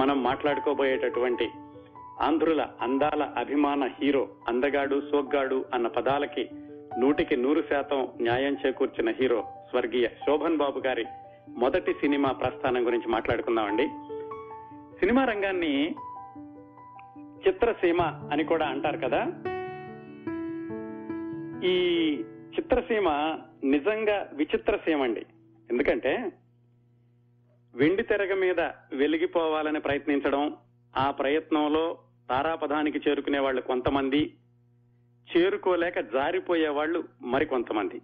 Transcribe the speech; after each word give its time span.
మనం 0.00 0.22
మాట్లాడుకోబోయేటటువంటి 0.22 1.50
ఆంధ్రుల 2.20 2.66
అందాల 2.80 3.22
అభిమాన 3.22 3.90
హీరో 4.02 4.28
అందగాడు 4.48 5.02
సోగ్గాడు 5.12 5.64
అన్న 5.74 5.86
పదాలకి 5.86 6.50
నూటికి 6.98 7.36
నూరు 7.36 7.62
శాతం 7.62 8.08
న్యాయం 8.20 8.56
చేకూర్చిన 8.66 9.10
హీరో 9.10 9.44
స్వర్గీయ 9.70 10.06
శోభన్ 10.06 10.56
బాబు 10.56 10.78
గారి 10.78 11.04
మొదటి 11.48 11.92
సినిమా 11.92 12.32
ప్రస్థానం 12.32 12.86
గురించి 12.86 13.08
మాట్లాడుకుందామండి. 13.08 13.86
సినిమా 15.00 15.24
రంగాన్ని 15.24 15.94
చిత్రసీమ 17.48 18.02
అని 18.02 18.44
కూడా 18.44 18.66
అంటారు 18.66 18.96
కదా. 18.96 19.26
ఈ 21.68 21.76
చిత్రసీమ 22.58 23.38
నిజంగా 23.64 24.28
విచిత్ర 24.32 24.76
సీమ 24.76 25.02
అండి 25.02 25.26
ఎందుకంటే 25.70 26.32
వెండి 27.80 28.02
తెరగ 28.02 28.34
మీద 28.34 28.60
వెలిగిపోవాలని 28.92 29.80
ప్రయత్నించడం 29.80 30.56
ఆ 30.96 31.10
ప్రయత్నంలో 31.10 31.98
తారాపదానికి 32.30 32.98
చేరుకునే 33.08 33.38
వాళ్ళు 33.38 33.60
కొంతమంది 33.60 34.34
చేరుకోలేక 35.28 36.00
జారిపోయే 36.00 36.68
వాళ్ళు 36.68 37.04
మరికొంతమంది. 37.22 38.02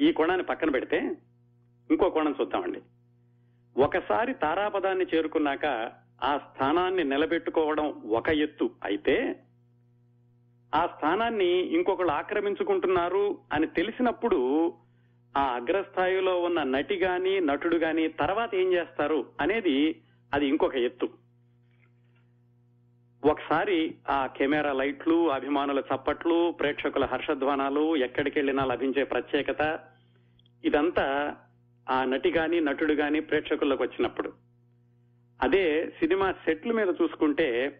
ఈ 0.00 0.12
కోణాన్ని 0.12 0.46
పక్కన 0.46 0.70
పెడితే 0.70 1.16
ఇంకో 1.90 2.10
కోణం 2.10 2.34
చూద్దామండి. 2.40 2.80
ఒకసారి 3.76 4.34
తారాపదాన్ని 4.34 5.06
చేరుకున్నాక 5.14 5.92
ఆ 6.22 6.38
స్థానాన్ని 6.38 7.04
నిలబెట్టుకోవడం 7.04 7.86
ఒక 8.06 8.28
ఎత్తు 8.28 8.70
అయితే 8.84 9.40
ఆ 10.74 10.86
స్థానాన్ని 10.86 11.50
ఇంకొకళ్ళు 11.76 12.12
ఆక్రమించుకుంటున్నారు 12.12 13.38
అని 13.52 13.66
తెలిసినప్పుడు 13.66 14.38
ఆ 15.36 15.42
అగ్రస్థాయిలో 15.42 16.40
ఉన్న 16.40 16.62
నటి 16.62 16.96
గాని 16.96 17.40
నటుడు 17.40 17.76
గాని 17.76 18.08
తర్వాత 18.08 18.54
ఏం 18.54 18.72
చేస్తారు 18.72 19.26
అనేది 19.40 20.00
అది 20.32 20.46
ఇంకొక 20.46 20.74
ఎత్తు. 20.74 21.08
ఒకసారి 23.22 23.94
ఆ 24.10 24.26
కెమెరా 24.26 24.72
లైట్లు 24.72 25.30
అభిమానుల 25.30 25.78
చప్పట్లు 25.78 26.52
ప్రేక్షకుల 26.52 27.04
హర్షధ్వానాలు 27.04 27.96
ఎక్కడికి 27.96 28.38
వెళ్ళినా 28.38 28.64
లభించే 28.64 29.04
ప్రత్యేకత 29.04 29.80
ఇదంతా 30.64 31.36
ఆ 31.90 32.04
నటి 32.04 32.30
గాని 32.30 32.60
నటుడు 32.60 32.92
గాని 32.92 33.20
ప్రేక్షకుల్లోకి 33.20 33.82
వచ్చినప్పుడు. 33.82 34.32
అదే 35.42 35.86
సినిమా 35.98 36.32
సెట్ల 36.32 36.72
మీద 36.72 36.88
చూసుకుంటే 37.02 37.78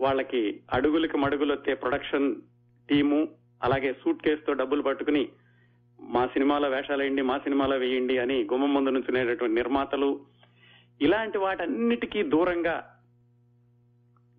వాళ్ళకి 0.00 0.60
అడుగులకి 0.72 1.16
మడుగులొత్తే 1.16 1.74
ప్రొడక్షన్ 1.74 2.34
టీము 2.88 3.28
అలాగే 3.62 3.92
సూట్ 3.92 4.22
కేసుతో 4.22 4.52
డబ్బులు 4.52 4.82
పట్టుకుని 4.82 5.28
మా 6.02 6.26
సినిమాలో 6.26 6.68
వేషాలేయండి 6.68 7.22
మా 7.22 7.38
సినిమాలో 7.38 7.76
వేయండి 7.76 8.18
అని 8.18 8.44
గుమ్మం 8.44 8.74
ముందు 8.74 8.90
నుంచునేటటువంటి 8.90 9.54
నిర్మాతలు 9.54 10.20
ఇలాంటి 11.00 11.38
వాటన్నిటికీ 11.38 12.22
దూరంగా 12.22 12.98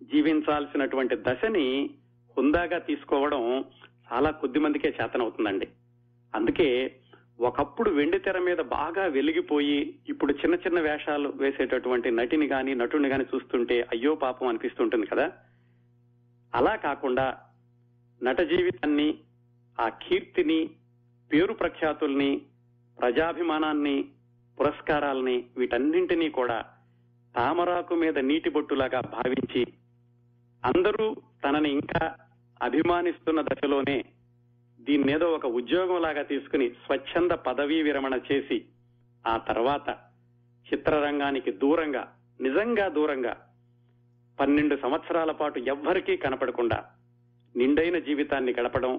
జీవించాల్సినటువంటి 0.02 1.16
దశని 1.16 1.90
హుందాగా 2.36 2.78
తీసుకోవడం 2.78 3.64
చాలా 4.12 4.30
కొద్ది 4.30 4.58
మందికే 4.58 4.96
చేతనవుతుందండి. 5.02 5.68
అందుకే 6.34 6.96
ఒకప్పుడు 7.40 7.90
వెండి 7.90 8.18
తెర 8.18 8.38
మీద 8.38 8.56
బాగా 8.56 9.04
వెలిగిపోయి 9.04 10.00
ఇప్పుడు 10.08 10.32
చిన్న 10.32 10.54
చిన్న 10.54 10.80
వేషాలు 10.80 11.32
వేసేటటువంటి 11.36 12.10
నటిని 12.10 12.46
గాని 12.46 12.74
నటుని 12.74 13.08
గాని 13.08 13.24
చూస్తుంటే 13.24 13.80
అయ్యో 13.92 14.14
పాపం 14.14 14.46
అనిపిస్తుంటుంది 14.46 15.06
కదా. 15.06 15.32
అలా 16.54 16.76
కాకుండా 16.76 17.36
నట 18.22 18.40
జీవితాన్ని 18.40 19.18
ఆ 19.80 19.88
కీర్తిని 19.88 20.70
పేరు 21.30 21.54
ప్రఖ్యాతుల్ని 21.54 22.30
ప్రజాభిమానాన్ని 22.98 23.96
పురస్కారాల్ని 24.58 25.36
వీటన్నింటినీ 25.56 26.28
కూడా 26.30 26.58
తామరాకు 27.34 27.94
మీద 27.94 28.18
నీటి 28.24 28.50
బొట్టులాగా 28.50 29.00
భావించి 29.14 29.62
అందరూ 30.62 31.06
తనని 31.44 31.70
ఇంకా 31.72 32.02
అభిమానిస్తున్న 32.60 33.40
దశలోనే 33.42 33.96
దీన్నేదో 34.80 35.26
ఒక 35.34 35.46
ఉద్యోగం 35.54 35.98
లాగా 36.00 36.22
తీసుకుని 36.22 36.66
స్వచ్ఛంద 36.84 37.32
పదవీ 37.46 37.78
విరమణ 37.82 38.14
చేసి 38.30 38.58
ఆ 39.24 39.34
తర్వాత 39.48 39.88
చిత్రరంగానికి 40.66 41.50
దూరంగా 41.58 42.04
నిజంగా 42.40 42.86
దూరంగా 42.88 43.34
పన్నెండు 44.38 44.76
సంవత్సరాల 44.76 45.32
పాటు 45.32 45.58
ఎవ్వరికీ 45.68 46.14
కనపడకుండా 46.16 46.78
నిండైన 47.54 47.98
జీవితాన్ని 47.98 48.52
గడపడం 48.52 48.94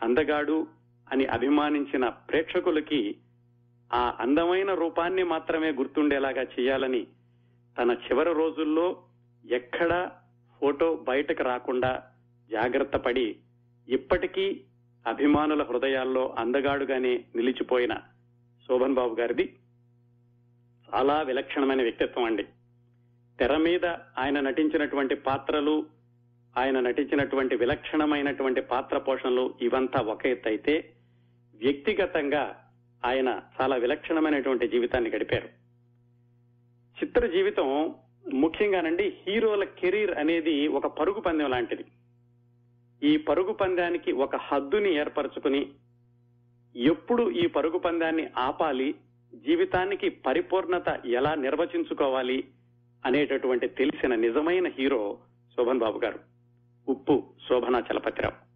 అందగాడు 0.00 0.56
అని 1.12 1.26
అభిమానించిన 1.26 2.08
ప్రేక్షకులకి 2.28 3.00
ఆ 3.90 4.16
అందమైన 4.20 4.74
రూపాన్ని 4.74 5.22
మాత్రమే 5.24 5.70
గుర్తుండేలాగా 5.70 6.42
చేయాలని 6.54 7.02
తన 7.76 7.90
చివరి 8.04 8.32
రోజుల్లో 8.32 8.86
ఎక్కడా 9.44 10.00
ఫోటో 10.62 10.94
బయటకు 11.08 11.42
రాకుండా 11.42 11.92
జాగ్రత్త 12.50 12.96
పడి 12.96 13.26
ఇప్పటికీ 13.88 14.46
అభిమానుల 15.06 15.62
హృదయాల్లో 15.62 16.34
అందగాడుగానే 16.38 17.24
నిలిచిపోయిన 17.34 17.94
శోభన్ 18.68 18.94
బాబు 18.94 19.14
గారిది 19.14 19.46
చాలా 20.88 21.22
విలక్షణమైన 21.22 21.82
వ్యక్తిత్వం 21.82 22.24
అండి. 22.24 22.44
తెర 23.38 23.56
మీద 23.58 23.86
ఆయన 24.18 24.40
నటించినటువంటి 24.40 25.14
పాత్రలు 25.20 25.74
ఆయన 26.56 26.80
నటించినటువంటి 26.80 27.56
విలక్షణమైనటువంటి 27.56 28.60
పాత్ర 28.60 28.98
పోషణలు 28.98 29.54
ఇవంతా 29.60 30.00
ఒక 30.00 30.26
ఎత్తు 30.26 30.48
అయితే 30.48 30.74
వ్యక్తిగతంగా 31.62 32.72
ఆయన 33.04 33.40
చాలా 33.60 33.76
విలక్షణమైనటువంటి 33.76 34.68
జీవితాన్ని 34.68 35.10
గడిపారు. 35.10 35.48
చిత్ర 37.02 37.26
జీవితం 37.26 37.94
ముఖ్యంగానండి 38.34 39.16
హీరోల 39.26 39.64
కెరీర్ 39.64 40.10
అనేది 40.10 40.68
ఒక 40.68 40.86
పరుగు 40.86 41.20
పందెం 41.20 41.50
లాంటిది. 41.50 41.84
ఈ 43.02 43.16
పరుగు 43.16 43.52
పందానికి 43.52 44.12
ఒక 44.12 44.36
హద్దుని 44.36 44.94
ఏర్పరచుకుని 44.94 45.72
ఎప్పుడు 46.76 47.30
ఈ 47.30 47.46
పరుగు 47.46 47.78
పందాన్ని 47.78 48.28
ఆపాలి 48.38 48.94
జీవితానికి 49.34 50.08
పరిపూర్ణత 50.08 51.00
ఎలా 51.04 51.34
నిర్వచించుకోవాలి 51.34 52.44
అనేటటువంటి 53.06 53.68
తెలిసిన 53.68 54.14
నిజమైన 54.14 54.68
హీరో 54.68 55.18
శోభన్ 55.56 55.78
బాబు 55.78 55.98
గారు. 55.98 56.18
ఉప్పు 56.88 57.34
శోభనా 57.48 57.82
చలపతిరావు. 57.92 58.47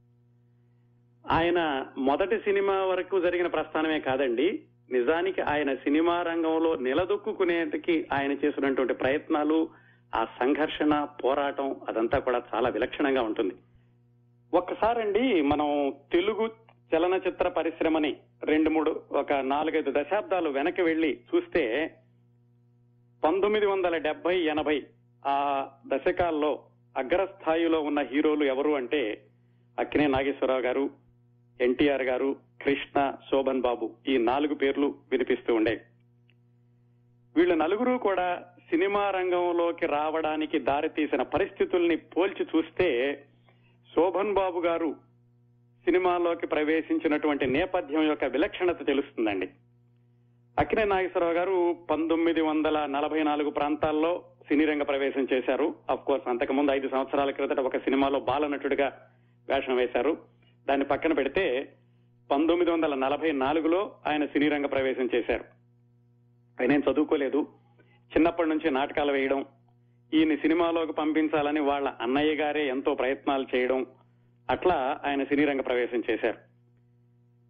ఆయన 1.24 1.86
మొదటి 1.98 2.38
సినిమా 2.38 2.84
వరకు 2.84 3.20
జరిగిన 3.20 3.46
ప్రస్థానమే 3.46 4.00
కాదండి. 4.00 4.62
నిజానికి 4.90 5.40
ఆయన 5.40 5.74
సినిమా 5.74 6.22
రంగంలో 6.22 6.76
నిలదొక్కునేందుకు 6.76 8.04
ఆయన 8.12 8.32
చేసినటువంటి 8.32 8.94
ప్రయత్నాలు 8.94 9.68
ఆ 10.14 10.24
సంఘర్షణ 10.24 11.04
పోరాటం 11.04 11.76
అదంతా 11.88 12.18
కూడా 12.18 12.42
చాలా 12.54 12.68
విలక్షణంగా 12.68 13.22
ఉంటుంది. 13.22 13.54
ఒక్కసారండి 14.52 15.42
మనం 15.42 15.92
తెలుగు 16.12 16.46
చలనచిత్ర 16.94 17.48
పరిశ్రమని 17.48 18.16
రెండు 18.44 18.70
మూడు 18.70 19.02
ఒక 19.10 19.32
నాలుగైదు 19.32 19.90
దశాబ్దాలు 19.90 20.48
వెనక్కి 20.48 20.82
వెళ్ళి 20.82 21.20
చూస్తే 21.34 21.62
పంతొమ్మిది 23.24 23.66
వందల 23.66 23.96
డెబ్బై 23.96 24.36
ఎనభై 24.38 24.86
ఆ 25.26 25.66
దశకాల్లో 25.86 26.62
అగ్రస్థాయిలో 26.96 27.80
ఉన్న 27.80 28.00
హీరోలు 28.00 28.44
ఎవరు 28.44 28.70
అంటే 28.70 29.22
అక్కినే 29.78 30.06
నాగేశ్వరరావు 30.06 30.60
గారు 30.60 30.90
ఎన్టీఆర్ 31.60 32.02
గారు 32.02 32.36
కృష్ణ 32.64 33.12
శోభన్ 33.30 33.60
బాబు 33.60 33.90
ఈ 34.08 34.18
నాలుగు 34.18 34.54
పేర్లు 34.54 34.94
వినిపిస్తూ 35.10 35.54
ఉండే. 35.54 35.80
వీళ్ళు 37.36 37.54
నలుగురు 37.54 37.98
కూడా 37.98 38.42
సినిమా 38.70 39.10
రంగంలోకి 39.10 39.86
రావడానికి 39.86 40.58
దారితీసిన 40.58 41.22
పరిస్థితుల్ని 41.22 41.96
పోల్చి 41.96 42.46
చూస్తే 42.56 43.22
శోభన్ 43.94 44.34
బాబు 44.34 44.60
గారు 44.60 44.96
సినిమాలోకి 45.84 46.46
ప్రవేశించినటువంటి 46.46 47.46
నేపథ్యం 47.46 48.02
యొక్క 48.02 48.24
విలక్షణత 48.24 48.86
తెలుస్తుందండి. 48.86 49.48
అక్కినే 50.58 50.84
నాగేశ్వరరావు 50.84 51.34
గారు 51.34 51.76
పంతొమ్మిది 51.90 52.40
వందల 52.40 52.86
నలభై 52.86 53.22
నాలుగు 53.22 53.50
ప్రాంతాల్లో 53.50 54.24
సినీ 54.48 54.64
రంగ 54.64 54.82
ప్రవేశం 54.82 55.28
చేశారు. 55.32 55.74
అఫ్ 55.90 56.04
కోర్స్ 56.04 56.28
అంతకుముందు 56.28 56.70
ఐదు 56.70 56.88
సంవత్సరాల 56.88 57.30
క్రితట 57.30 57.60
ఒక 57.60 57.76
సినిమాలో 57.76 58.20
బాలనటుడిగా 58.20 58.92
వేషం 59.48 59.76
వేశారు. 59.76 60.16
దాన్ని 60.68 60.86
పక్కన 60.86 61.12
పెడితే 61.12 61.72
పంతొమ్మిది 62.30 62.70
వందల 62.70 62.94
నలభై 62.94 63.32
నాలుగులో 63.32 63.94
ఆయన 64.06 64.26
సినీ 64.26 64.48
రంగ 64.48 64.66
ప్రవేశం 64.66 65.08
చేశారు. 65.14 65.44
ఆయన 66.60 66.72
చదువుకోలేదు. 66.72 67.48
చిన్నప్పటి 68.16 68.48
నుంచి 68.48 68.70
నాటకాలు 68.70 69.12
వేయడం 69.12 69.44
ఈయన 70.14 70.34
సినిమాలోకి 70.34 70.92
పంపించాలని 70.92 71.60
వాళ్ళ 71.60 71.92
అన్నయ్య 72.00 72.34
గారే 72.34 72.68
ఎంతో 72.68 72.94
ప్రయత్నాలు 72.94 73.46
చేయడం 73.54 73.86
అట్లా 74.50 75.00
ఆయన 75.04 75.24
సినీ 75.24 75.44
రంగ 75.44 75.60
ప్రవేశం 75.60 76.02
చేశారు. 76.10 76.38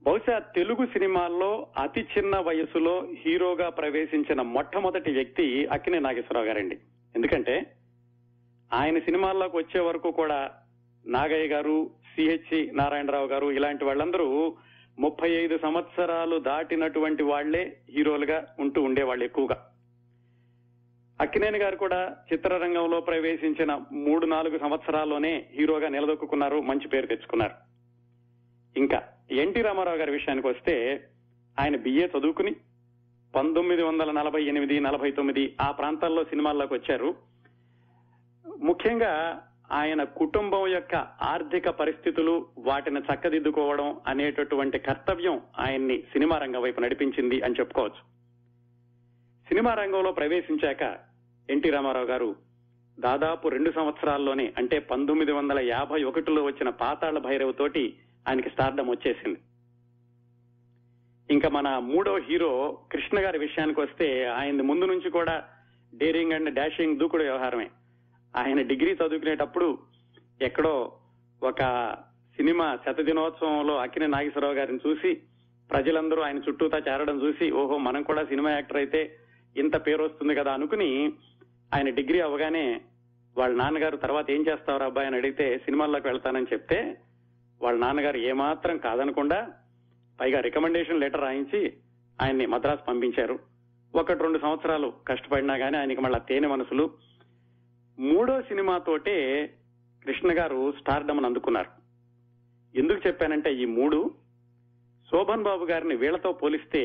బహుశా 0.03 0.39
తెలుగు 0.39 0.87
సినిమాల్లో 0.87 1.67
అతి 1.83 2.01
చిన్న 2.01 2.39
వయసులో 2.39 3.09
హీరోగా 3.27 3.69
ప్రవేశించిన 3.69 4.43
మొట్టమొదటి 4.43 5.13
వ్యక్తి 5.13 5.67
అక్కినే 5.67 5.99
నాగేశ్వరరావు 5.99 6.47
గారండి. 6.47 6.79
ఎందుకంటే 7.17 7.73
ఆయన 8.73 8.99
సినిమాల్లోకి 8.99 9.57
వచ్చే 9.57 9.81
వరకు 9.81 10.11
కూడా 10.11 10.51
నాగయ్య 11.07 11.49
గారు 11.49 11.91
సిహెచ్ 12.17 12.77
నారాయణరావు 12.77 13.27
గారు 13.27 13.53
ఇలాంటి 13.53 13.85
వాళ్ళందరూ 13.85 14.57
ముప్పై 14.99 15.31
ఐదు 15.31 15.59
సంవత్సరాలు 15.63 16.37
దాటినటువంటి 16.37 17.23
వాళ్ళే 17.23 17.77
హీరోలుగా 17.91 18.47
ఉంటూ 18.59 18.83
ఉండేవాళ్ళు 18.83 19.25
ఎక్కువగా. 19.25 19.69
అక్కినేని 21.21 21.59
గారు 21.59 21.77
కూడా 21.77 22.17
చిత్రరంగంలో 22.33 23.01
ప్రవేశించిన 23.01 23.81
మూడు 23.93 24.27
నాలుగు 24.27 24.59
సంవత్సరాల్లోనే 24.59 25.47
హీరోగా 25.53 25.89
నిలదొక్కున్నారు 25.89 26.61
మంచి 26.61 26.89
పేరు 26.89 27.07
తెచ్చుకున్నారు. 27.07 27.53
ఇంకా 28.77 29.03
ఎన్టీ 29.31 29.63
రామారావు 29.63 29.97
గారి 29.97 30.11
విషయానికి 30.11 30.49
వస్తే 30.49 31.05
ఆయన 31.61 31.77
బిఏ 31.77 32.07
చదువుకుని 32.19 32.57
పంతొమ్మిది 33.35 33.83
వందల 33.83 34.11
నలభై 34.11 34.45
ఎనిమిది 34.45 34.81
నలభై 34.81 35.11
తొమ్మిది 35.11 35.57
ఆ 35.61 35.71
ప్రాంతాల్లో 35.71 36.25
సినిమాల్లోకి 36.25 36.75
వచ్చారు. 36.75 37.15
ముఖ్యంగా 38.63 39.43
ఆయన 39.73 40.05
కుటుంబం 40.05 40.69
యొక్క 40.69 40.95
ఆర్థిక 41.23 41.69
పరిస్థితులు 41.69 42.47
వాటిని 42.59 43.01
చక్కదిద్దుకోవడం 43.01 44.01
అనేటటువంటి 44.07 44.79
కర్తవ్యం 44.79 45.41
ఆయన్ని 45.59 45.99
సినిమా 45.99 46.39
రంగం 46.39 46.63
వైపు 46.63 46.81
నడిపించింది 46.81 47.43
అని 47.43 47.55
చెప్పుకోవచ్చు. 47.61 48.13
సినిమా 49.49 49.75
రంగంలో 49.75 50.13
ప్రవేశించాక 50.13 50.99
ఎన్టీ 51.51 51.71
రామారావు 51.71 52.07
గారు 52.07 52.37
దాదాపు 53.01 53.49
రెండు 53.49 53.71
సంవత్సరాల్లోనే 53.71 54.53
అంటే 54.59 54.79
పంతొమ్మిది 54.79 55.33
వందల 55.33 55.59
యాభై 55.59 56.03
ఒకటిలో 56.03 56.45
వచ్చిన 56.45 56.69
పాతాళ 56.69 57.19
భైరవ్ 57.19 57.55
తోటి 57.59 57.95
ఆయనకి 58.29 58.51
స్టార్డం 58.51 58.91
వచ్చేసింది. 58.91 59.39
ఇంకా 61.31 61.49
మన 61.49 61.79
మూడో 61.79 62.19
హీరో 62.19 62.79
కృష్ణ 62.93 63.19
గారి 63.19 63.39
విషయానికి 63.39 63.81
వస్తే 63.81 64.25
ఆయన 64.25 64.63
ముందు 64.63 64.85
నుంచి 64.85 65.11
కూడా 65.11 65.45
డేరింగ్ 65.95 66.33
అండ్ 66.33 66.55
డాషింగ్ 66.55 66.99
దూకుడు 66.99 67.23
వ్యవహారమే. 67.23 67.71
ఆయన 68.37 68.63
డిగ్రీ 68.63 68.93
చదువుకునేటప్పుడు 68.93 69.79
ఎక్కడో 70.43 70.93
ఒక 71.43 71.63
సినిమా 72.37 72.79
శత 72.87 73.01
దినోత్సవంలో 73.01 73.77
అక్కిన 73.77 74.07
నాగేశ్వరరావు 74.07 74.55
గారిని 74.55 74.79
చూసి 74.87 75.21
ప్రజలందరూ 75.71 76.23
ఆయన 76.23 76.39
చుట్టూతా 76.39 76.79
చేరడం 76.79 77.23
చూసి 77.23 77.51
ఓహో 77.51 77.79
మనం 77.79 78.03
కూడా 78.03 78.25
సినిమా 78.25 78.51
యాక్టర్ 78.51 78.77
అయితే 78.77 79.19
ఇంత 79.57 79.87
పేరు 79.87 80.05
వస్తుంది 80.05 80.35
కదా 80.35 80.53
అనుకుని 80.53 81.13
ఆయన 81.75 81.91
డిగ్రీ 81.91 82.21
అవగానే 82.21 82.81
వాళ్ళ 83.39 83.57
నాన్నగారు 83.57 83.97
తర్వాత 83.97 84.31
ఏం 84.31 84.45
చేస్తావు 84.49 84.83
అబ్బాయి 84.83 85.07
అని 85.07 85.17
అడిగితే 85.17 85.59
సినిమాల్లోకి 85.59 86.09
వెళ్తానని 86.09 86.47
చెప్తే 86.53 86.99
వాళ్ళ 87.63 87.79
నాన్నగారు 87.81 88.17
ఏమాత్రం 88.17 88.79
కాదనకుండా 88.79 89.47
పైగా 90.21 90.41
రికమెండేషన్ 90.41 91.01
లెటర్ 91.01 91.21
రాయించి 91.21 91.73
ఆయన్ని 92.23 92.47
మద్రాసు 92.47 92.85
పంపించారు. 92.89 93.39
ఒకటి 93.95 94.23
రెండు 94.23 94.39
సంవత్సరాలు 94.39 94.93
కష్టపడినా 95.09 95.55
గానీ 95.55 95.77
ఆయనకి 95.77 96.01
మళ్ళా 96.01 96.19
తేనె 96.19 96.49
మనసులు 96.49 96.91
మూడో 97.99 98.43
సినిమాతోటే 98.43 99.47
కృష్ణ 100.07 100.39
గారు 100.39 100.73
స్టార్డమ్ని 100.73 101.27
అందుకున్నారు. 101.27 101.71
ఎందుకు 102.77 103.09
చెప్పానంటే 103.09 103.55
ఈ 103.55 103.65
మూడు 103.65 104.15
శోభన్ 105.11 105.43
బాబు 105.43 105.65
గారిని 105.65 105.97
వీళ్ళతో 105.97 106.33
పోలిస్తే 106.33 106.83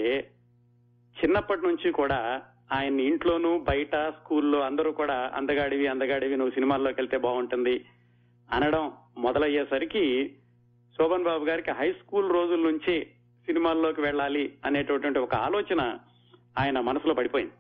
చిన్నప్పటి 1.16 1.62
నుంచి 1.62 1.92
కూడా 1.92 2.42
ఆయన్ని 2.72 3.04
ఇంట్లోనూ 3.04 3.60
బయట 3.60 3.96
స్కూల్లో 3.96 4.60
అందరూ 4.60 4.92
కూడా 4.92 5.32
అందగాడివి 5.36 5.88
అందగాడివి 5.88 6.36
నువ్వు 6.36 6.54
సినిమాల్లోకి 6.54 7.02
వెళ్తే 7.02 7.18
బాగుంటుంది 7.18 7.86
అనడం 8.52 8.92
మొదలయ్యేసరికి 9.18 10.34
శోభన్ 10.96 11.24
బాబు 11.24 11.46
గారికి 11.46 11.72
హై 11.72 11.92
స్కూల్ 11.92 12.30
రోజుల 12.30 12.72
నుంచి 12.72 13.08
సినిమాల్లోకి 13.46 14.02
వెళ్ళాలి 14.02 14.58
అనేటటువంటి 14.66 15.20
ఒక 15.20 15.36
ఆలోచన 15.36 16.00
ఆయన 16.60 16.80
మనసులో 16.80 17.14
పడిపోయింది. 17.14 17.54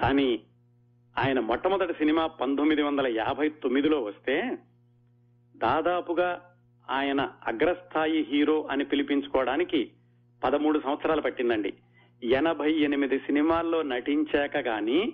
కానీ 0.00 0.42
ఆయన 1.18 1.40
మొట్టమొదటి 1.40 1.92
సినిమా 1.92 2.26
పంతొమ్మిది 2.26 2.82
వందల 2.82 3.06
యాభై 3.06 3.48
తొమ్మిదిలో 3.48 4.00
వస్తే 4.00 4.58
దాదాపుగా 5.56 6.40
ఆయన 6.90 7.32
అగ్రస్థాయి 7.46 8.26
హీరో 8.30 8.68
అని 8.70 8.84
పిలిపించుకోవడానికి 8.84 9.90
పదమూడు 10.44 10.80
సంవత్సరాలు 10.84 11.20
పట్టిందండి. 11.20 11.74
ఎనభై 12.22 12.72
ఎనిమిది 12.72 13.18
సినిమాల్లో 13.18 13.82
నటించాక 13.82 14.56
గాని 14.56 15.12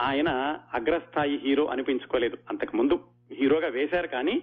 ఆయన 0.00 0.28
అగ్రస్థాయి 0.74 1.36
హీరో 1.36 1.66
అనిపించుకోలేదు. 1.66 2.38
అంతకు 2.48 2.76
ముందు 2.76 3.00
హీరోగా 3.32 3.68
వేశారు 3.68 4.06
కానీ 4.06 4.42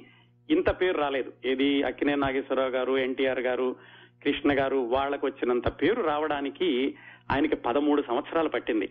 ఇంత 0.50 0.82
పేరు 0.82 0.98
రాలేదు. 0.98 1.34
ఏది 1.46 1.84
అక్కినే 1.84 2.16
నాగేశ్వరరావు 2.16 2.70
గారు 2.70 2.98
ఎన్టీఆర్ 2.98 3.40
గారు 3.40 3.76
కృష్ణ 4.24 4.60
గారు 4.60 4.78
వాళ్ళకు 4.78 5.28
వచ్చినంత 5.28 5.68
పేరు 5.68 6.02
రావడానికి 6.02 6.96
ఆయనకి 7.32 7.56
పదమూడు 7.56 8.04
సంవత్సరాలు 8.08 8.50
పట్టింది. 8.50 8.90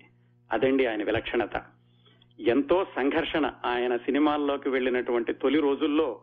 అదండి 0.53 0.87
ఆయన 0.87 1.05
విలక్షణత. 1.05 1.57
ఎంతో 2.43 2.85
సంఘర్షణ 2.85 3.53
ఆయన 3.65 3.97
సినిమాల్లోకి 3.97 4.69
వెళ్ళినటువంటి 4.69 5.33
తొలి 5.33 5.61
రోజుల్లో 5.61 6.21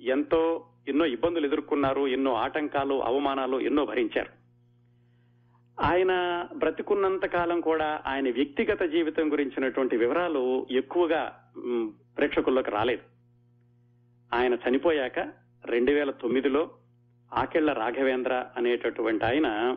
ఎంతో 0.00 0.64
ఎన్నో 0.88 1.06
ఇబ్బందులు 1.06 1.46
ఎదుర్కొన్నారు 1.46 2.06
ఎన్నో 2.06 2.34
ఆటంకాలు 2.34 3.02
అవమానాలు 3.04 3.60
ఎన్నో 3.60 3.84
భరించారు. 3.84 4.30
ఆయన 5.80 6.46
బ్రతికున్నంత 6.56 7.24
కాలం 7.24 7.60
కూడా 7.60 8.02
ఆయన 8.06 8.30
వ్యక్తిగత 8.30 8.82
జీవితం 8.82 9.32
గురించినటువంటి 9.32 9.96
వివరాలు 9.96 10.66
ఎక్కువగా 10.70 11.40
ప్రేక్షకుల్లోకి 12.16 12.70
రాలేదు. 12.70 13.02
ఆయన 14.34 14.54
చనిపోయాక 14.54 15.18
రెండు 15.64 15.92
వేల 15.92 16.10
తొమ్మిదిలో 16.10 16.70
ఆకెళ్ళ 17.32 17.72
రాఘవేంద్ర 17.72 18.46
అనేటటువంటి 18.56 19.24
ఆయన 19.24 19.76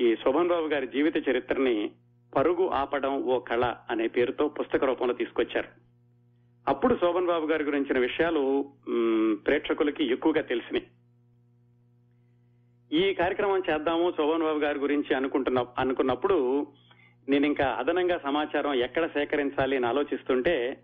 ఈ 0.00 0.16
శోభన్ 0.16 0.48
బాబు 0.48 0.66
గారి 0.66 0.86
జీవిత 0.86 1.28
చరిత్రని 1.28 1.90
పరుగు 2.36 2.68
ఆపడం 2.68 3.22
ఓ 3.22 3.38
కళ 3.38 3.64
అనే 3.90 4.06
పేరుతో 4.08 4.48
పుస్తక 4.48 4.84
రూపంలో 4.84 5.14
తీసుకొచ్చారు. 5.14 5.68
అప్పుడు 6.68 6.94
శోభన్ 6.94 7.26
బాబు 7.26 7.46
గారి 7.46 7.64
గురించిన 7.64 7.98
విషయాలు 7.98 8.42
ప్రేక్షకులకి 9.46 10.04
ఎక్కువగా 10.12 10.42
తెలిసినాయి. 10.42 10.86
ఈ 12.90 13.14
కార్యక్రమం 13.14 13.62
చేద్దాము 13.70 14.10
శోభన్ 14.10 14.42
బాబు 14.42 14.58
గారి 14.58 14.78
గురించి 14.78 15.14
అనుకుంటున్న 15.14 15.66
అనుకున్నప్పుడు 15.78 16.66
నేను 17.28 17.46
ఇంకా 17.46 17.64
అదనంగా 17.64 18.20
సమాచారం 18.24 18.74
ఎక్కడ 18.74 19.06
సేకరించాలి 19.06 19.76
అని 19.76 19.86
ఆలోచిస్తుంటే 19.86 20.82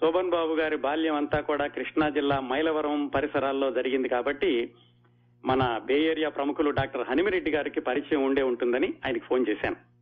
శోభన్ 0.00 0.30
బాబు 0.30 0.54
గారి 0.54 0.76
బాల్యం 0.76 1.14
అంతా 1.14 1.40
కూడా 1.40 1.66
కృష్ణా 1.66 2.08
జిల్లా 2.08 2.40
మైలవరం 2.40 3.08
పరిసరాల్లో 3.08 3.70
జరిగింది 3.70 4.08
కాబట్టి 4.08 4.74
మన 5.44 5.80
బే 5.84 5.98
ఏరియా 6.10 6.28
ప్రముఖులు 6.28 6.70
డాక్టర్ 6.70 7.08
హనిమిరెడ్డి 7.08 7.50
గారికి 7.50 7.80
పరిచయం 7.80 8.22
ఉండే 8.22 8.42
ఉంటుందని 8.42 8.94
ఆయనకి 9.04 9.24
ఫోన్ 9.24 9.46
చేశాను. 9.48 9.95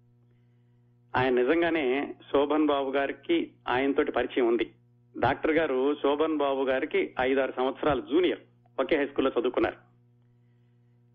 ఆయన 1.16 1.34
నిజంగానే 1.34 2.14
శోభన్ 2.32 2.66
బాబు 2.66 2.90
గారికి 2.90 3.50
ఆయనతోటి 3.68 4.12
పరిచయం 4.12 4.46
ఉంది. 4.46 4.74
డాక్టర్ 5.18 5.50
గారు 5.50 5.94
శోభన్ 5.94 6.36
బాబు 6.36 6.62
గారికి 6.62 7.14
ఐదారు 7.20 7.52
సంవత్సరాలు 7.56 8.00
జూనియర్. 8.00 8.38
ఒకే 8.80 8.96
హై 8.96 9.06
స్కూల్లో 9.06 9.40
చదువుకున్నారు. 9.40 9.76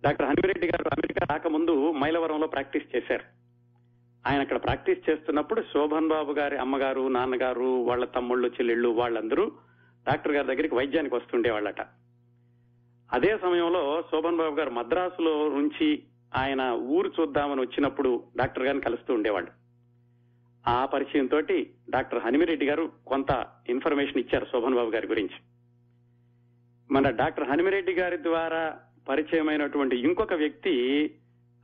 డాక్టర్ 0.04 0.25
హనుమిరెడ్డి 0.25 0.68
గారు 0.68 0.88
అమెరికా 0.88 1.27
రాకముందు 1.29 1.91
మైలవరంలో 1.91 2.48
ప్రాక్టీస్ 2.48 2.96
చేశారు. 2.96 3.24
ఆయన 4.27 4.41
అక్కడ 4.41 4.63
ప్రాక్టీస్ 4.63 5.10
చేస్తున్నప్పుడు 5.10 5.62
శోభన్ 5.62 6.08
బాబు 6.08 6.32
గారి 6.32 6.58
అమ్మగారు 6.58 7.08
నాన్నగారు 7.08 7.84
వాళ్ళ 7.84 8.06
తమ్ముళ్ళు 8.06 8.48
చెల్లెళ్ళు 8.48 8.89
వాళ్ళందరూ 8.89 9.51
డాక్టర్ 10.10 10.32
గారి 10.32 10.48
దగ్గరికి 10.48 10.75
వైద్యానికి 10.75 11.15
వస్తుండేవాళ్ళట. 11.15 11.82
అదే 13.13 13.38
సమయంలో 13.41 14.03
శోభన్ 14.12 14.38
బాబు 14.38 14.56
గారు 14.56 14.70
మద్రాసులో 14.70 15.50
నుంచి 15.50 16.03
ఆయన 16.36 16.62
ఊరు 16.72 17.13
చూద్దామని 17.20 17.62
వచ్చినప్పుడు 17.62 18.24
డాక్టర్ 18.38 18.63
గారిని 18.63 18.84
కలుస్తూ 18.84 19.13
ఉండేవాళ్ళు. 19.13 19.59
ఆ 20.68 20.86
పరిచయం 20.86 21.28
తోటి 21.28 21.74
డాక్టర్ 21.89 22.24
హనిమిరెడ్డి 22.24 22.66
గారు 22.66 22.92
కొంత 23.08 23.48
ఇన్ఫర్మేషన్ 23.70 24.18
ఇచ్చారు 24.18 24.46
శోభన్ 24.46 24.75
బాబు 24.75 24.89
గారి 24.89 25.08
గురించి. 25.08 25.36
మన 26.92 27.10
డాక్టర్ 27.10 27.50
హనిమిరెడ్డి 27.50 27.94
గారి 27.94 28.24
ద్వారా 28.24 28.80
పరిచయమైనటువంటి 29.10 29.98
ఇంకొక 29.98 30.34
వ్యక్తి 30.34 31.06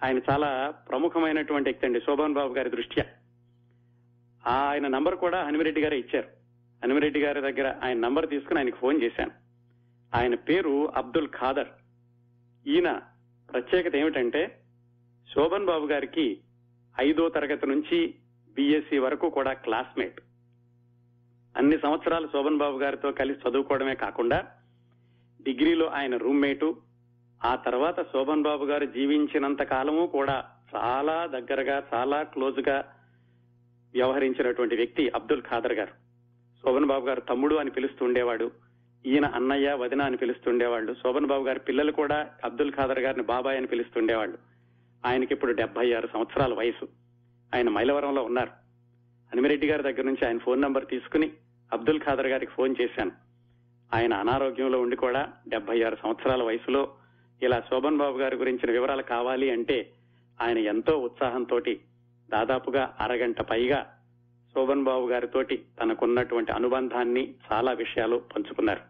ఆయన 0.04 0.20
చాలా 0.32 0.74
ప్రముఖమైనటువంటి 0.90 1.70
వ్యక్తి 1.70 1.86
అండి 1.86 2.00
శోభన్ 2.00 2.34
బాబు 2.34 2.54
గారి 2.54 2.70
దృష్ట్యా. 2.70 3.06
ఆయన 4.48 4.88
నంబర్ 4.88 5.16
కూడా 5.16 5.44
హనిమిరెడ్డి 5.44 5.82
గారే 5.82 6.00
ఇచ్చారు. 6.00 6.28
హనిమిరెడ్డి 6.84 7.20
గారి 7.20 7.42
దగ్గర 7.42 7.76
ఆయన 7.84 7.98
నంబర్ 8.00 8.30
తీసుకుని 8.30 8.60
ఆయనకు 8.60 8.76
ఫోన్ 8.76 9.04
చేశాను. 9.04 9.32
ఆయన 10.16 10.36
పేరు 10.36 10.92
అబ్దుల్ 10.96 11.28
ఖాదర్. 11.28 11.68
ఈయన 12.68 13.02
ప్రత్యేకత 13.54 13.96
ఏమిటంటే 13.96 14.60
శోభన్ 15.34 15.66
బాబు 15.66 15.86
గారికి 15.86 16.40
ఐదో 17.00 17.30
తరగతి 17.30 17.68
నుంచి 17.68 18.16
బీఎస్సీ 18.56 18.98
వరకు 18.98 19.30
కూడా 19.30 19.54
క్లాస్మేట్ 19.54 20.22
అన్ని 21.58 21.78
సంవత్సరాలు 21.78 22.28
శోభన్ 22.28 22.58
బాబు 22.58 22.78
గారితో 22.78 23.12
కలిసి 23.12 23.50
చదువుకోవడమే 23.50 23.96
కాకుండా 23.96 24.40
డిగ్రీలో 25.42 25.86
ఆయన 25.86 26.18
రూమ్మేటు 26.18 26.76
ఆ 27.46 27.56
తర్వాత 27.56 28.02
శోభన్ 28.02 28.44
బాబు 28.44 28.66
గారు 28.66 28.86
జీవించినంత 28.86 29.62
కాలము 29.62 30.08
కూడా 30.08 30.46
చాలా 30.76 31.26
దగ్గరగా 31.26 31.84
చాలా 31.94 32.24
క్లోజ్గా 32.24 32.78
వ్యవహరించినటువంటి 33.94 34.76
వ్యక్తి 34.76 35.10
అబ్దుల్ 35.10 35.42
ఖాదర్ 35.42 35.74
గారు. 35.74 35.94
శోభన్ 36.64 36.86
బాబు 36.86 37.06
గారు 37.06 37.22
తమ్ముడు 37.22 37.56
అని 37.56 37.72
పిలుస్తుండేవాడు 37.72 38.52
ఈయన 39.06 39.26
అన్నయ్య 39.26 39.74
వదిన 39.74 40.02
అని 40.02 40.18
పిలుస్తుండేవాళ్ళు 40.18 40.94
శోభన్ 40.94 41.26
బాబు 41.26 41.44
గారి 41.44 41.60
పిల్లలు 41.60 41.92
కూడా 41.92 42.30
అబ్దుల్ 42.44 42.72
ఖాదర్ 42.72 43.00
గారిని 43.00 43.24
బాబాయ్ 43.24 43.58
అని 43.58 43.68
పిలుస్తుండేవాళ్ళు 43.68 44.38
ఆయనకి 45.06 45.34
ఇప్పుడు 45.34 45.52
డెబ్బై 45.52 45.94
ఆరు 45.94 46.08
సంవత్సరాల 46.14 46.54
వయసు. 46.54 46.88
ఆయన 47.54 47.70
మైలవరంలో 47.70 48.24
ఉన్నారు. 48.24 48.50
అనిమిరెడ్డి 49.32 49.68
గారి 49.68 49.84
దగ్గర 49.84 50.02
నుంచి 50.02 50.28
ఆయన 50.28 50.38
ఫోన్ 50.38 50.62
నంబర్ 50.62 50.88
తీసుకుని 50.88 51.32
అబ్దుల్ 51.74 52.00
ఖాదర్ 52.00 52.28
గారికి 52.28 52.52
ఫోన్ 52.52 52.76
చేశాను. 52.82 53.12
ఆయన 53.94 54.14
అనారోగ్యంలో 54.14 54.82
ఉండి 54.82 54.96
కూడా 54.96 55.34
డెబ్బై 55.48 55.84
ఆరు 55.84 55.98
సంవత్సరాల 56.04 56.44
వయసులో 56.44 56.94
ఇలా 57.42 57.60
శోభన్ 57.60 57.98
బాబు 57.98 58.18
గారి 58.18 58.36
గురించిన 58.36 58.72
వివరాలు 58.72 59.02
కావాలి 59.02 59.50
అంటే 59.50 59.92
ఆయన 60.42 60.58
ఎంతో 60.58 60.98
ఉత్సాహంతో 60.98 61.62
దాదాపుగా 62.30 62.96
అరగంట 63.00 63.42
పైగా 63.42 63.98
శోభన్ 64.54 64.84
బాబు 64.84 65.06
గారితోటి 65.06 65.66
తనకున్నటువంటి 65.82 66.52
అనుబంధాన్ని 66.52 67.36
చాలా 67.52 67.72
విషయాలు 67.72 68.24
పంచుకున్నారు. 68.36 68.82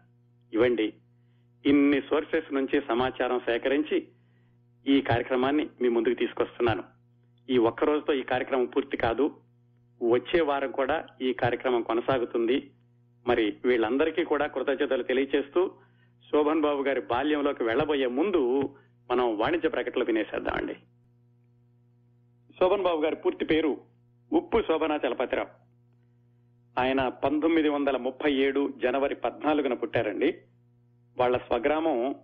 ఇవ్వండి 0.52 0.92
ఇన్ని 1.66 2.00
సోర్సెస్ 2.00 2.54
నుంచి 2.54 2.80
సమాచారం 2.88 3.38
సేకరించి 3.38 4.08
ఈ 4.86 5.00
కార్యక్రమాన్ని 5.00 5.68
మీ 5.80 5.88
ముందుకు 5.88 6.14
తీసుకొస్తున్నాను. 6.14 6.95
ఈ 7.50 7.58
ఒక్క 7.58 7.84
రోజుతో 7.84 8.12
ఈ 8.12 8.22
కార్యక్రమం 8.22 8.66
పూర్తి 8.66 8.96
కాదు. 8.96 9.36
వచ్చే 10.02 10.40
వారం 10.40 10.70
కూడా 10.70 11.06
ఈ 11.22 11.32
కార్యక్రమం 11.32 11.82
కొనసాగుతుంది. 11.82 12.70
మరి 13.26 13.56
వీళ్ళందరికీ 13.64 14.24
కూడా 14.24 14.46
కృతజ్ఞతలు 14.46 15.02
తెలియచేస్తూ 15.02 15.70
శోభన్ 16.32 16.60
బాబు 16.60 16.82
గారి 16.82 17.00
బాల్యంలోకి 17.00 17.64
వెళ్ళబోయే 17.64 18.06
ముందు 18.06 18.74
మనం 19.10 19.38
వాణిజ్య 19.38 19.68
ప్రకటనలు 19.68 20.04
వినేసేద్దామండి. 20.04 20.74
శోభన్ 22.60 22.82
బాబు 22.82 23.02
గారి 23.02 23.16
పూర్తి 23.16 23.44
పేరు 23.44 23.80
ఉప్పు 24.32 24.62
శోభనా 24.68 25.00
చలపతిరావు. 25.06 25.66
ఆయన 26.80 27.08
పంతొమ్మిది 27.08 27.68
వందల 27.68 27.96
ముప్పై 27.96 28.32
ఏడు 28.32 28.72
జనవరి 28.82 29.14
పద్నాలుగున 29.14 29.74
పుట్టారండి. 29.74 30.38
వాళ్ళ 31.18 31.36
స్వగ్రామం 31.36 32.14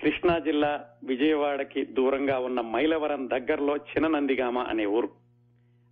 కృష్ణా 0.00 0.38
జిల్లా 0.38 0.84
విజయవాడకి 1.04 1.84
దూరంగా 1.84 2.38
ఉన్న 2.38 2.60
మైలవరం 2.60 3.30
దగ్గరలో 3.30 3.76
చిననందిగామ 3.76 4.58
అనే 4.58 4.86
ఊరు. 4.86 5.10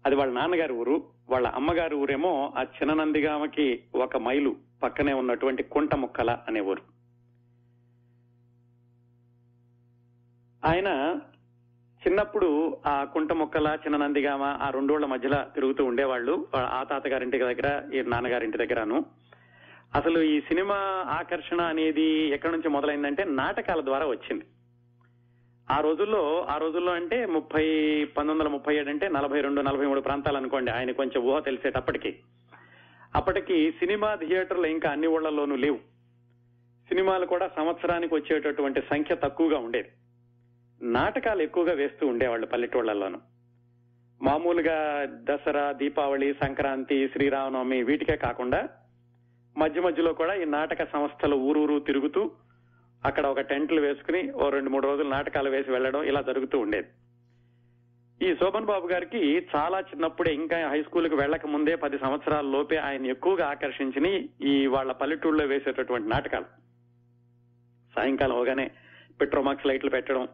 అది 0.07 0.17
వాళ్ళ 0.17 0.33
నాన్నగారి 0.33 0.73
ఊరు. 0.73 1.05
వాళ్ళ 1.31 1.49
అమ్మగారి 1.49 1.95
ఊరేమో 1.95 2.53
ఆ 2.59 2.63
చిననందిగామకి 2.63 3.83
ఒక 3.95 4.17
మైలు 4.17 4.57
పక్కనే 4.83 5.13
ఉన్నటువంటి 5.13 5.63
కుంట 5.63 5.95
ముక్కల 5.95 6.39
అనే 6.49 6.61
ఊరు. 6.61 6.83
ఆయన 10.65 11.21
చిన్నప్పుడు 12.07 12.77
ఆ 12.87 13.05
కుంట 13.05 13.33
మొక్కల 13.33 13.79
చిన్న 13.85 13.97
నందిగామ 13.97 14.43
ఆ 14.43 14.71
రెండోళ్ళ 14.71 15.07
మధ్యలో 15.07 15.37
తిరుగుతూ 15.55 15.85
ఉండేవాళ్ళు. 15.85 16.47
ఆ 16.57 16.83
తాతగారింటి 16.83 17.39
దగ్గర 17.39 17.83
ఈ 17.95 18.03
నాన్నగారింటి 18.03 18.59
దగ్గరను. 18.59 19.05
అసలు 19.95 20.21
ఈ 20.21 20.41
సినిమా 20.41 20.77
ఆకర్షణ 21.09 21.61
అనేది 21.61 22.29
ఎక్కడి 22.29 22.53
నుంచి 22.53 22.69
మొదలైందంటే 22.69 23.25
నాటకాల 23.25 23.81
ద్వారా 23.85 24.07
వచ్చింది. 24.07 24.45
ఆ 25.71 25.81
రోజుల్లో 25.81 26.47
ఆ 26.51 26.57
రోజుల్లో 26.57 26.93
అంటే 26.93 27.27
ముప్పై 27.27 27.65
పంతొమ్మిది 28.05 28.39
వందల 28.39 28.49
ముప్పై 28.49 28.77
ఏడు 28.77 28.89
అంటే 28.89 29.09
నలభై 29.09 29.41
రెండు 29.41 29.61
నలభై 29.61 29.87
మూడు 29.87 30.01
ప్రాంతాలు 30.01 30.37
అనుకోండి 30.37 30.71
ఆయన 30.71 30.91
కొంచెం 30.91 31.23
ఊహ 31.23 31.39
తెలిసేటప్పటికి. 31.39 32.17
అప్పటికి 33.15 33.71
సినిమా 33.71 34.15
థియేటర్లు 34.15 34.67
ఇంకా 34.67 34.91
అన్ని 34.91 35.07
ఊళ్ళలోనూ 35.07 35.57
లేవు. 35.57 35.77
సినిమాలు 36.89 37.27
కూడా 37.27 37.49
సంవత్సరానికి 37.49 38.15
వచ్చేటటువంటి 38.15 38.81
సంఖ్య 38.81 39.15
తక్కువగా 39.15 39.59
ఉండేది. 39.59 39.89
నాటకాలు 40.83 41.43
ఎక్కువగా 41.43 41.73
వేస్తూ 41.73 42.07
ఉండేవాళ్ళు 42.07 42.47
పల్లెటూళ్ళల్లోనూ. 42.47 43.19
మామూలుగా 44.23 45.09
దసరా 45.11 45.73
దీపావళి 45.73 46.35
సంక్రాంతి 46.35 47.09
శ్రీరామనవమి 47.09 47.83
వీటికే 47.83 48.17
కాకుండా 48.17 48.69
మధ్య 49.59 49.81
మధ్యలో 49.81 50.13
కూడా 50.13 50.35
ఈ 50.35 50.45
నాటక 50.45 50.85
సంస్థలు 50.85 51.37
ఊరూరు 51.37 51.79
తిరుగుతూ 51.79 52.31
అక్కడ 53.05 53.27
ఒక 53.27 53.41
టెంట్లు 53.41 53.81
వేసుకుని 53.81 54.31
ఓ 54.31 54.51
రెండు 54.51 54.71
మూడు 54.71 54.87
రోజులు 54.87 55.09
నాటకాలు 55.09 55.51
వేసి 55.51 55.71
వెళ్ళడం 55.71 56.03
ఇలా 56.03 56.21
జరుగుతూ 56.21 56.59
ఉండేది. 56.59 56.89
ఈ 58.23 58.35
శోభన్ 58.35 58.65
బాబు 58.65 58.87
గారికి 58.87 59.49
చాలా 59.57 59.81
చిన్నప్పుడే 59.81 60.35
ఇంకా 60.35 60.69
హై 60.69 60.83
స్కూల్కి 60.83 61.15
వెళ్ళక 61.15 61.47
ముందే 61.47 61.75
పది 61.75 61.99
సంవత్సరాల 61.99 62.45
లోపే 62.47 62.77
ఆయన 62.77 63.07
ఎక్కువగా 63.07 63.47
ఆకర్షించిన 63.47 64.07
ఈ 64.47 64.67
వాళ్ళ 64.67 64.93
పల్లెటూళ్ళలో 64.93 65.47
వేసేటటువంటి 65.47 66.09
నాటకాలు. 66.09 66.49
సాయంకాలం 67.95 68.37
అవగానే 68.37 68.71
పెట్రోమాక్స్ 69.21 69.67
లైట్లు 69.67 69.91
పెట్టడం 69.91 70.29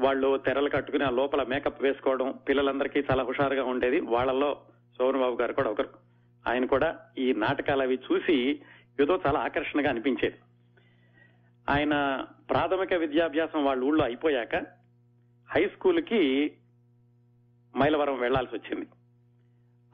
వాళ్ళు 0.00 0.38
తెరలు 0.38 0.70
కట్టుకుని 0.70 1.04
ఆ 1.04 1.10
లోపల 1.10 1.42
మేకప్ 1.42 1.82
వేసుకోవడం 1.82 2.34
పిల్లలందరికీ 2.48 3.04
చాలా 3.10 3.22
హుషారుగా 3.22 3.64
ఉండేది. 3.64 4.00
వాళ్ళల్లో 4.00 4.50
శోభన్ 4.98 5.20
బాబు 5.20 5.36
గారు 5.36 5.52
కూడా 5.52 5.70
ఒకరు. 5.70 6.05
ఆయన 6.46 6.64
కూడా 6.64 6.98
ఈ 7.18 7.32
నాటకాలు 7.32 7.82
అవి 7.82 7.98
చూసి 8.12 8.60
ఏదో 9.00 9.20
చాలా 9.26 9.40
ఆకర్షణగా 9.40 9.90
అనిపించేది. 9.90 10.38
ఆయన 11.68 12.24
ప్రాథమిక 12.50 12.94
విద్యాభ్యాసం 12.94 13.64
వాళ్ళ 13.64 13.84
ఊళ్ళో 13.84 14.04
అయిపోయాక 14.04 14.56
హై 15.54 15.68
స్కూల్కి 15.68 16.52
మైలవరం 17.76 18.18
వెళ్ళాల్సి 18.18 18.56
వచ్చింది. 18.56 18.86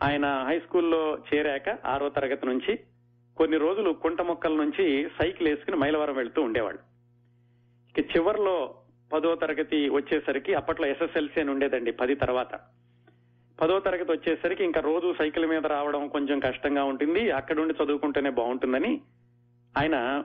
ఆయన 0.02 0.44
హై 0.46 0.58
స్కూల్లో 0.58 1.18
చేరాక 1.18 1.78
ఆరో 1.84 2.08
తరగతి 2.08 2.46
నుంచి 2.46 2.78
కొన్ని 3.36 3.56
రోజులు 3.56 3.90
కుంట 3.92 4.22
మొక్కల 4.22 4.52
నుంచి 4.52 5.08
సైకిల్ 5.22 5.48
వేసుకుని 5.48 5.76
మైలవరం 5.76 6.16
వెళ్తూ 6.16 6.42
ఉండేవాళ్ళు. 6.42 6.82
ఇక 7.98 8.16
చివరిలో 8.16 8.74
పదో 9.12 9.34
తరగతి 9.34 9.88
వచ్చేసరికి 9.88 10.54
అప్పట్లో 10.54 10.86
ఎస్ఎస్ఎల్సీ 10.86 11.40
అని 11.40 11.50
ఉండేదండి 11.50 11.92
పది 11.92 12.14
తర్వాత. 12.14 12.54
పదో 13.60 13.78
తరగతి 13.78 14.12
వచ్చేసరికి 14.12 14.64
ఇంకా 14.64 14.80
రోజు 14.80 15.14
సైకిల్ 15.18 15.46
మీద 15.46 15.66
రావడం 15.66 16.08
కొంచెం 16.08 16.40
కష్టంగా 16.40 16.84
ఉంటుంది. 16.84 17.30
అక్కడుండి 17.30 17.74
చదువుకుంటేనే 17.84 18.30
బాగుంటుందని 18.30 19.00
ఆయన 19.78 20.24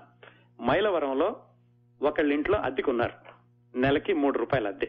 మైలవరంలో 0.61 1.35
ఒకళ్ళ 2.01 2.33
ఇంట్లో 2.33 2.57
అద్దెకున్నారు. 2.57 3.13
నెలకి 3.77 4.13
మూడు 4.13 4.39
రూపాయల 4.39 4.67
అద్దె. 4.67 4.87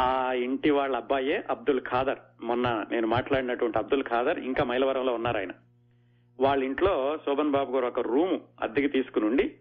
ఆ 0.00 0.32
ఇంటి 0.32 0.70
వాళ్ళ 0.70 0.96
అబ్బాయే 0.96 1.44
అబ్దుల్ 1.50 1.80
ఖాదర్. 1.80 2.18
మొన్న 2.42 2.84
నేను 2.90 3.06
మాట్లాడినటువంటి 3.06 3.78
అబ్దుల్ 3.78 4.04
ఖాదర్ 4.04 4.38
ఇంకా 4.38 4.64
మైలవరంలో 4.64 5.14
ఉన్నారు 5.14 5.36
ఆయన. 5.36 5.50
వాళ్ళ 6.40 6.64
ఇంట్లో 6.64 7.18
శోభన్ 7.26 7.50
బాబు 7.50 7.72
గారు 7.72 7.86
ఒక 7.86 8.00
రూము 8.00 8.40
అద్దెకి 8.62 8.88
తీసుకుని 8.88 9.24
ఉండి 9.24 9.54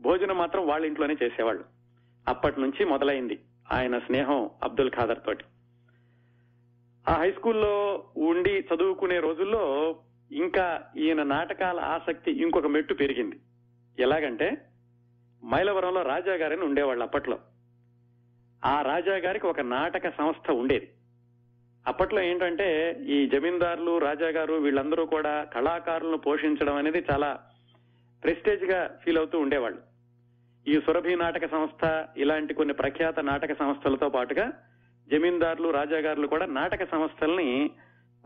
భోజనం 0.00 0.38
మాత్రం 0.38 0.66
వాళ్ళ 0.66 0.86
ఇంట్లోనే 0.86 1.16
చేసేవాళ్ళు. 1.22 1.64
అప్పటి 2.28 2.60
నుంచి 2.60 2.84
మొదలైంది 2.84 3.38
ఆయన 3.72 3.98
స్నేహం 3.98 4.50
అబ్దుల్ 4.62 4.90
ఖాదర్ 4.90 5.18
తోటి. 5.26 5.44
ఆ 7.08 7.14
హై 7.14 7.30
స్కూల్లో 7.32 8.04
ఉండి 8.16 8.60
చదువుకునే 8.60 9.20
రోజుల్లో 9.20 9.96
ఇంకా 10.32 10.82
ఈయన 10.96 11.22
నాటకాల 11.22 11.80
ఆసక్తి 11.80 12.30
ఇంకొక 12.32 12.66
మెట్టు 12.66 12.94
పెరిగింది. 12.94 13.36
ఎలాగంటే 13.98 14.66
మైలవరంలో 15.44 16.02
రాజా 16.02 16.34
గారని 16.34 16.64
ఉండేవాళ్ళు 16.64 17.04
అప్పట్లో. 17.04 17.38
ఆ 18.64 18.82
రాజా 18.82 19.16
గారికి 19.16 19.46
ఒక 19.46 19.60
నాటక 19.60 20.08
సంస్థ 20.08 20.50
ఉండేది. 20.50 20.90
అప్పట్లో 21.86 22.22
ఏంటంటే 22.22 23.00
ఈ 23.06 23.26
జమీందారులు 23.26 23.98
రాజా 23.98 24.28
గారు 24.28 24.54
వీళ్ళందరూ 24.54 25.06
కూడా 25.06 25.44
కళాకారులను 25.44 26.16
పోషించడం 26.16 26.76
అనేది 26.76 27.04
చాలా 27.12 27.40
ప్రెస్టేజ్గా 28.22 29.00
ఫీల్ 29.04 29.18
అవుతూ 29.18 29.38
ఉండేవాళ్ళు. 29.38 29.78
ఈ 30.68 30.80
సురభి 30.80 31.16
నాటక 31.16 31.50
సంస్థ 31.50 32.06
ఇలాంటి 32.16 32.54
కొన్ని 32.54 32.74
ప్రఖ్యాత 32.74 33.20
నాటక 33.20 33.52
సంస్థలతో 33.58 34.08
పాటుగా 34.08 34.52
జమీందారులు 35.12 35.70
రాజాగారులు 35.70 36.26
కూడా 36.26 36.46
నాటక 36.46 36.84
సంస్థల్ని 36.84 37.70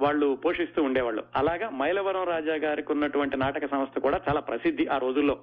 వాళ్ళు 0.01 0.39
పోషిస్తూ 0.45 0.83
ఉండేవాళ్ళు. 0.83 1.25
అలాగా 1.37 1.71
మైలవరం 1.71 2.25
రాజా 2.25 2.55
గారికి 2.55 2.93
ఉన్నటువంటి 2.93 3.37
నాటక 3.37 3.67
సంస్థ 3.67 3.99
కూడా 3.99 4.21
చాలా 4.29 4.41
ప్రసిద్ధి 4.41 4.87
ఆ 4.87 4.99
రోజుల్లో. 4.99 5.39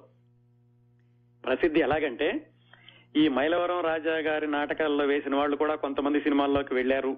ప్రసిద్ధి 1.44 1.80
ఎలాగంటే 1.80 2.46
ఈ 3.16 3.28
మైలవరం 3.28 3.80
రాజా 3.80 4.16
గారి 4.16 4.46
నాటకాల్లో 4.46 5.04
వేసిన 5.04 5.34
వాళ్ళు 5.36 5.56
కూడా 5.56 5.74
కొంతమంది 5.74 6.20
సినిమాల్లోకి 6.20 6.74
వెళ్ళారు 6.74 7.16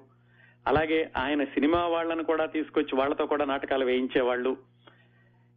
అలాగే 0.67 1.11
ఆయన 1.17 1.45
సినిమా 1.45 1.87
వాళ్ళను 1.87 2.25
కూడా 2.25 2.47
తీసుకొచ్చి 2.47 2.99
వాళ్ళతో 2.99 3.27
కూడా 3.27 3.45
నాటకాలు 3.45 3.85
వేయించేవాళ్ళు. 3.85 4.57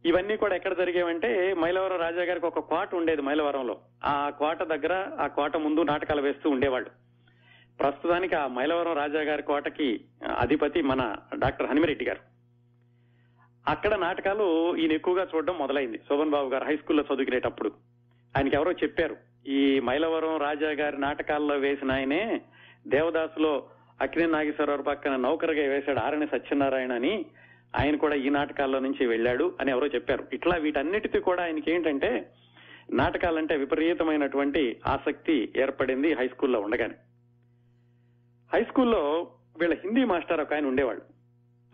ఇవన్నీ 0.06 0.36
కూడా 0.36 0.56
ఎక్కడ 0.56 0.76
జరిగేవంటే 0.76 1.54
మైలవరం 1.54 2.00
రాజా 2.00 2.22
గారికి 2.22 2.46
ఒక 2.46 2.58
కోట 2.58 2.94
ఉండేది 2.94 3.22
మైలవరంలో. 3.22 3.78
ఆ 4.04 4.30
కోట 4.30 4.62
దగ్గర 4.62 5.06
ఆ 5.20 5.26
కోట 5.26 5.56
ముందు 5.56 5.80
నాటకాలు 5.82 6.22
వేస్తూ 6.22 6.50
ఉండేవాళ్ళు. 6.50 7.03
ప్రస్తుతానికి 7.80 8.34
ఆ 8.34 8.46
మైలవరం 8.46 8.92
రాజా 8.92 9.20
గారి 9.20 9.42
కోటకి 9.42 10.00
అధిపతి 10.38 10.82
మన 10.82 11.16
డాక్టర్ 11.38 11.66
హనిమరెడ్డి 11.66 12.04
గారు. 12.04 12.20
అక్కడ 13.68 13.94
నాటకాలు 13.94 14.76
ఈయన 14.76 14.92
ఎక్కువగా 14.92 15.26
చూడడం 15.34 15.58
మొదలైంది. 15.58 15.98
శోభన్ 15.98 16.30
బాబు 16.30 16.48
గారు 16.48 16.64
హై 16.64 16.76
స్కూల్లో 16.76 17.04
చదువుకునేటప్పుడు. 17.04 17.72
ఆయనకి 18.36 18.56
ఎవరో 18.56 18.72
చెప్పారు 18.72 19.16
ఈ 19.46 19.80
మైలవరం 19.80 20.36
రాజా 20.36 20.70
గారి 20.70 21.00
నాటకాల్లో 21.00 21.54
వేసిన 21.54 21.92
ఆయనే 21.92 22.40
దేవదాసులో 22.86 23.68
అక్కినే 24.00 24.26
నాగేశ్వరరావు 24.26 24.82
పక్కన 24.82 25.16
నౌకరుగా 25.16 25.68
వేశాడు 25.68 25.98
ఆరణి 25.98 26.26
సత్యనారాయణ 26.26 26.92
అని 26.92 27.26
ఆయన 27.76 27.96
కూడా 27.96 28.14
ఈ 28.14 28.28
నాటకాల్లో 28.28 28.78
నుంచి 28.78 29.06
వెళ్ళాడు 29.06 29.54
అని 29.60 29.70
ఎవరో 29.70 29.86
చెప్పారు. 29.86 30.26
ఇట్లా 30.32 30.56
వీటన్నిటికీ 30.56 31.18
కూడా 31.18 31.42
ఆయనకి 31.42 31.72
ఏంటంటే 31.72 32.30
నాటకాలంటే 32.92 33.56
విపరీతమైనటువంటి 33.56 34.76
ఆసక్తి 34.86 35.52
ఏర్పడింది 35.56 36.12
హై 36.12 36.28
స్కూల్లో 36.28 36.60
ఉండగానే. 36.60 36.94
హై 38.52 38.64
స్కూల్లో 38.64 39.30
వీళ్ళ 39.58 39.74
హిందీ 39.74 40.04
మాస్టర్ 40.04 40.40
ఒక 40.40 40.54
ఆయన 40.54 40.66
ఉండేవాళ్ళు 40.66 41.02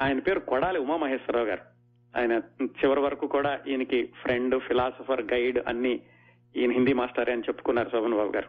ఆయన 0.03 0.19
పేరు 0.19 0.41
కొడాలి 0.41 0.79
ఉమామహేశ్వరరావు 0.79 1.47
గారు. 1.47 1.61
ఆయన 2.19 2.33
చివరి 2.65 3.01
వరకు 3.01 3.27
కూడా 3.27 3.61
ఈయనకి 3.69 4.13
ఫ్రెండ్ 4.23 4.61
ఫిలాసఫర్ 4.61 5.23
గైడ్ 5.33 5.59
అన్ని 5.69 6.01
ఈయన 6.57 6.71
హిందీ 6.71 6.93
మాస్టర్ 6.93 7.31
అని 7.31 7.43
చెప్పుకున్నారు 7.43 7.91
శోభన్ 7.91 8.15
బాబు 8.15 8.33
గారు. 8.33 8.49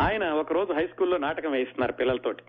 ఆయన 0.00 0.24
ఒక 0.28 0.52
రోజు 0.52 0.72
హై 0.72 0.86
స్కూల్లో 0.86 1.16
నాటకం 1.16 1.52
వేయిస్తున్నారు 1.52 1.92
పిల్లలతోటి. 1.92 2.42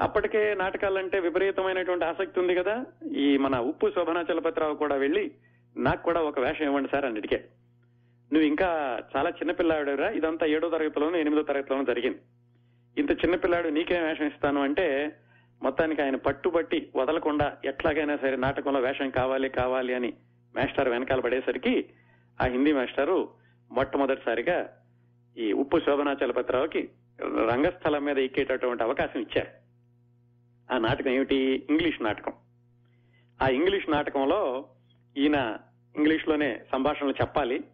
అప్పటికే 0.00 0.54
నాటకాలంటే 0.54 1.20
విపరీతమైనటువంటి 1.20 2.04
ఆసక్తి 2.04 2.40
ఉంది 2.40 2.54
కదా. 2.54 2.84
ఈ 3.16 3.36
మన 3.36 3.58
ఉప్పు 3.58 3.90
శోభనాచలపతిరావు 3.90 4.74
కూడా 4.74 4.96
వెళ్ళి 4.96 5.30
నాకు 5.76 6.02
కూడా 6.02 6.20
ఒక 6.20 6.40
వేషం 6.40 6.64
ఇవ్వండి 6.64 6.88
సార్ 6.92 7.04
అని 7.04 7.16
అడిగాడు. 7.16 7.44
నువ్వు 8.32 8.48
ఇంకా 8.48 9.00
చాలా 9.16 9.30
చిన్నపిల్లాడురా 9.30 10.08
ఇదంతా 10.08 10.46
ఏడో 10.46 10.70
తరగతిలోనూ 10.70 11.16
ఎనిమిదో 11.18 11.42
తరగతిలోనూ 11.42 11.84
జరిగింది. 11.84 12.18
ఇంత 12.98 13.10
చిన్నపిల్లాడు 13.10 13.68
నీకేం 13.68 14.04
వేషం 14.04 14.26
ఇస్తాను 14.26 14.60
అంటే 14.60 15.16
మొత్తానికి 15.62 16.02
ఆయన 16.02 16.16
పట్టుబట్టి 16.16 16.92
వదలకుండా 16.96 17.56
ఎట్లాగైనా 17.64 18.16
సరే 18.16 18.36
నాటకంలో 18.36 18.80
వేషం 18.80 19.10
కావాలి 19.10 19.48
కావాలి 19.48 19.94
అని 19.94 20.12
మాస్టర్ 20.56 20.88
వెనకాల 20.88 21.20
పడేసరికి 21.20 21.90
ఆ 22.42 22.46
హిందీ 22.46 22.72
మాస్టారు 22.72 23.28
మొట్టమొదటిసారిగా 23.72 24.76
ఈ 25.36 25.52
ఉప్పు 25.52 25.78
శోభనాచలపతిరావుకి 25.78 26.88
రంగస్థలం 27.20 28.04
మీద 28.04 28.18
ఎక్కేటటువంటి 28.18 28.82
అవకాశం 28.82 29.20
ఇచ్చారు. 29.20 29.68
ఆ 30.74 30.78
నాటకం 30.78 31.10
ఏమిటి? 31.10 31.66
ఇంగ్లీష్ 31.70 32.02
నాటకం. 32.02 32.32
ఆ 33.42 33.48
ఇంగ్లీష్ 33.48 33.90
నాటకంలో 33.90 34.66
ఈయన 35.16 35.56
ఇంగ్లీష్లోనే 35.96 36.60
సంభాషణలు 36.72 37.12
చెప్పాలి. 37.12 37.64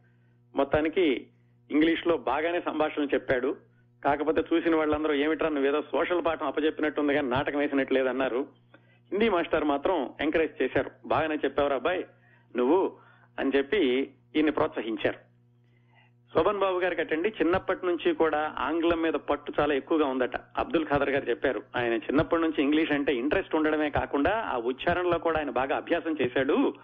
మొత్తానికి 0.54 1.26
ఇంగ్లీష్లో 1.70 2.16
బాగానే 2.16 2.60
సంభాషణలు 2.60 3.08
చెప్పాడు. 3.14 3.56
కాకపోతే 4.04 4.42
చూసిన 4.52 4.76
వాళ్ళందరూ 4.76 5.14
ఏమిట్రా 5.14 5.48
నువ్వేదో 5.48 5.82
సోషల్ 5.82 6.24
పాఠం 6.24 6.46
అప్పచెప్పినట్టుంది 6.46 7.14
కానీ 7.14 7.28
నాటకం 7.28 7.58
వేసినట్టు 7.58 7.94
లేదన్నారు 7.94 8.46
హిందీ 9.12 9.28
మాస్టర్ 9.28 9.64
మాత్రం 9.64 10.10
ఎంకరేజ్ 10.20 10.62
చేశారు. 10.62 10.90
బాగానే 11.06 11.34
చెప్పావురా 11.34 11.76
అబ్బాయి 11.76 12.04
నువ్వు 12.56 12.96
అని 13.38 13.52
చెప్పి 13.56 13.80
ఈయన్ని 14.36 14.52
ప్రోత్సహించారు. 14.52 15.34
శోభన్ 16.34 16.58
బాబు 16.58 16.78
గారికి 16.78 17.00
అటండి 17.00 17.28
చిన్నప్పటి 17.28 17.86
నుంచి 17.86 18.14
కూడా 18.14 18.54
ఆంగ్లం 18.58 19.02
మీద 19.02 19.12
పట్టు 19.12 19.52
చాలా 19.60 19.74
ఎక్కువగా 19.74 20.06
ఉందట. 20.06 20.36
అబ్దుల్ 20.36 20.86
ఖాదర్ 20.86 21.10
గారు 21.10 21.30
చెప్పారు 21.30 21.62
ఆయన 21.76 21.92
చిన్నప్పటి 21.92 22.42
నుంచి 22.42 22.62
ఇంగ్లీష్ 22.62 22.92
అంటే 22.92 23.14
ఇంట్రెస్ట్ 23.14 23.54
ఉండడమే 23.54 23.90
కాకుండా 23.90 24.32
ఆ 24.52 24.56
ఉచ్చారణలో 24.56 25.18
కూడా 25.18 25.38
ఆయన 25.38 25.50
బాగా 25.50 25.76
అభ్యాసం 25.76 26.16
చేశాడు. 26.22 26.74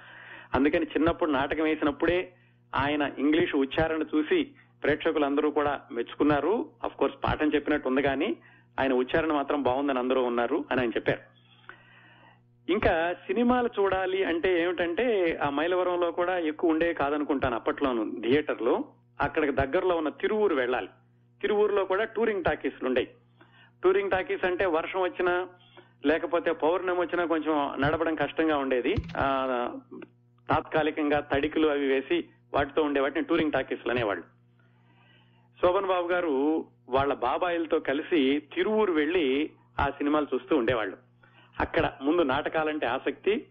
అందుకని 0.55 0.85
చిన్నప్పుడు 0.85 1.31
నాటకం 1.31 1.65
వేసినప్పుడే 1.65 2.33
ఆయన 2.75 3.11
ఇంగ్లీష్ 3.19 3.55
ఉచ్చారణ 3.55 4.03
చూసి 4.03 4.51
ప్రేక్షకులందరూ 4.83 5.51
కూడా 5.51 5.81
మెచ్చుకున్నారు. 5.93 6.55
అఫ్ 6.85 6.97
కోర్స్ 6.97 7.17
పాఠం 7.25 7.49
చెప్పినట్టు 7.55 7.89
ఉంది 7.89 8.03
కానీ 8.03 8.37
ఆయన 8.81 8.93
ఉచ్చారణ 8.93 9.33
మాత్రం 9.33 9.63
బాగుందని 9.63 9.99
అందరూ 9.99 10.23
ఉన్నారు 10.23 10.65
అని 10.71 10.81
ఆయన 10.81 10.91
చెప్పారు. 10.91 11.23
ఇంకా 12.73 12.95
సినిమాలు 13.27 13.71
చూడాలి 13.79 14.25
అంటే 14.25 14.63
ఏమిటంటే 14.63 15.07
ఆ 15.45 15.51
మైలవరంలో 15.51 16.11
కూడా 16.11 16.39
ఎక్కువ 16.39 16.71
ఉండే 16.71 16.93
కాదనుకుంటాను 16.95 17.55
అప్పట్లోను 17.55 18.03
థియేటర్లు. 18.21 18.75
అక్కడికి 19.21 19.53
దగ్గరలో 19.53 19.97
ఉన్న 19.97 20.09
తిరువూరు 20.09 20.55
వెళ్ళాలి. 20.55 20.89
తిరువూరులో 21.43 21.85
కూడా 21.85 22.05
టూరింగ్ 22.05 22.45
టాకీస్లు 22.45 22.89
ఉండేవి 22.89 23.09
టూరింగ్ 23.85 24.11
టాకీస్ 24.11 24.45
అంటే 24.45 24.67
వర్షం 24.67 25.01
వచ్చినా 25.01 25.35
లేకపోతే 26.07 26.53
పౌర్ణమి 26.53 27.01
వచ్చినా 27.01 27.25
కొంచెం 27.25 27.55
నడపడం 27.81 28.15
కష్టంగా 28.15 28.57
ఉండేది. 28.57 28.95
తాత్కాలికంగా 30.51 31.21
తడికలు 31.21 31.69
అవి 31.69 31.87
వేసి 31.87 32.19
వాటితో 32.55 32.83
ఉండే 32.83 33.01
వాటిని 33.01 33.27
టూరింగ్ 33.27 33.53
టాకీస్లు 33.53 33.93
అనేవాళ్ళు. 33.93 34.40
శోభన్ 35.63 35.87
బాబు 35.87 36.09
గారు 36.09 36.65
వాళ్ళ 36.89 37.15
బాబాయిలతో 37.15 37.79
కలిసి 37.79 38.43
తిరువూరు 38.55 38.93
వెళ్ళి 38.93 39.51
ఆ 39.81 39.91
సినిమాలు 39.91 40.27
చూస్తూ 40.35 40.57
ఉండేవాళ్ళు. 40.57 40.97
అక్కడ 41.61 41.93
ముందు 42.03 42.23
నాటకాలంటే 42.23 42.87
ఆసక్తి 42.87 43.47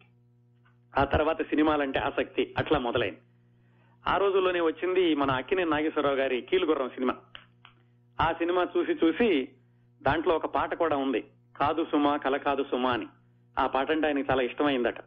ఆ 0.97 1.03
తర్వాత 1.03 1.41
సినిమాలంటే 1.41 1.99
ఆసక్తి 1.99 2.55
అట్లా 2.57 2.79
మొదలైంది. 2.79 3.19
ఆ 4.07 4.17
రోజుల్లోనే 4.17 4.61
వచ్చింది 4.61 5.15
మన 5.15 5.31
అక్కినే 5.31 5.63
నాగేశ్వరరావు 5.63 6.15
గారి 6.15 6.41
కీలుగుర్రం 6.41 6.89
సినిమా. 6.89 7.15
ఆ 8.21 8.31
సినిమా 8.31 8.67
చూసి 8.77 8.91
చూసి 8.91 9.49
దాంట్లో 10.03 10.35
ఒక 10.35 10.45
పాట 10.45 10.73
కూడా 10.73 10.97
ఉంది 10.97 11.23
కాదు 11.57 11.85
సుమా 11.91 12.17
కల 12.17 12.37
కాదు 12.37 12.63
సుమా 12.63 12.91
అని. 12.91 13.07
ఆ 13.59 13.67
పాట 13.67 13.91
అంటే 13.91 14.07
ఆయనకి 14.07 14.31
చాలా 14.31 14.41
ఇష్టమైందట. 14.41 14.99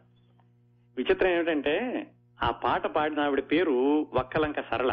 విచిత్రం 0.96 1.30
ఏమిటంటే 1.30 2.06
ఆ 2.42 2.50
పాట 2.50 2.86
పాడిన 2.86 3.20
ఆవిడ 3.20 3.42
పేరు 3.52 4.06
వక్కలంక 4.12 4.60
సరళ. 4.60 4.92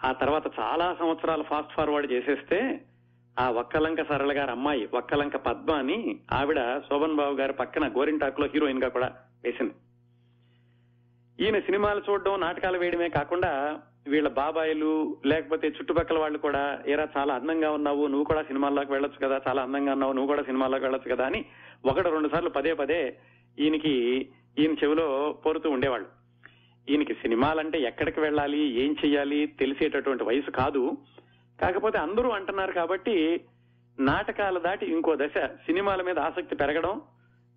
ఆ 0.00 0.12
తర్వాత 0.12 0.46
చాలా 0.58 0.96
సంవత్సరాలు 0.98 1.42
ఫాస్ట్ 1.42 1.74
ఫార్వర్డ్ 1.74 2.12
చేసేస్తే 2.12 2.58
ఆ 3.36 3.50
వక్కలంక 3.50 4.02
సరళ 4.02 4.32
గారి 4.38 4.50
అమ్మాయి 4.50 4.88
వక్కలంక 4.94 5.36
పద్మ 5.36 5.72
అని 5.72 6.20
ఆవిడ 6.32 6.60
శోభన్ 6.78 7.16
బాబు 7.16 7.34
గారి 7.34 7.52
పక్కన 7.52 7.88
గోరింటాక్లో 7.88 8.46
హీరోయిన్గా 8.46 8.88
కూడా 8.88 9.08
వేసింది. 9.44 9.74
ఈయన 11.40 11.58
సినిమాలు 11.58 12.02
చూడడం 12.10 12.40
నాటకాలు 12.40 12.78
వేయడమే 12.78 13.08
కాకుండా 13.08 13.80
వీళ్ళ 14.06 14.28
బాబాయిలు 14.28 15.16
లేకపోతే 15.26 15.68
చుట్టుపక్కల 15.68 16.18
వాళ్ళు 16.18 16.38
కూడా 16.38 16.82
ఏరా 16.88 17.08
చాలా 17.16 17.34
అందంగా 17.34 17.70
ఉన్నావు 17.70 18.06
నువ్వు 18.06 18.24
కూడా 18.24 18.42
సినిమాల్లోకి 18.42 18.92
వెళ్ళొచ్చు 18.92 19.26
కదా 19.26 19.40
చాలా 19.48 19.62
అందంగా 19.62 19.92
ఉన్నావు 19.92 20.12
నువ్వు 20.12 20.30
కూడా 20.34 20.42
సినిమాల్లోకి 20.42 20.84
వెళ్ళొచ్చు 20.84 21.14
కదా 21.14 21.26
అని 21.26 21.44
ఒకటి 21.84 22.10
రెండు 22.10 22.28
సార్లు 22.28 22.50
పదే 22.50 22.74
పదే 22.74 23.00
ఈయనకి 23.58 23.94
ఈయన 24.58 24.72
చెవిలో 24.84 25.32
పోరుతూ 25.46 25.70
ఉండేవాళ్ళు. 25.70 26.08
ఈయనకి 26.88 27.14
సినిమాలంటే 27.14 27.78
ఎక్కడికి 27.80 28.20
వెళ్ళాలి 28.20 28.58
ఏం 28.58 28.96
చెయ్యాలి 29.04 29.46
తెలిసేటటువంటి 29.46 30.24
వయసు 30.24 30.50
కాదు. 30.50 30.96
కాకపోతే 31.60 31.98
అందరూ 31.98 32.30
అంటున్నారు 32.30 32.72
కాబట్టి 32.72 33.40
నాటకాల 33.98 34.58
దాటి 34.58 34.86
ఇంకో 34.86 35.16
దశ 35.16 35.46
సినిమాల 35.46 36.02
మీద 36.02 36.18
ఆసక్తి 36.18 36.54
పెరగడం 36.56 37.00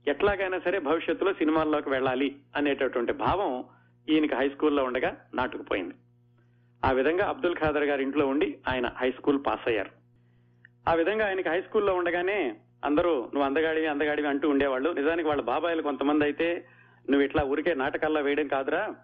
ఎట్లాగైనా 0.07 0.59
సరే 0.59 0.79
భవిష్యత్తులో 0.79 1.33
సినిమాల్లోకి 1.33 1.89
వెళ్ళాలి 1.89 2.35
అనేటటువంటి 2.55 3.13
భావం 3.13 3.65
ఈయనకి 4.09 4.35
హై 4.35 4.49
స్కూల్లో 4.49 4.83
ఉండగా 4.83 5.17
నాటుకుపోయింది. 5.33 5.93
ఆ 6.85 6.91
విధంగా 6.91 7.27
అబ్దుల్ 7.27 7.55
ఖాదర్ 7.55 7.83
గారి 7.83 8.03
ఇంట్లో 8.03 8.27
ఉండి 8.27 8.57
ఆయన 8.67 8.91
హై 8.97 9.11
స్కూల్ 9.11 9.39
పాస్ 9.47 9.67
అయ్యారు. 9.67 9.89
ఆ 10.89 10.93
విధంగా 10.93 11.27
ఆయనకి 11.27 11.49
హై 11.49 11.61
స్కూల్లో 11.61 11.95
ఉండగానే 11.95 12.55
అందరూ 12.85 13.09
నువ్వు 13.09 13.43
అందగాడివి 13.43 13.87
అందగాడివి 13.87 14.27
అంటూ 14.27 14.49
ఉండేవాళ్ళు. 14.49 14.89
నిజానికి 14.93 15.27
వాళ్ళ 15.27 15.41
బాబాయిలు 15.41 15.81
కొంతమంది 15.81 16.23
అయితే 16.23 16.67
నువ్వు 17.09 17.25
ఇట్లా 17.25 17.43
ఊరికే 17.43 17.73
నాటకాల్లో 17.73 18.21
వేయడం 18.21 18.47
కాదురా. 18.47 18.95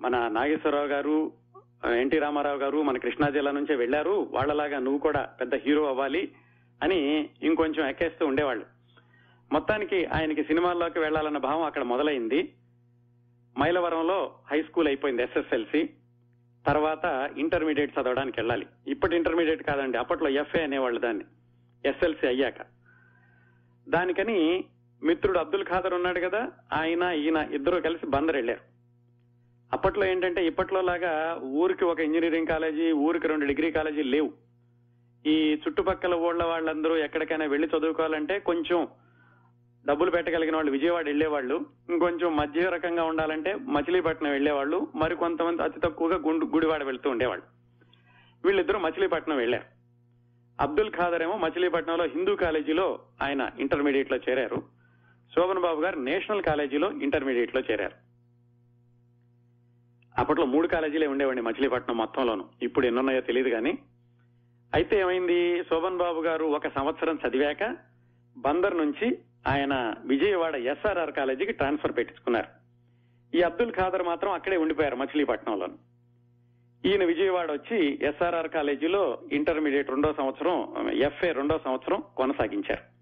మన 0.00 0.28
నాగేశ్వరరావు 0.28 0.86
గారు 0.86 1.32
ఎన్టీ 2.00 2.18
రామారావు 2.18 2.58
గారు 2.58 2.82
మన 2.82 2.98
కృష్ణా 2.98 3.28
జిల్లా 3.28 3.50
నుంచే 3.50 3.74
వెళ్ళారు 3.74 4.28
వాళ్ళలాగా 4.30 4.78
నువ్వు 4.78 4.98
కూడా 4.98 5.20
పెద్ద 5.20 5.54
హీరో 5.54 5.88
అవ్వాలి 5.88 6.32
అని 6.82 7.28
ఇంకొంచెం 7.42 7.88
ఎక్కేస్తూ 7.88 8.26
ఉండేవాళ్ళు. 8.26 8.66
మొత్తానికి 9.52 10.06
ఆయనకి 10.06 10.44
సినిమాల్లోకి 10.44 10.98
వెళ్ళాలన్న 10.98 11.38
భావం 11.38 11.62
అక్కడ 11.62 11.82
మొదలైంది. 11.82 12.52
మైలవరంలో 13.58 14.34
హై 14.50 14.62
స్కూల్ 14.62 14.86
అయిపోయింది 14.86 15.22
ఎస్ఎస్ఎల్సి. 15.22 15.90
తర్వాత 16.66 17.30
ఇంటర్మీడియట్ 17.36 17.98
చదవడానికి 18.00 18.40
వెళ్ళాలి. 18.40 18.66
ఇప్పటి 18.86 19.16
ఇంటర్మీడియట్ 19.16 19.62
కాదండి 19.62 19.98
అప్పట్లో 19.98 20.28
ఎఫ్ఏ 20.28 20.62
అనేవాళ్ళు 20.62 21.00
దాన్ని. 21.00 21.24
ఎస్ఎల్సి 21.88 22.26
అయ్యాక. 22.26 22.60
దానికని 23.88 24.64
మిత్రుడు 25.02 25.38
అబ్దుల్ 25.38 25.64
ఖాదర్ 25.64 25.94
ఉన్నాడు 25.94 26.20
కదా 26.20 26.52
ఆయన 26.72 27.02
ఈయన 27.02 27.48
ఇద్దరు 27.52 27.80
కలిసి 27.80 28.06
బందర్ 28.06 28.36
వెళ్ళారు. 28.36 28.75
అప్పట్లో 29.72 30.06
ఏంటంటే 30.06 30.46
ఇప్పట్లో 30.46 30.80
లాగా 30.80 31.40
ఊరికి 31.42 31.84
ఒక 31.84 32.00
ఇంజనీరింగ్ 32.00 32.46
కాలేజీ 32.46 32.92
ఊరికి 32.92 33.28
రెండు 33.28 33.46
డిగ్రీ 33.46 33.70
కాలేజీ 33.70 34.02
లేవు. 34.02 34.32
ఈ 35.26 35.54
చుట్టుపక్కల 35.54 36.14
ఊళ్ళ 36.14 36.44
వాళ్ళందరూ 36.44 36.96
ఎక్కడికైనా 36.96 37.44
వెళ్ళి 37.44 37.68
చదువుకోవాలంటే 37.68 38.38
కొంచెం 38.38 38.88
డబ్బులు 39.86 40.10
పెట్టగలిగిన 40.10 40.54
వాళ్ళు 40.54 40.72
విజయవాడ 40.72 41.04
వెళ్ళేవాళ్ళు 41.04 41.66
ఇంకొంచెం 41.90 42.36
మధ్య 42.36 42.60
రకంగా 42.60 43.04
ఉండాలంటే 43.04 43.54
మచిలీపట్నం 43.54 44.30
వెళ్ళేవాళ్ళు 44.30 44.88
మరి 44.94 45.16
కొంతమంది 45.16 45.62
అతి 45.62 45.80
తక్కువగా 45.80 46.16
గుండు 46.16 46.46
గుడివాడ 46.46 46.82
వెళ్తూ 46.82 47.10
ఉండేవాళ్ళు. 47.10 47.44
వీళ్ళిద్దరూ 48.44 48.78
మచిలీపట్నం 48.78 49.36
వెళ్ళారు 49.36 49.64
అబ్దుల్ 50.60 50.90
ఖాదర్ 50.90 51.22
ఏమో 51.22 51.36
మచిలీపట్నంలో 51.36 52.04
హిందూ 52.04 52.34
కాలేజీలో 52.36 52.98
ఆయన 53.22 53.50
ఇంటర్మీడియట్లో 53.60 54.18
చేరారు. 54.28 54.62
శోభన్ 55.34 55.62
బాబు 55.62 55.82
గారు 55.82 55.98
నేషనల్ 55.98 56.42
కాలేజీలో 56.42 56.92
ఇంటర్మీడియట్లో 56.92 57.62
చేరారు. 57.70 58.05
అప్పట్లో 60.18 60.46
మూడు 60.46 60.68
కాలేజీలే 60.68 61.06
ఉండేవండి 61.06 61.42
మచిలీపట్నం 61.42 61.96
మొత్తంలోను. 61.96 62.44
ఇప్పుడు 62.62 62.86
ఎన్నున్నాయో 62.86 63.20
తెలియదు 63.20 63.48
కానీ 63.48 63.78
అయితే 64.74 64.98
ఏమైంది? 64.98 65.64
శోభన్ 65.64 65.96
బాబు 65.96 66.20
గారు 66.20 66.44
ఒక 66.44 66.68
సంవత్సరం 66.68 67.18
చదివాక 67.28 67.76
బందర్ 68.38 68.76
నుంచి 68.76 69.18
ఆయన 69.46 69.94
విజయవాడ 70.04 70.54
ఎస్ఆర్ఆర్ 70.54 71.12
కాలేజీకి 71.12 71.52
ట్రాన్స్ఫర్ 71.52 71.96
పెట్టించుకున్నారు. 71.96 72.48
ఈ 73.36 73.42
అబ్దుల్ 73.42 73.72
ఖాదర్ 73.72 74.02
మాత్రం 74.02 74.32
అక్కడే 74.32 74.56
ఉండిపోయారు 74.56 74.96
మచిలీపట్నంలోను. 74.96 75.78
ఈయన 76.88 77.04
విజయవాడ 77.04 77.52
వచ్చి 77.52 77.98
ఎస్ఆర్ఆర్ 78.02 78.48
కాలేజీలో 78.48 79.18
ఇంటర్మీడియట్ 79.32 79.90
రెండో 79.90 80.12
సంవత్సరం 80.12 80.88
ఎఫ్ఏ 80.90 81.32
రెండో 81.32 81.60
సంవత్సరం 81.64 82.02
కొనసాగించారు. 82.16 82.95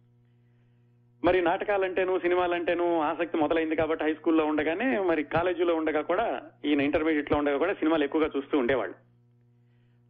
మరి 1.25 1.43
నాటకాలంటేను 1.43 2.19
సినిమాలంటేను 2.19 3.01
ఆసక్తి 3.01 3.37
మొదలైంది 3.37 3.77
కాబట్టి 3.77 4.05
హై 4.05 4.15
స్కూల్లో 4.15 4.47
ఉండగానే 4.47 4.99
మరి 4.99 5.25
కాలేజీలో 5.25 5.75
ఉండగా 5.75 6.01
కూడా 6.01 6.43
ఈయన 6.65 6.81
ఇంటర్మీడియట్లో 6.81 7.39
ఉండగా 7.39 7.59
కూడా 7.59 7.75
సినిమాలు 7.75 8.05
ఎక్కువగా 8.05 8.31
చూస్తూ 8.37 8.59
ఉండేవాళ్ళు. 8.59 8.95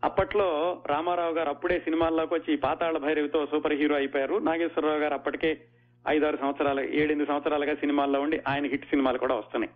అప్పట్లో 0.04 0.82
రామారావు 0.86 1.34
గారు 1.34 1.48
అప్పుడే 1.48 1.80
సినిమాల్లోకి 1.80 2.34
వచ్చి 2.34 2.56
పాతాళ 2.56 2.98
భైరవితో 2.98 3.46
సూపర్ 3.46 3.72
హీరో 3.72 3.96
అయిపోయారు. 3.96 4.34
నాగేశ్వరరావు 4.34 4.98
గారు 4.98 5.14
అప్పటికే 5.14 5.60
ఐదారు 6.08 6.36
సంవత్సరాలు 6.36 6.80
ఏడెనిమిది 6.80 7.26
సంవత్సరాలుగా 7.26 7.74
సినిమాల్లో 7.74 8.20
ఉండి 8.20 8.42
ఆయన 8.48 8.66
హిట్ 8.66 8.84
సినిమాలు 8.84 9.18
కూడా 9.18 9.34
వస్తున్నాయి. 9.34 9.72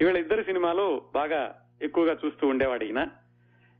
ఇవాళ 0.00 0.16
ఇద్దరు 0.16 0.42
సినిమాలు 0.42 1.02
బాగా 1.14 1.60
ఎక్కువగా 1.82 2.16
చూస్తూ 2.26 2.46
ఉండేవాడు 2.46 2.84
ఈయన. 2.84 3.08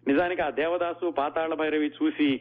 నిజానికి 0.09 0.43
ఆ 0.43 0.51
దేవదాసు 0.51 1.11
పాతాళ 1.11 1.55
భైరవి 1.55 1.93
చూసి 2.03 2.41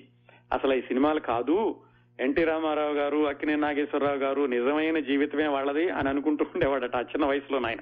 అసలు 0.53 0.73
ఈ 0.73 0.81
సినిమాలు 0.81 1.19
కాదు 1.19 1.81
ఎన్టీ 2.19 2.43
రామారావు 2.43 2.93
గారు 2.93 3.27
అక్కినే 3.27 3.55
నాగేశ్వరరావు 3.55 4.15
గారు 4.15 4.45
నిజమైన 4.45 4.99
జీవితమే 4.99 5.47
వాళ్ళది 5.47 5.89
అని 5.89 6.09
అనుకుంటూ 6.09 6.45
ఉండేవాడట 6.55 6.95
ఆ 6.95 7.01
చిన్న 7.01 7.25
వయసులో 7.25 7.59
నాయన. 7.59 7.77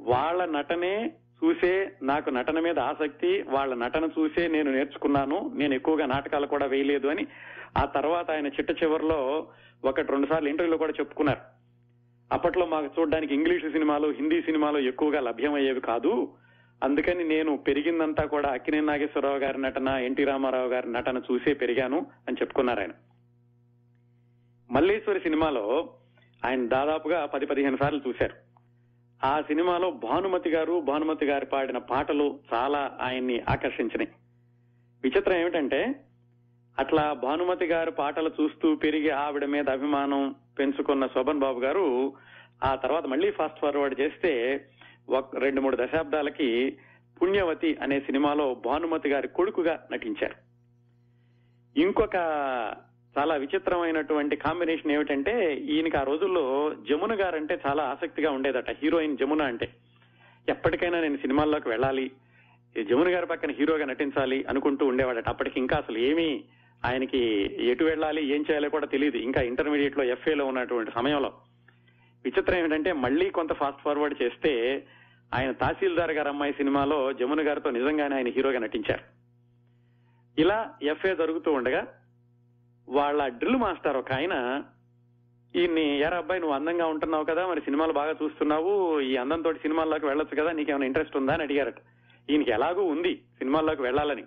వాళ్ళ 0.00 0.44
నటనే 0.44 1.12
చూసే 1.44 1.92
నాకు 2.02 2.30
నటన 2.30 2.60
మీద 2.60 2.78
ఆసక్తి 2.78 3.42
వాళ్ళ 3.42 3.74
నటన 3.74 4.04
చూసే 4.04 4.48
నేను 4.48 4.72
నేర్చుకున్నాను 4.72 5.52
నేను 5.54 5.74
ఎక్కువగా 5.74 6.06
నాటకాలు 6.06 6.46
కూడా 6.46 6.66
వేయలేదు 6.66 7.08
అని 7.08 7.26
ఆ 7.78 7.84
తర్వాత 7.84 8.30
ఆయన 8.30 8.46
చిట్ట 8.46 8.82
చివరిలో 8.82 9.48
ఒకటి 9.84 10.12
రెండు 10.12 10.26
సార్లు 10.26 10.48
ఇంటర్వ్యూలో 10.48 10.78
కూడా 10.78 10.92
చెప్పుకున్నారు. 11.00 11.40
అప్పట్లో 12.32 12.66
మాకు 12.66 13.00
చూడడానికి 13.00 13.34
ఇంగ్లీషు 13.34 13.68
సినిమాలు 13.68 14.08
హిందీ 14.08 14.42
సినిమాలు 14.42 14.78
ఎక్కువగా 14.78 15.20
లభ్యమయ్యేవి 15.20 15.80
కాదు. 15.80 16.32
అందుకని 16.84 17.24
నేను 17.24 17.56
పెరిగిందంతా 17.56 18.24
కూడా 18.24 18.48
అక్కినే 18.48 18.80
నాగేశ్వరరావు 18.80 19.38
గారి 19.38 19.60
నటన 19.60 19.88
ఎన్టీ 19.88 20.24
రామారావు 20.24 20.68
గారి 20.68 20.92
నటన 20.92 21.18
చూసే 21.18 21.54
పెరిగాను 21.54 22.06
అని 22.28 22.36
చెప్పుకున్నారు 22.40 22.80
ఆయన. 22.80 22.90
మల్లేశ్వరి 24.70 25.20
సినిమాలో 25.20 25.88
ఆయన 26.44 26.68
దాదాపుగా 26.68 27.26
పది 27.26 27.46
పదిహేను 27.46 27.76
సార్లు 27.76 28.00
చూశారు. 28.08 28.34
ఆ 29.24 29.40
సినిమాలో 29.40 29.90
భానుమతి 29.90 30.50
గారు 30.50 30.80
భానుమతి 30.80 31.26
గారు 31.26 31.46
పాడిన 31.46 31.78
పాటలు 31.78 32.38
చాలా 32.54 32.98
ఆయన్ని 33.00 33.40
ఆకర్షించినాయి. 33.40 34.08
విచిత్రం 35.02 35.36
ఏమిటంటే 35.36 36.00
అట్లా 36.78 37.12
భానుమతి 37.12 37.66
గారు 37.66 37.90
పాటలు 37.90 38.30
చూస్తూ 38.40 38.76
పెరిగి 38.76 39.10
ఆవిడ 39.10 39.44
మీద 39.44 39.68
అభిమానం 39.68 40.34
పెంచుకున్న 40.58 41.06
శోభన్ 41.06 41.38
బాబు 41.38 41.60
గారు 41.60 42.12
ఆ 42.64 42.74
తర్వాత 42.74 43.06
మళ్ళీ 43.06 43.30
ఫాస్ట్ 43.30 43.60
ఫార్వర్డ్ 43.60 44.00
చేస్తే 44.00 44.64
రెండు 45.38 45.60
మూడు 45.60 45.76
దశాబ్దాలకి 45.80 46.78
పుణ్యవతి 47.22 47.78
అనే 47.82 48.00
సినిమాలో 48.00 48.54
భానుమతి 48.54 49.08
గారి 49.08 49.28
కొడుకుగా 49.28 49.86
నటించారు. 49.92 50.36
ఇంకొక 51.80 52.16
చాలా 53.18 53.34
విచిత్రమైనటువంటి 53.34 54.36
కాంబినేషన్ 54.36 54.92
ఏమిటంటే 54.92 55.54
ఈయనకి 55.54 55.96
ఆ 55.96 56.02
రోజుల్లో 56.02 56.74
జమున 56.90 57.22
గారంటే 57.22 57.60
చాలా 57.66 57.82
ఆసక్తిగా 57.82 58.30
ఉండేదట 58.30 58.70
హీరోయిన్ 58.70 59.18
జమున 59.18 59.42
అంటే. 59.42 59.68
ఎప్పటికైనా 60.48 61.00
నేను 61.00 61.16
సినిమాల్లోకి 61.16 61.68
వెళ్ళాలి 61.68 62.10
జమున 62.90 63.14
గారి 63.14 63.26
పక్కన 63.26 63.50
హీరోగా 63.50 63.86
నటించాలి 63.86 64.44
అనుకుంటూ 64.48 64.86
ఉండేవాడట. 64.86 65.28
అప్పటికి 65.28 65.60
ఇంకా 65.60 65.76
అసలు 65.76 65.98
ఏమీ 65.98 66.44
ఆయనకి 66.84 67.50
ఎటు 67.60 67.84
వెళ్ళాలి 67.84 68.26
ఏం 68.26 68.44
చేయాలో 68.50 68.68
కూడా 68.68 68.86
తెలియదు. 68.86 69.16
ఇంకా 69.16 69.42
ఇంటర్మీడియట్లో 69.42 70.04
FA 70.04 70.34
లో 70.34 70.46
ఉన్నటువంటి 70.46 70.90
సమయంలో. 70.94 71.32
విచిత్రం 72.24 72.58
ఏమిటంటే 72.58 72.92
మళ్ళీ 72.92 73.30
కొంత 73.30 73.52
ఫాస్ట్ 73.52 73.82
ఫార్వర్డ్ 73.82 74.22
చేస్తే 74.22 74.82
ఆయన 75.34 75.50
తహసీల్దార్ 75.50 76.10
గారు 76.10 76.28
అమ్మాయి 76.28 76.52
సినిమాలో 76.52 77.12
జమున 77.12 77.48
గారితో 77.48 77.70
నిజంగానే 77.70 78.16
ఆయన 78.16 78.28
హీరోగా 78.28 78.58
నటించారు. 78.58 79.18
ఇలా 80.40 80.74
ఎఫ్ఏ 80.82 81.14
జరుగుతూ 81.14 81.52
ఉండగా 81.52 81.86
వాళ్ళ 82.88 83.28
డ్రిల్ 83.28 83.56
మాస్టర్ 83.56 83.96
ఒక 83.96 84.12
ఆయన 84.12 84.34
ఈయన్ని 85.54 85.98
ఎరా 85.98 86.16
అబ్బాయి 86.16 86.40
నువ్వు 86.40 86.56
అందంగా 86.56 86.86
ఉంటున్నావు 86.86 87.24
కదా 87.24 87.46
మరి 87.46 87.60
సినిమాలు 87.60 87.92
బాగా 87.92 88.14
చూస్తున్నావు 88.22 89.00
ఈ 89.00 89.16
అందంతో 89.16 89.52
సినిమాల్లోకి 89.54 90.06
వెళ్ళొచ్చు 90.06 90.42
కదా 90.42 90.52
నీకేమైనా 90.52 90.86
ఇంట్రెస్ట్ 90.86 91.16
ఉందా? 91.16 91.32
అని 91.32 91.42
అడిగారట. 91.42 91.80
ఈయనకి 92.30 92.50
ఎలాగూ 92.50 92.82
ఉంది 92.84 93.14
సినిమాల్లోకి 93.38 93.82
వెళ్ళాలని. 93.82 94.24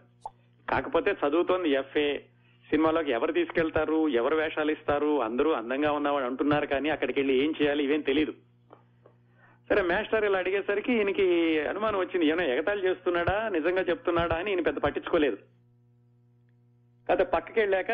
కాకపోతే 0.69 1.12
చదువుతోంది 1.12 1.69
ఎఫ్ఏ 1.69 2.17
సినిమాలోకి 2.69 3.12
ఎవరు 3.12 3.32
తీసుకెళ్తారు 3.32 4.08
ఎవరు 4.08 4.36
వేషాలు 4.36 4.71
ఇస్తారు 4.71 5.21
అందరూ 5.21 5.52
అందంగా 5.52 5.91
ఉన్నవాడు 5.91 6.26
అంటున్నారు 6.26 6.65
కానీ 6.65 6.89
అక్కడికి 6.89 7.19
వెళ్ళి 7.19 7.45
ఏం 7.45 7.54
చేయాలి 7.62 7.84
ఇవేం 7.84 8.02
తెలియదు 8.02 8.34
సరే 9.69 9.82
మాస్టర్ 9.82 10.26
ఇలా 10.26 10.39
అడిగేసరికి 10.39 10.93
ఈయనకి 10.93 11.26
అనుమానం 11.62 12.00
వచ్చింది 12.00 12.26
ఏమైనా 12.28 12.54
ఎగతాళి 12.54 12.88
చేస్తున్నాడా 12.88 13.50
నిజంగా 13.50 13.82
చెప్తున్నాడా? 13.82 14.36
అని 14.36 14.52
ఈయన 14.52 14.62
పెద్ద 14.62 14.80
పట్టించుకోలేదు. 14.80 15.38
కాకపోతే 17.10 17.32
పక్కకి 17.32 17.60
వెళ్ళాక 17.60 17.91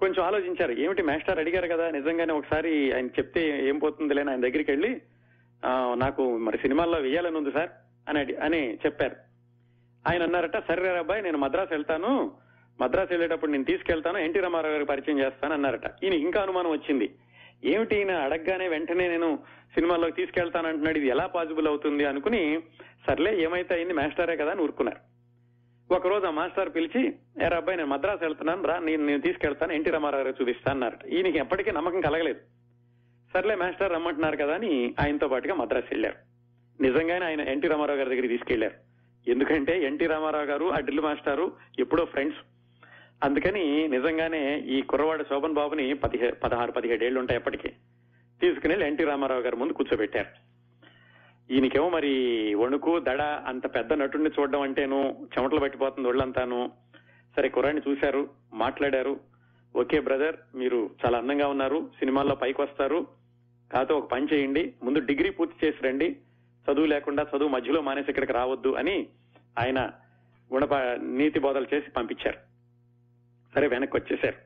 కొంచెం 0.00 0.22
ఆలోచించారు. 0.24 0.72
ఏమిటి 0.84 1.02
మాస్టర్ 1.02 1.38
అడిగారు 1.38 1.68
కదా 1.74 1.86
నిజంగానే 1.90 2.32
ఒకసారి 2.32 2.72
ఆయన 2.96 3.06
చెప్తే 3.18 3.42
ఏం 3.68 3.78
పోతుందిలే 3.78 4.22
ఆయన 4.30 4.40
దగ్గరికి 4.46 4.70
వెళ్ళి 4.70 4.90
నాకు 6.02 6.22
మరి 6.46 6.58
సినిమాల్లో 6.58 6.98
వేయాలని 7.06 7.36
ఉంది 7.36 7.52
సార్ 7.52 7.70
అని 8.08 8.20
అని 8.46 8.60
చెప్పారు. 8.84 9.16
ఆయన 10.08 10.22
అన్నారట 10.22 10.58
సరే 10.68 10.88
అబ్బాయి 10.98 11.22
నేను 11.22 11.38
మద్రాసు 11.38 11.72
వెళ్తాను. 11.74 12.12
మద్రాసు 12.80 13.12
వెళ్ళేటప్పుడు 13.12 13.50
నేను 13.50 13.64
తీసుకెళ్తాను. 13.70 14.18
ఎన్టీ 14.26 14.40
రామారావు 14.40 14.74
గారికి 14.74 14.90
పరిచయం 14.90 15.18
చేస్తాను 15.18 15.54
అన్నారట. 15.54 15.86
ఈయన 16.04 16.14
ఇంకా 16.26 16.42
అనుమానం 16.42 16.70
వచ్చింది. 16.70 17.08
ఏమిటి 17.64 17.94
ఈయన 17.96 18.12
అడగగానే 18.26 18.66
వెంటనే 18.68 19.06
నేను 19.08 19.30
సినిమాల్లోకి 19.74 20.18
తీసుకెళ్తాను 20.20 20.68
అంటున్నాడు. 20.68 20.98
ఇది 20.98 21.08
ఎలా 21.14 21.26
పాసిబుల్ 21.36 21.68
అవుతుంది 21.68 22.04
అనుకుని 22.04 22.42
సర్లే 23.06 23.32
ఏమైతే 23.44 23.72
అయింది 23.74 23.94
మాస్టరే 23.94 24.36
కదా 24.36 24.50
అని 24.50 24.62
ఊరుకున్నారు. 24.62 25.00
ఒక 25.90 26.06
రోజు 26.06 26.26
ఆ 26.26 26.30
మాస్టర్ 26.30 26.74
పిలిచి 26.74 27.14
ఎరా 27.42 27.56
అబ్బాయి 27.56 27.78
నేను 27.78 27.88
మద్రాసు 27.88 28.24
వెళ్తున్నాను 28.24 28.62
రా 28.62 28.78
నేను 28.78 29.06
నేను 29.06 29.20
తీసుకెళ్తాను 29.20 29.72
ఎన్టీ 29.72 29.90
రామారావు 29.90 30.24
గారు 30.24 30.34
చూపిస్తాను 30.40 30.74
అన్నారట. 30.74 31.06
ఈయనకి 31.06 31.38
ఎప్పటికీ 31.38 31.70
నమ్మకం 31.70 32.00
కలగలేదు. 32.00 32.40
సర్లే 33.34 33.54
మాస్టర్ 33.54 33.92
రమ్మంటున్నారు 33.92 34.36
కదా 34.36 34.54
అని 34.54 34.94
ఆయనతో 35.00 35.28
పాటుగా 35.28 35.54
మద్రాసు 35.54 35.86
వెళ్ళారు. 35.90 36.16
నిజంగానే 36.82 37.24
ఆయన 37.26 37.40
ఎన్టీ 37.40 37.68
రామారావు 37.68 37.98
గారి 37.98 38.10
దగ్గరికి 38.10 38.28
తీసుకెళ్ళారు. 38.28 38.74
ఎందుకంటే 39.30 39.82
ఎన్టీ 39.82 40.06
రామారావు 40.06 40.44
గారు 40.44 40.72
ఆ 40.72 40.78
డ్రిల్ 40.80 41.00
మాస్టారు 41.00 41.52
ఎప్పుడో 41.78 42.04
ఫ్రెండ్స్. 42.04 42.38
అందుకని 43.24 43.88
నిజంగానే 43.88 44.58
ఈ 44.58 44.82
కుర్రవాడ 44.82 45.22
శోభన్ 45.22 45.54
బాబుని 45.54 45.94
పదిహే 45.94 46.30
పదహారు 46.30 46.72
పదిహేడేళ్ళు 46.72 47.20
ఉంటాయి 47.20 47.38
ఎప్పటికీ 47.38 47.68
తీసుకుని 48.40 48.72
వెళ్ళి 48.72 48.86
ఎన్టీ 48.86 49.04
రామారావు 49.04 49.40
గారి 49.40 49.56
ముందు 49.56 49.72
కూర్చోబెట్టారు. 49.72 50.57
ఈయనకేమో 51.50 51.88
మరి 51.88 52.54
వణుకు 52.54 52.98
దడ 52.98 53.22
అంత 53.22 53.74
పెద్ద 53.74 53.92
నటుడిని 53.92 54.30
చూడడం 54.40 54.60
అంటేను 54.60 55.28
చెమటలు 55.38 55.60
పట్టిపోతుంది 55.60 56.08
ఒళ్ళంతాను. 56.08 56.70
సరే 57.36 57.48
కుర్రాన్ని 57.48 57.82
చూశారు 57.90 58.30
మాట్లాడారు. 58.52 59.20
ఓకే 59.76 60.00
బ్రదర్ 60.00 60.36
మీరు 60.54 60.90
చాలా 61.06 61.18
అందంగా 61.18 61.48
ఉన్నారు 61.48 61.90
సినిమాల్లో 61.98 62.34
పైకి 62.34 62.62
వస్తారు 62.62 63.06
కాకపోతే 63.72 63.94
ఒక 63.94 64.10
పని 64.10 64.26
చేయండి 64.32 64.74
ముందు 64.82 64.98
డిగ్రీ 64.98 65.30
పూర్తి 65.30 65.66
చేసి 65.66 65.84
రండి. 65.84 66.16
చదువు 66.72 66.86
లేకుండా 66.86 67.26
చదువు 67.36 67.48
మధ్యలో 67.48 67.80
మానేసి 67.80 68.10
ఇక్కడికి 68.10 68.32
రావద్దు 68.32 68.72
అని 68.72 69.06
ఆయన 69.58 69.90
గుణప 70.54 70.74
నీతి 71.00 71.40
బోధలు 71.40 71.66
చేసి 71.74 71.90
పంపించారు. 71.90 72.38
సరే 73.54 73.66
వెనక్కి 73.66 73.96
వచ్చేసారు. 73.96 74.36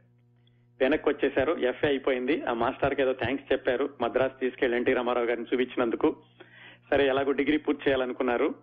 వెనక్కి 0.80 1.08
వచ్చేసారు 1.08 1.52
ఎఫ్ఏ 1.52 1.88
అయిపోయింది. 1.88 2.42
ఆ 2.42 2.52
మాస్టర్కి 2.52 3.02
ఏదో 3.02 3.12
థ్యాంక్స్ 3.12 3.52
చెప్పారు. 3.52 3.90
మద్రాసు 4.00 4.40
తీసుకెళ్ళి 4.40 4.76
ఎన్టీ 4.76 4.92
రామారావు 4.92 5.26
గారిని 5.26 5.46
చూపించినందుకు. 5.54 6.16
సరే 6.92 7.08
ఎలాగో 7.08 7.32
డిగ్రీ 7.32 7.56
పూర్తి 7.56 7.82
చేయాలనుకున్నారు. 7.88 8.54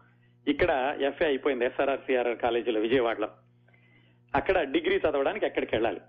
ఇక్కడ 0.48 0.98
ఎఫ్ఏ 1.02 1.26
అయిపోయింది 1.26 1.66
ఎస్ఆర్ఆర్ 1.66 2.00
సిఆర్ఆర్ 2.00 2.38
కాలేజీలో 2.38 2.80
విజయవాడలో. 2.80 3.30
అక్కడ 4.36 4.72
డిగ్రీ 4.72 4.98
చదవడానికి 4.98 5.46
ఎక్కడికి 5.46 5.76
వెళ్ళాలి? 5.76 6.02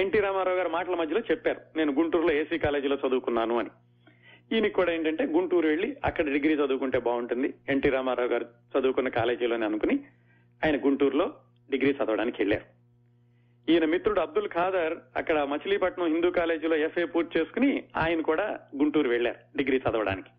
ఎన్టీ 0.00 0.18
రామారావు 0.18 0.56
గారు 0.56 0.68
మాటల 0.68 0.94
మధ్యలో 0.94 1.20
చెప్పారు 1.20 1.60
నేను 1.76 1.92
గుంటూరులో 1.92 2.32
ఏసీ 2.32 2.58
కాలేజీలో 2.58 2.98
చదువుకున్నాను 3.08 3.58
అని. 3.58 3.68
ఈయనకి 4.52 4.72
కూడా 4.72 4.92
ఏంటంటే 4.92 5.26
గుంటూరు 5.26 5.68
వెళ్ళి 5.68 5.96
అక్కడ 6.04 6.24
డిగ్రీ 6.24 6.54
చదువుకుంటే 6.54 6.98
బాగుంటుంది 6.98 7.54
ఎన్టీ 7.68 7.88
రామారావు 7.88 8.28
గారు 8.28 8.46
చదువుకున్న 8.78 9.08
కాలేజీలోనే 9.08 9.66
అనుకుని 9.66 10.00
ఆయన 10.64 10.76
గుంటూరులో 10.84 11.34
డిగ్రీ 11.70 11.90
చదవడానికి 11.90 12.36
వెళ్ళారు. 12.40 12.64
ఈయన 13.72 13.84
మిత్రుడు 13.84 14.20
అబ్దుల్ 14.20 14.48
ఖాదర్ 14.48 14.98
అక్కడ 15.16 15.42
మచిలీపట్నం 15.42 16.06
హిందూ 16.06 16.30
కాలేజీలో 16.30 16.76
ఎఫ్ఏ 16.76 17.04
పూర్తి 17.04 17.38
చేసుకుని 17.38 17.84
ఆయన 17.96 18.20
కూడా 18.20 18.60
గుంటూరు 18.76 19.08
వెళ్ళారు 19.08 19.56
డిగ్రీ 19.56 19.78
చదవడానికి. 19.78 20.30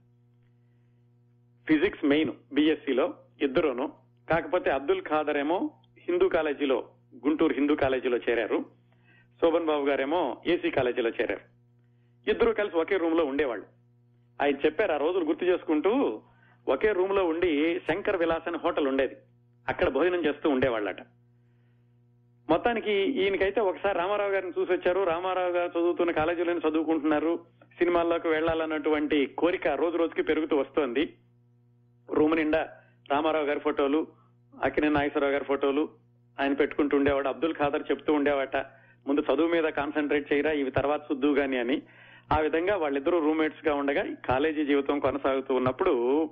ఫిజిక్స్ 1.67 2.05
మెయిన్ 2.05 2.31
బీఎస్సీలో 2.53 3.13
ఇద్దరును. 3.41 3.93
కాకపోతే 4.29 4.71
అబ్దుల్ 4.71 5.01
ఖాదర్ 5.01 5.37
ఏమో 5.37 5.71
హిందూ 6.09 6.29
కాలేజీలో 6.29 6.89
గుంటూరు 7.27 7.53
హిందూ 7.53 7.75
కాలేజీలో 7.75 8.17
చేరారు. 8.17 8.65
శోభన్ 9.41 9.65
బాబు 9.65 9.85
గారేమో 9.85 10.41
ఏసీ 10.47 10.69
కాలేజీలో 10.69 11.09
చేరారు. 11.09 11.41
ఇద్దరు 12.29 12.51
కలిసి 12.51 12.77
ఒకే 12.77 12.97
రూమ్లో 12.97 13.25
ఉండేవాళ్ళు. 13.25 13.65
ఆయన 14.41 14.55
చెప్పారు 14.65 14.91
ఆ 14.91 14.97
రోజులు 14.97 15.25
గుర్తు 15.25 15.45
చేసుకుంటూ 15.45 16.21
ఒకే 16.67 16.91
రూమ్లో 16.91 17.25
ఉండి 17.25 17.81
శంకర్ 17.87 18.15
విలాస్ 18.15 18.47
అనే 18.47 18.57
హోటల్ 18.63 18.87
ఉండేది. 18.87 19.15
అక్కడ 19.67 19.89
భోజనం 19.89 20.25
చేస్తూ 20.25 20.49
ఉండేవాళ్ళట. 20.49 21.01
మొత్తానికి 22.49 22.91
ఈయనకైతే 22.91 23.61
ఒకసారి 23.61 23.97
రామారావు 23.97 24.31
గారిని 24.31 24.53
చూసి 24.59 24.71
వచ్చారు. 24.71 25.03
రామారావు 25.03 25.51
గారు 25.51 25.79
చదువుతున్న 25.79 26.11
కాలేజీలోనే 26.11 26.69
చదువుకుంటున్నారు. 26.69 27.39
సినిమాల్లోకి 27.77 28.27
వెళ్ళాలన్నటువంటి 28.27 29.25
కోరిక 29.25 29.67
రోజు 29.67 29.97
రోజుకి 29.97 30.23
పెరుగుతూ 30.23 30.57
వస్తోంది. 30.57 31.13
రూమ్ 32.13 32.35
నిండా 32.35 32.69
రామారావు 33.11 33.45
గారి 33.45 33.59
ఫోటోలు 33.59 34.07
అక్కినే 34.63 34.89
నాగేశ్వరరావు 34.89 35.33
గారి 35.33 35.45
ఫోటోలు 35.45 35.89
ఆయన 36.41 36.53
పెట్టుకుంటూ 36.53 36.97
ఉండేవాడు. 36.97 37.27
అబ్దుల్ 37.27 37.53
ఖాదర్ 37.53 37.83
చెప్తూ 37.91 38.13
ఉండేవాట 38.13 38.57
ముందు 39.07 39.21
చదువు 39.21 39.47
మీద 39.47 39.63
కాన్సన్ట్రేట్ 39.63 40.33
చేయరా 40.33 40.51
ఇవి 40.51 40.71
తర్వాత 40.71 41.01
సుద్దు 41.03 41.33
గాని 41.33 41.57
అని. 41.57 41.81
ఆ 42.33 42.39
విధంగా 42.39 42.75
వాళ్ళిద్దరూ 42.75 43.19
రూమ్మేట్స్గా 43.19 43.75
ఉండగా 43.75 44.03
ఈ 44.03 44.15
కాలేజీ 44.25 44.65
జీవితం 44.65 44.99
కొనసాగుతూ 44.99 45.53
ఉన్నప్పుడు 45.53 46.29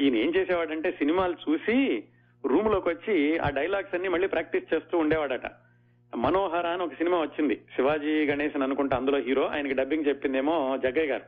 ఈయన 0.00 0.16
ఏం 0.16 0.34
చేసేవాడంటే 0.36 0.92
సినిమాలు 0.92 1.36
చూసి 1.50 2.04
రూమ్లోకి 2.46 2.88
వచ్చి 2.88 3.38
ఆ 3.38 3.50
డైలాగ్స్ 3.50 3.94
అన్ని 3.94 4.08
మళ్ళీ 4.08 4.28
ప్రాక్టీస్ 4.28 4.74
చేస్తూ 4.74 4.98
ఉండేవాడట. 4.98 5.50
మనోహర 6.16 6.66
అని 6.66 6.82
ఒక 6.82 6.92
సినిమా 6.92 7.20
వచ్చింది. 7.20 7.56
శివాజీ 7.76 8.26
గణేశన్ 8.26 8.62
అనుకుంటా 8.62 8.96
అందులో 8.96 9.18
హీరో. 9.18 9.46
ఆయనకి 9.46 9.74
డబ్బింగ్ 9.74 10.04
చెప్పిందేమో 10.08 10.78
జగ్గయ్య 10.82 11.06
గారు. 11.06 11.22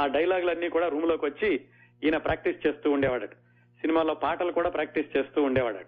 ఆ 0.00 0.06
డైలాగులన్నీ 0.06 0.68
కూడా 0.68 0.88
రూమ్లోకి 0.88 1.24
వచ్చి 1.24 1.60
ఈయన 2.04 2.16
ప్రాక్టీస్ 2.16 2.66
చేస్తూ 2.66 2.90
ఉండేవాడట. 2.90 3.32
సినిమాలో 3.80 4.14
పాటలు 4.14 4.52
కూడా 4.52 4.70
ప్రాక్టీస్ 4.70 5.16
చేస్తూ 5.16 5.42
ఉండేవాడట. 5.42 5.86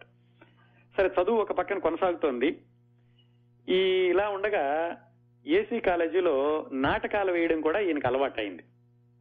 సరే 0.97 1.11
చదువు 1.23 1.41
ఒక 1.41 1.53
పక్కన 1.53 1.79
కొనసాగుతోంది. 1.79 2.59
ఈ 3.69 3.79
ఇలా 3.83 4.29
ఉండగా 4.29 4.97
ఏసీ 5.47 5.81
కాలేజీలో 5.81 6.67
నాటకాలు 6.73 7.33
వేయడం 7.33 7.61
కూడా 7.61 7.81
ఈయనకు 7.81 8.07
అలవాటైంది. 8.07 8.63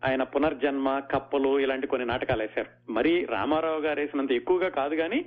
ఆయన 0.07 0.23
పునర్జన్మ 0.23 0.99
కప్పలు 0.99 1.59
ఇలాంటి 1.59 1.87
కొన్ని 1.87 2.07
నాటకాలు 2.07 2.41
వేశారు. 2.41 2.91
మరీ 2.91 3.25
రామారావు 3.25 3.79
గారు 3.79 3.99
వేసినంత 3.99 4.31
ఎక్కువగా 4.31 4.69
కాదు 4.69 4.95
కానీ 4.95 5.25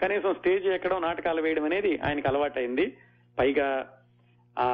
కనీసం 0.00 0.34
స్టేజ్ 0.34 0.66
ఎక్కడో 0.66 0.98
నాటకాలు 0.98 1.42
వేయడం 1.42 1.64
అనేది 1.64 1.98
ఆయనకు 1.98 2.28
అలవాటైంది. 2.28 2.96
పైగా 3.38 3.98
ఆ 4.58 4.68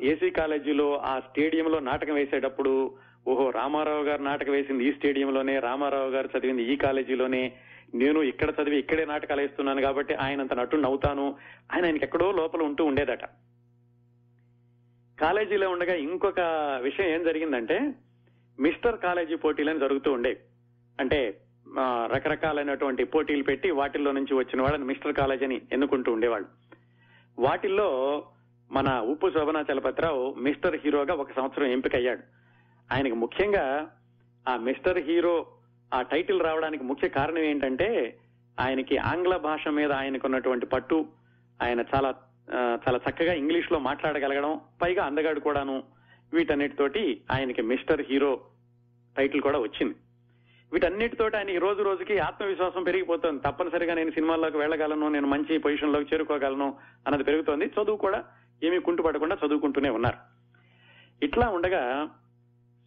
ఏసీ 0.00 0.30
కాలేజీలో 0.30 0.96
ఆ 0.98 1.20
స్టేడియంలో 1.20 1.78
నాటకం 1.78 2.14
వేసేటప్పుడు 2.14 2.96
ఓహో 3.28 3.50
రామారావు 3.50 4.02
గారు 4.04 4.22
నాటకం 4.22 4.52
వేసింది 4.52 4.84
ఈ 4.84 4.92
స్టేడియంలోనే 4.92 5.58
రామారావు 5.58 6.10
గారు 6.10 6.28
చదివింది 6.34 6.62
ఈ 6.72 6.76
కాలేజీలోనే. 6.76 7.52
నేను 7.94 8.22
ఇక్కడ 8.22 8.50
చదివి 8.50 8.78
ఇక్కడే 8.78 9.04
నాటకాలు 9.04 9.40
వేస్తున్నాను 9.40 9.80
కాబట్టి 9.82 10.14
ఆయనంత 10.14 10.54
నటు 10.54 10.76
నవ్వుతాను. 10.76 11.36
ఆయన 11.72 11.84
ఆయనకి 11.84 12.04
ఎక్కడో 12.04 12.32
లోపల 12.32 12.62
ఉంటూ 12.62 12.84
ఉండేదట. 12.84 13.24
కాలేజీలో 15.20 15.70
ఉండగా 15.70 15.94
ఇంకొక 15.94 16.40
విషయం 16.82 17.06
ఏం 17.06 17.24
జరిగిందంటే 17.24 17.94
మిస్టర్ 18.60 18.98
కాలేజీ 18.98 19.34
పోటీలని 19.34 19.78
జరుగుతూ 19.78 20.12
ఉండేవి 20.12 20.36
అంటే 21.00 21.40
రకరకాలైనటువంటి 22.14 23.04
పోటీలు 23.04 23.42
పెట్టి 23.42 23.70
వాటిల్లో 23.70 24.12
నుంచి 24.12 24.34
వచ్చిన 24.34 24.62
వాళ్ళని 24.62 24.84
మిస్టర్ 24.84 25.12
కాలేజ్ 25.12 25.42
అని 25.42 25.60
ఎన్నుకుంటూ 25.72 26.12
ఉండేవాళ్ళు. 26.12 26.48
వాటిల్లో 27.38 27.88
మన 28.70 29.00
ఉప్పు 29.00 29.30
శోభనా 29.30 29.64
చలపతిరావు 29.72 30.34
మిస్టర్ 30.34 30.80
హీరోగా 30.84 31.14
ఒక 31.14 31.32
సంవత్సరం 31.36 31.66
ఎంపికయ్యాడు. 31.66 32.45
ఆయనకు 32.92 33.14
ముఖ్యంగా 33.14 33.90
ఆ 34.48 34.56
మిస్టర్ 34.56 34.98
హీరో 34.98 35.46
ఆ 35.94 36.02
టైటిల్ 36.02 36.40
రావడానికి 36.40 36.84
ముఖ్య 36.84 37.08
కారణం 37.08 37.38
ఏంటంటే 37.38 38.18
ఆయనకి 38.60 38.96
ఆంగ్ల 38.96 39.36
భాష 39.36 39.68
మీద 39.68 39.92
ఆయనకున్నటువంటి 39.92 40.66
పట్టు 40.66 41.06
ఆయన 41.62 41.84
చాలా 41.94 42.14
చాలా 42.54 43.00
చక్కగా 43.10 43.32
ఇంగ్లీష్లో 43.32 43.78
మాట్లాడగలగడం 43.78 44.60
పైగా 44.82 45.04
అందగాడు 45.04 45.40
కూడాను 45.40 45.82
వీటన్నిటితోటి 46.32 47.20
ఆయనకి 47.30 47.62
మిస్టర్ 47.62 48.02
హీరో 48.10 48.40
టైటిల్ 49.16 49.42
కూడా 49.42 49.58
వచ్చింది. 49.58 49.94
వీటన్నిటితోటి 50.72 51.36
ఆయన 51.36 51.48
ఈ 51.48 51.58
రోజు 51.58 51.82
రోజుకి 51.82 52.18
ఆత్మవిశ్వాసం 52.18 52.82
పెరిగిపోతుంది. 52.82 53.42
తప్పనిసరిగా 53.42 53.94
నేను 53.94 54.10
సినిమాల్లోకి 54.10 54.56
వెళ్ళగలను 54.56 55.08
నేను 55.08 55.26
మంచి 55.26 55.58
పొజిషన్లోకి 55.58 56.14
చేరుకోగలను 56.14 56.76
అన్నది 57.06 57.24
పెరుగుతోంది. 57.24 57.64
చదువు 57.64 57.96
కూడా 57.96 58.24
ఏమీ 58.62 58.78
కుంటుపడకుండా 58.78 59.38
చదువుకుంటూనే 59.46 59.90
ఉన్నారు. 59.90 60.16
ఇట్లా 61.24 61.48
ఉండగా 61.48 62.08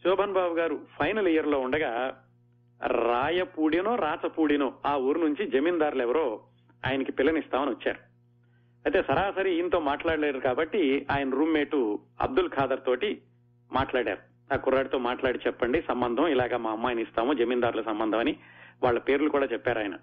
శోభన్ 0.03 0.33
బాబు 0.33 0.53
గారు 0.53 0.79
ఫైనల్ 0.99 1.27
ఇయర్లో 1.27 1.59
ఉండగా 1.59 2.21
రాయపూడినో 2.88 3.95
రాచపూడినో 3.95 4.73
ఆ 4.85 4.95
ఊరు 4.95 5.19
నుంచి 5.19 5.45
జమీందారులు 5.47 6.01
ఎవరో 6.01 6.41
ఆయనకి 6.88 7.12
పిల్లనిస్తామని 7.12 7.71
వచ్చారు. 7.71 7.99
అయితే 8.85 9.01
సరాసరి 9.01 9.55
ఈయనతో 9.55 9.79
మాట్లాడలేరు 9.79 10.39
కాబట్టి 10.39 11.07
ఆయన 11.12 11.29
రూమ్మేటు 11.29 11.99
అబ్దుల్ 12.21 12.49
ఖాదర్ 12.49 12.83
తోటి 12.85 13.21
మాట్లాడారు. 13.71 14.53
ఆ 14.53 14.55
కుర్రాడితో 14.55 14.97
మాట్లాడి 14.97 15.39
చెప్పండి 15.47 15.81
సంబంధం 15.81 16.27
ఇలాగా 16.27 16.57
మా 16.57 16.71
అమ్మాయిని 16.71 17.01
ఇస్తాము 17.01 17.33
జమీందారుల 17.33 17.81
సంబంధం 17.81 18.19
అని 18.19 18.38
వాళ్ళ 18.83 18.99
పేర్లు 18.99 19.29
కూడా 19.29 19.45
చెప్పారు 19.45 19.79
ఆయన. 19.79 19.95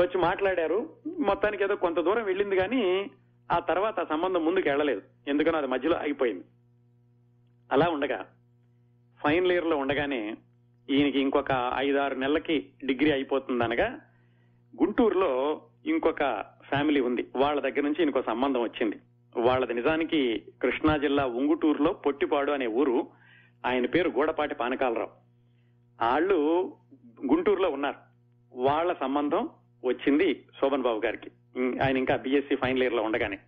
వచ్చి 0.00 0.18
మాట్లాడారు 0.18 0.90
మొత్తానికి 1.18 1.64
ఏదో 1.64 1.76
కొంత 1.76 2.00
దూరం 2.00 2.24
వెళ్ళింది 2.24 2.56
కానీ 2.56 3.10
ఆ 3.52 3.58
తర్వాత 3.58 4.00
ఆ 4.00 4.04
సంబంధం 4.04 4.44
ముందుకు 4.44 4.68
వెళ్ళలేదు. 4.68 5.02
ఎందుకనో 5.28 5.58
అది 5.58 5.66
మధ్యలో 5.66 5.96
ఆగిపోయింది. 5.96 6.44
అలా 7.72 7.86
ఉండగా 7.86 8.26
ఫైనల్ 9.22 9.52
ఇయర్లో 9.52 9.76
ఉండగానే 9.76 10.36
ఈయనకి 10.90 11.20
ఇంకొక 11.20 11.72
ఐదారు 11.76 12.14
నెలలకి 12.14 12.66
డిగ్రీ 12.84 13.12
అయిపోతుంది 13.12 13.64
అనగా 13.64 14.00
గుంటూరులో 14.82 15.62
ఇంకొక 15.86 16.44
ఫ్యామిలీ 16.62 17.00
ఉంది. 17.00 17.26
వాళ్ళ 17.36 17.60
దగ్గర 17.60 17.80
నుంచి 17.80 18.02
ఇంకో 18.02 18.22
సంబంధం 18.22 18.62
వచ్చింది. 18.62 18.96
వాళ్ళది 19.36 19.74
నిజానికి 19.74 20.42
కృష్ణా 20.62 20.96
జిల్లా 20.96 21.26
ఉంగుటూరులో 21.26 21.92
పొట్టిపాడు 21.92 22.52
అనే 22.52 22.66
ఊరు. 22.66 23.06
ఆయన 23.66 23.86
పేరు 23.86 24.10
గూడపాటి 24.10 24.54
పానకాలరావు. 24.54 25.10
వాళ్ళు 26.02 26.72
గుంటూరులో 27.26 27.70
ఉన్నారు. 27.70 27.96
వాళ్ళ 28.54 28.92
సంబంధం 28.92 29.48
వచ్చింది 29.84 30.44
శోభన్ 30.60 30.82
బాబు 30.82 31.02
గారికి. 31.04 31.30
ఆయన 31.82 31.96
ఇంకా 31.96 32.16
బీఎస్సీ 32.16 32.56
ఫైనల్ 32.56 32.82
ఇయర్లో 32.82 33.02
ఉండగానే. 33.02 33.38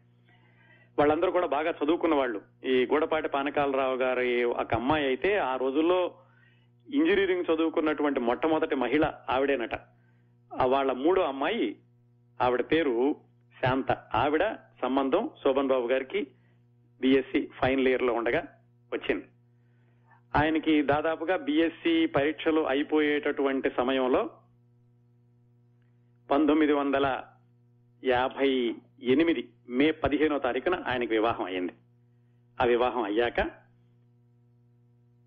వాళ్ళందరూ 0.98 1.31
కూడా 1.31 1.46
బాగా 1.46 1.70
చదువుకున్న 1.70 2.14
వాళ్ళు. 2.14 2.42
ఈ 2.64 2.87
గూడపాటి 2.87 3.28
పానకాలరావు 3.28 3.96
గారి 3.96 4.44
ఒక 4.44 4.74
అమ్మాయి 4.74 5.07
అయితే 5.07 5.38
ఆ 5.38 5.57
రోజుల్లో 5.57 6.14
ఇంజనీరింగ్ 6.94 7.44
చదువుకున్నటువంటి 7.55 8.20
మొట్టమొదటి 8.20 8.74
మహిళ 8.74 9.12
ఆవిడేనట. 9.31 9.74
వాళ్ళ 10.66 10.92
మూడో 10.92 11.22
అమ్మాయి 11.22 11.76
ఆవిడ 12.40 12.61
పేరు 12.61 13.16
శాంత. 13.62 13.92
ఆవిడ 14.14 14.44
సంబంధం 14.83 15.31
శోభన్ 15.44 15.68
బాబు 15.68 15.87
గారికి 15.87 16.26
బీఎస్సీ 17.00 17.48
ఫైనల్ 17.61 17.88
ఇయర్లో 17.88 18.12
ఉండగా 18.12 18.42
వచ్చింది. 18.92 19.24
ఆయనకి 20.37 20.83
దాదాపుగా 20.83 21.37
బీఎస్సీ 21.37 22.07
పరీక్షలు 22.07 22.61
అయిపోయేటటువంటి 22.61 23.70
సమయంలో 23.76 24.31
పంతొమ్మిది 26.31 26.72
వందల 26.72 27.22
యాభై 28.05 28.74
ఎనిమిది 29.02 29.48
మే 29.73 29.91
పదిహేనో 29.91 30.39
తారీఖున 30.39 30.85
ఆయనకు 30.87 31.13
వివాహం 31.13 31.45
అయింది 31.45 31.73
ఆ 32.61 32.65
వివాహం 32.65 33.03
అయ్యాక 33.03 33.41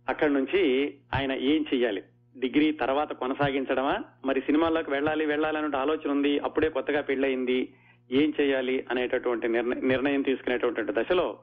అక్కడి 0.09 0.33
నుంచి 0.33 0.93
ఆయన 1.13 1.31
ఏం 1.31 1.65
చెయ్యాలి? 1.73 2.03
డిగ్రీ 2.37 2.71
తర్వాత 2.71 3.13
కొనసాగించడమా? 3.13 3.99
మరి 4.25 4.41
సినిమాల్లోకి 4.41 4.91
వెళ్ళాలి 4.91 5.25
వెళ్ళాలి 5.25 5.57
అనే 5.57 5.77
ఆలోచన 5.77 6.11
ఉంది 6.11 6.39
అప్పుడే 6.39 6.69
కొత్తగా 6.69 7.01
పెళ్ళయింది 7.01 7.73
ఏం 8.11 8.33
చేయాలి 8.41 8.85
అనేటటువంటి 8.91 9.47
నిర్ణయం 9.87 10.21
తీసుకునేటటువంటి 10.21 10.93
దశలో 10.95 11.39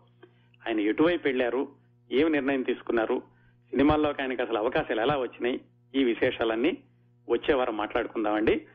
ఆయన 0.68 0.80
ఎటువైపు 0.80 1.28
వెళ్ళారు? 1.28 1.68
ఏం 2.12 2.32
నిర్ణయం 2.32 2.62
తీసుకున్నారు? 2.62 3.22
సినిమాల్లోకి 3.70 4.22
ఆయనకి 4.22 4.42
అసలు 4.42 4.58
అవకాశాలు 4.58 5.00
ఎలా 5.00 5.16
వచ్చినాయి? 5.16 5.60
ఈ 5.94 6.04
విశేషాలన్నీ 6.04 6.78
వచ్చే 7.30 7.54
వారం 7.54 7.76
మాట్లాడుకుందామండి. 7.76 8.66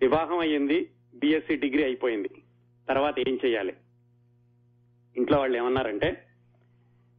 వివాహం 0.00 0.38
అయ్యింది 0.38 0.90
బిఎస్సి 1.14 1.56
డిగ్రీ 1.56 1.84
అయిపోయింది. 1.84 2.30
తర్వాత 2.88 3.28
ఏం 3.28 3.38
చేయాలి? 3.46 3.76
ఇంట్లో 5.16 5.38
వాళ్ళు 5.38 5.58
ఏమన్నారంటే 5.58 6.26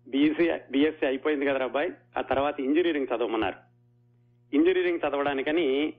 బీఎస్సీ 0.08 0.52
బీఎస్సీ 0.72 1.06
అయిపోయింది 1.06 1.46
కదా 1.46 1.64
అబ్బాయి 1.64 1.92
ఆ 2.18 2.22
తర్వాత 2.22 2.60
ఇంజనీరింగ్ 2.60 3.08
చదవమన్నారు. 3.16 3.56
ఇంజనీరింగ్ 4.56 5.00
చదవడానికని 5.00 5.94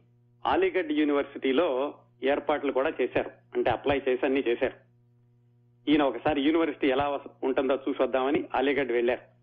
అలీగఢ్ 0.47 0.93
యూనివర్సిటీలో 0.93 1.95
ఏర్పాట్లు 2.23 2.73
కూడా 2.73 2.93
చేశారు. 3.01 3.31
అంటే 3.55 3.71
అప్లై 3.71 4.03
చేసి 4.09 4.27
అన్ని 4.27 4.45
చేశారు. 4.49 4.89
ఈయన 5.91 6.03
ఒకసారి 6.03 6.41
యూనివర్సిటీ 6.41 6.87
ఎలా 6.87 7.21
ఉంటుందో 7.43 7.75
చూసి 7.75 8.03
వద్దామని 8.03 8.45
అలీగఢ్ 8.55 8.93
వెళ్ళారు 8.93 9.39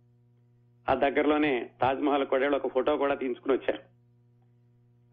ఆ 0.91 0.93
దగ్గరలోనే 0.93 1.69
తాజ్ 1.81 1.99
మహల్ 1.99 2.55
ఒక 2.55 2.73
ఫోటో 2.73 2.97
కూడా 2.97 3.15
తీసుకుని 3.15 3.53
వచ్చారు. 3.53 3.94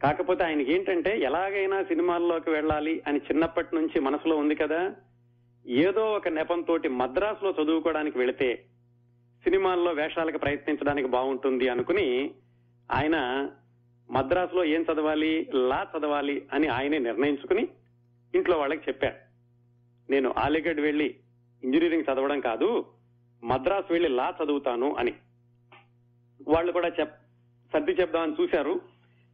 కాకపోతే 0.03 0.45
ఆయనకి 0.45 0.73
ఏంటంటే 0.73 1.19
ఎలాగైనా 1.19 1.83
సినిమాల్లోకి 1.83 2.51
వెళ్ళాలి 2.51 3.03
అని 3.07 3.19
చిన్నప్పటి 3.19 3.75
నుంచి 3.75 4.01
మనసులో 4.01 4.37
ఉంది 4.37 4.55
కదా. 4.55 4.95
ఏదో 5.67 6.13
ఒక 6.13 6.29
నెపంతో 6.29 6.79
మద్రాసులో 6.91 7.55
చదువుకోవడానికి 7.63 8.19
వెళితే 8.19 8.65
సినిమాల్లో 9.45 9.93
వేషాలకు 9.93 10.39
ప్రయత్నించడానికి 10.39 11.09
బాగుంటుంది 11.09 11.69
అనుకుని 11.69 12.35
ఆయన 12.93 13.49
మద్రాసులో 14.11 14.65
ఏం 14.65 14.83
చదవాలి 14.83 15.51
లా 15.55 15.87
చదవాలి 15.99 16.47
అని 16.53 16.69
ఆయనే 16.69 16.99
నిర్ణయించుకుని 16.99 17.69
ఇంట్లో 18.35 18.59
వాళ్ళకి 18.59 18.83
చెప్పారు 18.89 19.15
నేను 20.11 20.35
అలీగఢ్ 20.39 20.81
వెళ్ళి 20.81 21.17
ఇంజనీరింగ్ 21.65 22.05
చదవడం 22.13 22.41
కాదు 22.41 22.87
మద్రాసు 23.45 23.93
వెళ్ళి 23.93 24.09
లా 24.09 24.35
చదువుతాను 24.45 24.95
అని. 24.95 25.15
వాళ్ళు 26.49 26.73
కూడా 26.73 26.89
చెప్ 26.89 27.15
సర్ది 27.73 27.93
చెప్దామని 27.93 28.37
చూశారు. 28.41 28.81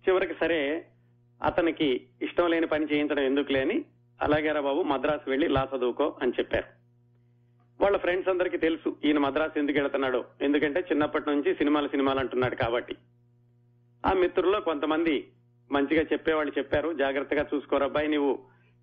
చివరికి 0.08 0.34
సరే 0.34 0.86
అతనికి 1.42 2.08
ఇష్టం 2.22 2.50
లేని 2.50 2.66
పని 2.66 2.84
చేయించడం 2.84 3.22
ఎందుకులే 3.22 3.60
అని 3.60 3.84
అలాగేరా 4.22 4.60
బాబు 4.60 4.82
మద్రాసు 4.82 5.30
వెళ్ళి 5.30 5.48
లా 5.48 5.68
చదువుకో 5.76 6.18
అని 6.22 6.32
చెప్పారు. 6.38 6.66
వాళ్ళ 7.80 7.96
ఫ్రెండ్స్ 7.96 8.28
అందరికీ 8.28 8.56
తెలుసు 8.56 8.96
ఈయన 9.04 9.18
మద్రాసు 9.18 9.58
ఎందుకు 9.58 9.78
వెళుతున్నాడో 9.78 10.24
ఎందుకంటే 10.42 10.80
చిన్నప్పటి 10.80 11.30
నుంచి 11.30 11.54
సినిమాలు 11.54 11.88
సినిమాలు 11.88 12.18
అంటున్నాడు 12.18 12.54
కాబట్టి. 12.54 12.96
ఆ 14.06 14.12
మిత్రుల్లో 14.12 14.60
కొంతమంది 14.60 15.32
మంచిగా 15.72 16.02
చెప్పేవాళ్ళు 16.02 16.52
చెప్పారు 16.58 16.92
జాగ్రత్తగా 16.92 17.46
చూసుకోరబ్బాయి 17.54 18.08
నువ్వు 18.08 18.38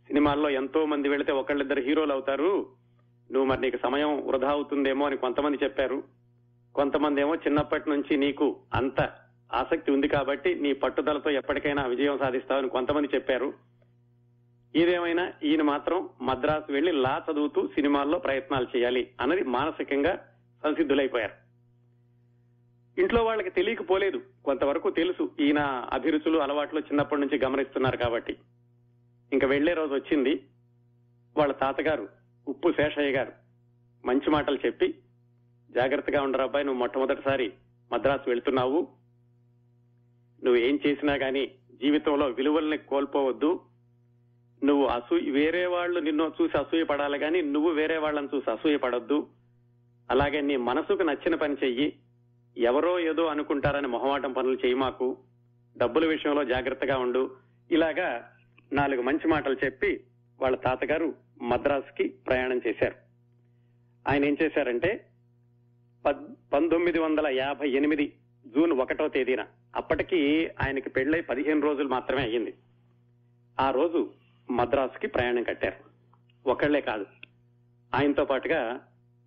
సినిమాల్లో 0.07 0.49
ఎంతో 0.49 0.85
మంది 0.85 1.09
వెళితే 1.09 1.31
ఒకళ్ళిద్దరు 1.31 1.81
హీరోలు 1.81 2.13
అవుతారు. 2.13 2.69
నువ్వు 3.31 3.45
మరి 3.45 3.61
నీకు 3.61 3.77
సమయం 3.77 4.27
వృధా 4.27 4.49
అవుతుందేమో 4.49 5.05
అని 5.05 5.17
కొంతమంది 5.17 5.57
చెప్పారు. 5.63 6.03
కొంతమంది 6.75 7.21
ఏమో 7.21 7.35
చిన్నప్పటి 7.35 7.89
నుంచి 7.89 8.17
నీకు 8.17 8.59
అంత 8.73 9.24
ఆసక్తి 9.55 9.91
ఉంది 9.91 10.07
కాబట్టి 10.07 10.55
నీ 10.55 10.73
పట్టుదలతో 10.73 11.29
ఎప్పటికైనా 11.29 11.85
విజయం 11.85 12.17
సాధిస్తావని 12.17 12.69
కొంతమంది 12.69 13.09
చెప్పారు. 13.15 13.53
ఏదేమైనా 14.75 15.33
ఈయన 15.43 15.61
మాత్రం 15.61 16.09
మద్రాసు 16.21 16.71
వెళ్ళి 16.71 16.91
లా 16.91 17.23
చదువుతూ 17.31 17.67
సినిమాల్లో 17.67 18.19
ప్రయత్నాలు 18.19 18.67
చేయాలి 18.77 19.11
అన్నది 19.21 19.43
మానసికంగా 19.43 20.13
సంసిద్ధులైపోయారు. 20.63 21.45
ఇంట్లో 23.01 23.23
వాళ్ళకి 23.23 23.49
తెలియకపోలేదు 23.49 24.21
కొంతవరకు 24.45 24.89
తెలుసు 24.89 25.31
ఈయన 25.39 25.59
అభిరుచులు 25.93 26.37
అలవాట్లు 26.37 26.79
చిన్నప్పటి 26.79 27.21
నుంచి 27.21 27.37
గమనిస్తున్నారు 27.37 27.97
కాబట్టి. 27.97 28.37
ఇంకా 29.33 29.47
వెళ్ళే 29.47 29.73
రోజు 29.73 29.93
వచ్చింది 29.93 30.43
వాళ్ళ 31.37 31.53
తాతగారు 31.53 32.09
ఉప్పు 32.47 32.71
శేషయ్య 32.71 33.11
గారు. 33.11 33.31
మంచి 34.05 34.29
మాటలు 34.29 34.59
చెప్పి 34.65 34.95
జాగ్రత్తగా 35.71 36.21
ఉండరు 36.21 36.41
అబ్బాయి 36.41 36.65
నువ్వు 36.65 36.79
మొట్టమొదటిసారి 36.79 37.53
మద్రాసు 37.91 38.29
వెళ్తున్నావు. 38.29 38.87
నువ్వు 40.45 40.61
ఏం 40.61 40.79
చేసినా 40.87 41.17
కానీ 41.17 41.45
జీవితంలో 41.81 42.27
విలువల్ని 42.27 42.77
కోల్పోవద్దు. 42.77 43.61
నువ్వు 44.63 44.85
అసూ 44.85 45.15
వేరే 45.15 45.65
వాళ్ళు 45.65 45.99
నిన్ను 45.99 46.33
చూసి 46.41 46.57
అసూయ 46.57 46.83
పడాలి 46.83 47.19
కానీ 47.19 47.41
నువ్వు 47.41 47.71
వేరే 47.71 47.97
వాళ్ళని 47.97 48.27
చూసి 48.35 48.51
అసూయ 48.51 48.77
పడొద్దు. 48.77 49.27
అలాగే 50.11 50.41
నీ 50.41 50.57
మనసుకు 50.57 51.03
నచ్చిన 51.03 51.35
పని 51.35 51.55
చెయ్యి. 51.63 51.99
ఎవరో 52.57 52.99
ఏదో 52.99 53.25
అనుకుంటారని 53.25 53.87
మొహమాటం 53.87 54.33
పనులు 54.33 54.55
చేయి 54.55 54.75
మాకు. 54.75 55.17
డబ్బుల 55.77 56.05
విషయంలో 56.07 56.43
జాగ్రత్తగా 56.43 56.97
ఉండు. 56.97 57.35
ఇలాగా 57.71 58.31
నాలుగు 58.73 59.01
మంచి 59.01 59.27
మాటలు 59.27 59.57
చెప్పి 59.65 60.03
వాళ్ళ 60.41 60.57
తాతగారు 60.57 61.15
మద్రాసుకి 61.41 62.07
ప్రయాణం 62.07 62.61
చేశారు. 62.67 62.95
ఆయన 64.07 64.25
ఏం 64.25 64.37
చేశారంటే 64.43 65.05
పద్- 66.05 66.49
పంతొమ్మిది 66.53 66.99
వందల 66.99 67.27
యాభై 67.27 67.69
ఎనిమిది 67.69 68.13
జూన్ 68.47 68.71
ఒకటో 68.71 69.07
తేదీన. 69.07 69.45
అప్పటికి 69.75 70.47
ఆయనకి 70.47 70.89
పెళ్ళై 70.89 71.21
పదిహేను 71.21 71.61
రోజులు 71.61 71.87
మాత్రమే 71.87 72.21
అయ్యింది. 72.21 72.53
ఆ 73.59 73.71
రోజు 73.71 74.11
మద్రాసుకి 74.51 75.07
ప్రయాణం 75.07 75.43
కట్టారు. 75.43 75.95
ఒకళ్ళే 76.49 76.81
కాదు. 76.81 77.05
ఆయనతో 77.95 78.25
పాటుగా 78.25 78.81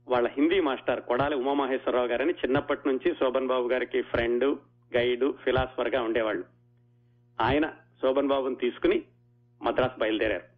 వాళ్ళ 0.08 0.28
హిందీ 0.28 0.60
మాస్టర్ 0.60 1.00
కొడాలి 1.00 1.36
ఉమామహేశ్వరరావు 1.36 2.06
గారని 2.06 2.32
చిన్నప్పటి 2.32 2.88
నుంచి 2.88 3.14
శోభన్ 3.14 3.46
బాబు 3.46 3.68
గారికి 3.68 4.02
ఫ్రెండ్ 4.02 4.58
గైడ్ 4.96 5.32
ఫిలాసఫర్గా 5.44 6.02
ఉండేవాళ్ళు. 6.02 6.44
ఆయన 7.40 7.68
శోభన్ 8.02 8.28
బాబుని 8.28 8.54
తీసుకుని 8.54 9.02
మద్రాసు 9.62 10.00
బయలుదేరారు. 10.00 10.57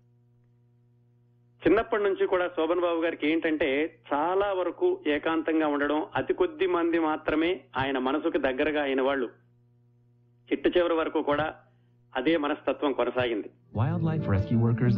చిన్నప్పటి 1.66 2.02
నుంచి 2.02 2.26
కూడా 2.26 2.48
శోభన్ 2.48 2.80
బాబు 2.80 3.00
గారికి 3.00 3.30
ఏంటంటే 3.30 3.98
చాలా 4.12 4.52
వరకు 4.52 5.00
ఏకాంతంగా 5.06 5.66
ఉండడం 5.66 6.06
అతి 6.14 6.34
కొద్ది 6.34 6.66
మంది 6.66 6.98
మాత్రమే 6.98 7.60
ఆయన 7.76 7.98
మనసుకు 7.98 8.38
దగ్గరగా 8.38 8.82
అయిన 8.82 9.02
వాళ్ళు. 9.02 9.26
చిట్ట 10.52 10.76
చివరి 10.76 10.94
వరకు 10.94 11.22
కూడా 11.22 11.54
అదే 12.16 12.36
మనస్తత్వం 12.36 12.92
కొనసాగింది. 12.92 13.50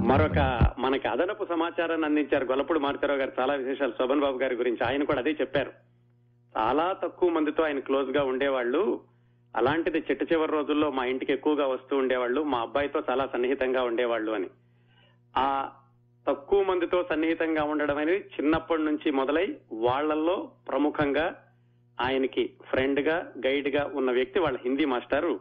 మరొక 0.03 0.61
మనకి 0.79 1.09
అదనపు 1.09 1.47
సమాచారాన్ని 1.51 2.07
అందించారు 2.07 2.45
గొల్లపూడి 2.45 2.81
మారుతారావు 2.81 3.19
గారు. 3.19 3.33
చాలా 3.41 3.55
విశేషాలు 3.55 3.91
శోభన్ 3.91 4.21
బాబు 4.21 4.39
గారి 4.39 4.55
గురించి 4.55 4.87
ఆయన 4.87 5.05
కూడా 5.05 5.19
అదే 5.19 5.31
చెప్పారు. 5.31 5.73
చాలా 6.59 6.97
తక్కువ 7.03 7.31
మందితో 7.31 7.63
ఆయన 7.63 7.79
క్లోజ్గా 7.79 8.25
ఉండేవాళ్ళు. 8.25 9.01
అలాంటిది 9.57 9.99
చిట్ట 9.99 10.33
చివరి 10.33 10.53
రోజుల్లో 10.53 10.91
మా 10.91 11.05
ఇంటికి 11.05 11.33
ఎక్కువగా 11.33 11.67
వస్తూ 11.67 11.97
ఉండేవాళ్ళు. 11.97 12.43
మా 12.43 12.59
అబ్బాయితో 12.59 13.03
చాలా 13.11 13.27
సన్నిహితంగా 13.27 13.83
ఉండేవాళ్ళు 13.83 14.33
అని. 14.33 14.47
ఆ 15.37 15.71
తక్కువ 16.27 16.63
మందితో 16.63 17.07
సన్నిహితంగా 17.11 17.65
ఉండడం 17.65 17.97
అనేది 17.97 18.19
చిన్నప్పటి 18.19 18.83
నుంచి 18.83 19.11
మొదలై 19.11 19.59
వాళ్ళల్లో 19.73 20.53
ప్రముఖంగా 20.69 21.45
ఆయనకి 22.01 22.51
ఫ్రెండ్గా 22.71 23.33
గైడ్గా 23.47 23.91
ఉన్న 23.95 24.11
వ్యక్తి 24.11 24.41
వాళ్ళ 24.41 24.59
హిందీ 24.65 24.85
మాస్టారు 24.85 25.41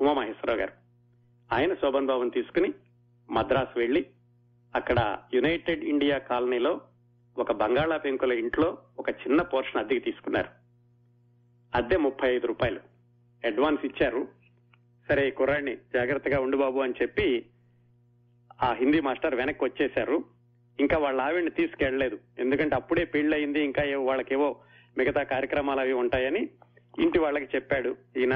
ఉమామహేశ్వరరావు 0.00 0.58
గారు. 0.58 0.72
ఆయన 1.54 1.74
శోభన్ 1.74 2.06
బాబుని 2.06 2.30
తీసుకుని 2.30 2.72
మద్రాసు 3.30 3.78
వెళ్ళి 3.78 4.06
అక్కడ 4.74 5.18
యునైటెడ్ 5.34 5.84
ఇండియా 5.84 6.18
కాలనీలో 6.18 6.80
ఒక 7.38 7.52
బంగాళా 7.52 7.96
పెంకుల 7.96 8.32
ఇంట్లో 8.32 8.78
ఒక 8.98 9.10
చిన్న 9.10 9.42
పోర్షన్ 9.42 9.80
అద్దెకి 9.80 10.00
తీసుకున్నారు. 10.00 10.48
అద్దె 11.74 11.96
ముప్పై 11.96 12.34
ఐదు 12.34 12.46
రూపాయలు. 12.46 12.80
అడ్వాన్స్ 13.46 13.84
ఇచ్చారు. 13.84 14.28
సరే 15.08 15.28
ఈ 15.28 15.30
కుర్రాడిని 15.30 15.76
జాగ్రత్తగా 15.76 16.40
ఉండు 16.40 16.56
బాబు 16.56 16.78
అని 16.78 16.94
చెప్పి 17.02 17.46
ఆ 18.64 18.72
హిందీ 18.72 19.00
మాస్టర్ 19.00 19.34
వెనక్కి 19.34 19.64
వచ్చేశారు. 19.64 20.16
ఇంకా 20.78 20.96
వాళ్ళ 20.98 21.20
ఆవిడని 21.20 21.50
తీసుకెళ్ళలేదు 21.50 22.16
ఎందుకంటే 22.38 22.74
అప్పుడే 22.76 23.04
పెళ్ళయింది 23.04 23.60
ఇంకా 23.64 23.82
ఏవో 23.84 24.04
వాళ్ళకేవో 24.04 24.48
మిగతా 24.98 25.22
కార్యక్రమాలు 25.22 25.80
అవి 25.80 25.92
ఉంటాయని 25.92 26.42
ఇంటి 26.98 27.18
వాళ్ళకి 27.18 27.48
చెప్పాడు. 27.54 27.96
ఈయన 28.16 28.34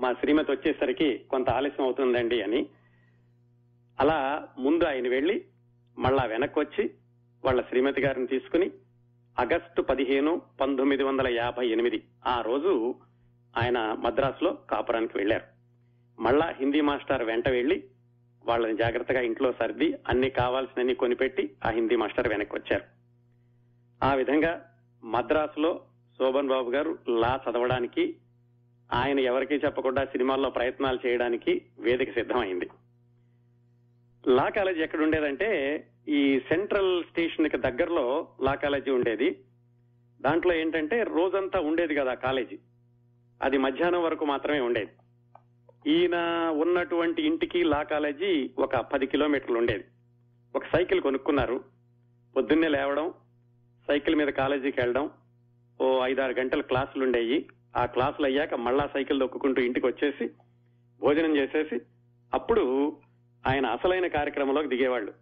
మా 0.00 0.12
శ్రీమతి 0.12 0.52
వచ్చేసరికి 0.52 1.08
కొంత 1.30 1.50
ఆలస్యం 1.50 1.84
అవుతుందండి 1.86 2.42
అని. 2.42 2.60
అలా 4.00 4.18
ముందు 4.58 4.84
ఆయన 4.84 5.08
వెళ్ళి 5.08 5.36
మళ్ళా 5.98 6.24
వెనక్కి 6.24 6.58
వచ్చి 6.58 6.84
వాళ్ళ 7.44 7.60
శ్రీమతి 7.62 8.00
గారిని 8.00 8.26
తీసుకుని 8.26 8.70
ఆగస్టు 9.36 9.82
పదిహేను 9.82 10.42
పంతొమ్మిది 10.60 11.02
వందల 11.02 11.28
యాభై 11.28 11.66
ఎనిమిది 11.68 11.98
ఆ 12.26 12.40
రోజు 12.40 12.72
ఆయన 13.54 13.78
మద్రాసులో 13.98 14.58
కాపురానికి 14.70 15.18
వెళ్ళారు 15.18 15.46
మళ్ళా 16.18 16.46
హిందీ 16.60 16.80
మాస్టర్ 16.80 17.24
వెంట 17.24 17.48
వెళ్ళి 17.48 17.76
వాళ్ళని 18.46 18.76
జాగ్రత్తగా 18.76 19.20
ఇంట్లో 19.20 19.52
సర్ది 19.52 19.98
అన్ని 20.08 20.30
కావాల్సినన్ని 20.30 20.94
కొనిపెట్టి 20.94 21.56
ఆ 21.66 21.70
హిందీ 21.70 21.96
మాస్టర్ 21.96 22.28
వెనక్కి 22.28 22.56
వచ్చారు 22.56 22.84
ఆ 24.04 24.14
విధంగా 24.14 24.70
మద్రాసులో 25.04 25.80
శోభన్ 26.18 26.48
బాబు 26.48 26.70
గారు 26.70 26.98
లా 27.08 27.40
చదవడానికి 27.50 28.16
ఆయన 28.92 29.20
ఎవరికీ 29.20 29.54
చెప్పకుండా 29.54 30.04
సినిమాల్లో 30.04 30.50
ప్రయత్నాలు 30.50 30.98
చేయడానికి 31.06 31.62
వేదిక 31.78 32.12
సిద్ధమైంది. 32.12 32.70
లా 34.28 34.48
కాలేజీ 34.48 34.80
ఎక్కడ 34.80 35.02
ఉండేదంటే 35.02 35.48
ఈ 36.08 36.38
సెంట్రల్ 36.38 37.04
స్టేషన్కి 37.04 37.56
దగ్గరలో 37.56 38.28
లా 38.42 38.54
కాలేజీ 38.54 38.90
ఉండేది. 38.90 39.38
దాంట్లో 40.22 40.54
ఏంటంటే 40.54 41.02
రోజంతా 41.02 41.60
ఉండేది 41.60 41.94
కదా 41.94 42.14
కాలేజీ. 42.14 42.58
అది 43.42 43.58
మధ్యాహ్నం 43.58 44.02
వరకు 44.02 44.24
మాత్రమే 44.24 44.60
ఉండేది. 44.60 44.90
ఈయన 45.86 46.16
ఉన్నటువంటి 46.54 47.22
ఇంటికి 47.22 47.64
లా 47.64 47.82
కాలేజీ 47.82 48.50
ఒక 48.58 48.76
పది 48.76 49.06
కిలోమీటర్లు 49.06 49.58
ఉండేది. 49.58 49.84
ఒక 50.56 50.64
సైకిల్ 50.64 51.00
కొనుక్కున్నారు. 51.00 51.64
పొద్దున్నే 52.36 52.68
లేవడం 52.68 53.14
సైకిల్ 53.88 54.16
మీద 54.16 54.28
కాలేజీకి 54.28 54.80
వెళ్ళడం 54.80 55.10
ఓ 55.80 56.04
ఐదారు 56.04 56.32
గంటల 56.32 56.60
క్లాసులు 56.60 57.04
ఉండేవి 57.04 57.46
ఆ 57.76 57.84
క్లాసులు 57.86 58.26
అయ్యాక 58.26 58.54
మళ్ళా 58.54 58.90
సైకిల్ 58.94 59.20
దొక్కుకుంటూ 59.20 59.62
ఇంటికి 59.62 59.86
వచ్చేసి 59.86 60.30
భోజనం 61.00 61.36
చేసేసి 61.36 61.80
అప్పుడు 62.34 62.96
ఆయన 63.46 63.66
అసలైన 63.66 64.06
కార్యక్రమంలోకి 64.06 64.68
దిగేవాళ్ళు. 64.68 65.14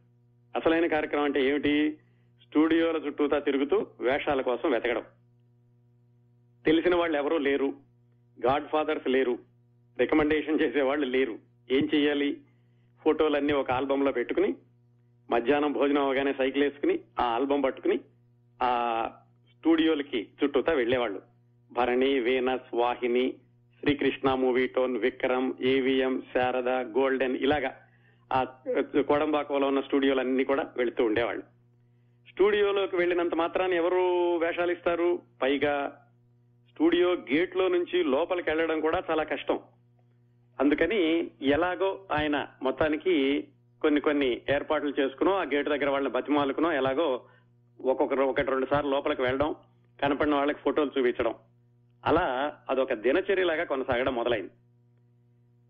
అసలైన 0.57 0.87
కార్యక్రమం 0.87 1.25
అంటే 1.25 1.47
ఏమిటి? 1.49 1.99
స్టూడియోల 2.43 2.97
చుట్టూతా 2.97 3.39
తిరుగుతూ 3.39 3.87
వేషాల 4.01 4.41
కోసం 4.41 4.71
వెతకడం. 4.71 5.03
తెలిసిన 6.67 6.95
వాళ్ళు 6.95 7.19
ఎవరూ 7.19 7.39
లేరు. 7.39 7.75
గాడ్ 8.47 8.69
ఫాదర్స్ 8.69 9.09
లేరు. 9.09 9.39
రికమెండేషన్ 10.01 10.61
చేసేవాళ్ళు 10.61 11.07
లేరు. 11.07 11.39
ఏం 11.71 11.89
చెయ్యాలి? 11.95 12.37
ఫోటోలన్నీ 13.05 13.53
ఒక 13.53 13.71
ఆల్బమ్లో 13.71 14.13
పెట్టుకుని 14.13 14.55
మధ్యాహ్నం 15.31 15.73
భోజనం 15.73 16.03
అవగానే 16.03 16.35
సైకిల్ 16.39 16.65
వేసుకుని 16.65 17.01
ఆ 17.21 17.25
ఆల్బమ్ 17.25 17.65
పట్టుకుని 17.65 18.01
ఆ 18.63 18.71
స్టూడియోలకి 19.59 20.27
చుట్టూతా 20.45 20.73
వెళ్ళేవాళ్ళు 20.73 21.23
Bharani 21.73 22.21
Venus 22.21 22.75
Vahini 22.75 23.35
Srikrishna 23.81 24.35
Movietone 24.67 24.97
Vikram 24.97 25.53
AVM 25.61 26.23
Sarada 26.35 26.69
golden 26.69 27.37
ఇలాగా 27.37 27.77
ఆ 28.33 28.45
కోడంబాకంలో 29.09 29.67
ఉన్న 29.67 29.81
స్టూడియోలన్నీ 29.81 30.45
కూడా 30.45 30.73
వెళుతూ 30.77 31.05
ఉండేవాళ్ళు. 31.05 31.43
స్టూడియోలోకి 32.31 32.97
వెళ్ళినంత 32.97 33.35
మాత్రాన్ని 33.35 33.77
ఎవరు 33.77 34.37
వేషాలు 34.37 34.73
ఇస్తారు 34.73 35.23
పైగా 35.43 36.01
స్టూడియో 36.71 37.13
గేట్లో 37.13 37.69
నుంచి 37.69 38.05
లోపలికి 38.05 38.51
వెళ్ళడం 38.51 38.81
కూడా 38.81 39.03
చాలా 39.11 39.23
కష్టం. 39.23 39.59
అందుకని 40.61 41.31
ఎలాగో 41.43 42.09
ఆయన 42.13 42.49
మొత్తానికి 42.63 43.15
కొన్ని 43.83 44.01
కొన్ని 44.01 44.43
ఏర్పాట్లు 44.51 44.93
చేసుకునో 45.01 45.33
ఆ 45.37 45.45
గేట్ 45.45 45.69
దగ్గర 45.69 45.89
వాళ్ళని 45.89 46.13
బతిమాలుకునో 46.13 46.73
ఎలాగో 46.73 47.25
ఒక్కొక్కరు 47.81 48.23
ఒకటి 48.23 48.51
రెండు 48.51 48.67
సార్లు 48.67 48.91
లోపలికి 48.91 49.23
వెళ్ళడం 49.23 49.55
కనపడిన 50.03 50.35
వాళ్ళకి 50.35 50.61
ఫోటోలు 50.61 50.91
చూపించడం. 50.99 51.35
అలా 52.05 52.57
అదొక 52.71 52.95
దినచర్యలాగా 52.95 53.65
కొనసాగడం 53.65 54.15
మొదలైంది. 54.15 54.53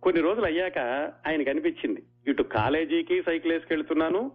కొన్ని 0.03 0.20
రోజులు 0.23 0.44
అయ్యాక 0.44 0.79
ఆయనకు 1.27 1.51
అనిపించింది 1.51 2.03
ఇటు 2.27 2.42
కాలేజీకి 2.42 3.23
సైకిల్ 3.23 3.53
వేసుకెళ్తున్నాను 3.53 4.33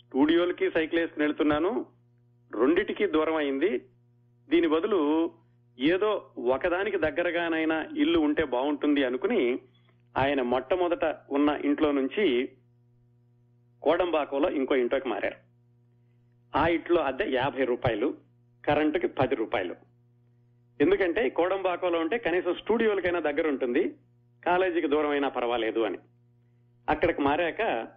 స్టూడియోలకి 0.00 0.70
సైకిల్ 0.70 1.00
వేసుకుని 1.00 1.24
వెళ్తున్నాను 1.24 1.86
రెండిటికి 2.50 3.06
దూరం 3.06 3.34
అయింది 3.34 3.70
దీని 4.48 4.66
బదులు 4.66 5.00
ఏదో 5.80 6.26
ఒకదానికి 6.38 6.96
దగ్గరగానైనా 6.96 7.86
ఇల్లు 7.96 8.18
ఉంటే 8.18 8.44
బాగుంటుంది 8.44 9.04
అనుకుని 9.04 9.58
ఆయన 10.16 10.42
మొట్టమొదట 10.42 11.04
ఉన్న 11.30 11.60
ఇంట్లో 11.64 11.92
నుంచి 11.92 12.48
కోడంబాకంలో 13.82 14.50
ఇంకో 14.50 14.74
ఇంట్లోకి 14.74 15.08
మారారు. 15.08 15.36
ఆ 16.58 16.66
ఇంట్లో 16.66 17.02
అద్దె 17.02 17.30
యాభై 17.30 17.64
రూపాయలు 17.64 18.14
కరెంటుకి 18.64 19.08
పది 19.08 19.34
రూపాయలు. 19.34 19.76
ఎందుకంటే 20.80 21.28
కోడంబాకంలో 21.28 21.98
ఉంటే 21.98 22.18
కనీసం 22.18 22.54
స్టూడియోలకైనా 22.54 23.20
దగ్గర 23.20 23.48
ఉంటుంది 23.48 23.96
కాలేజీకి 24.44 24.86
దూరం 24.86 25.10
అయినా 25.10 25.28
పర్వాలేదు 25.28 25.80
అని. 25.80 25.98
అక్కడికి 26.88 27.22
మారాక 27.22 27.88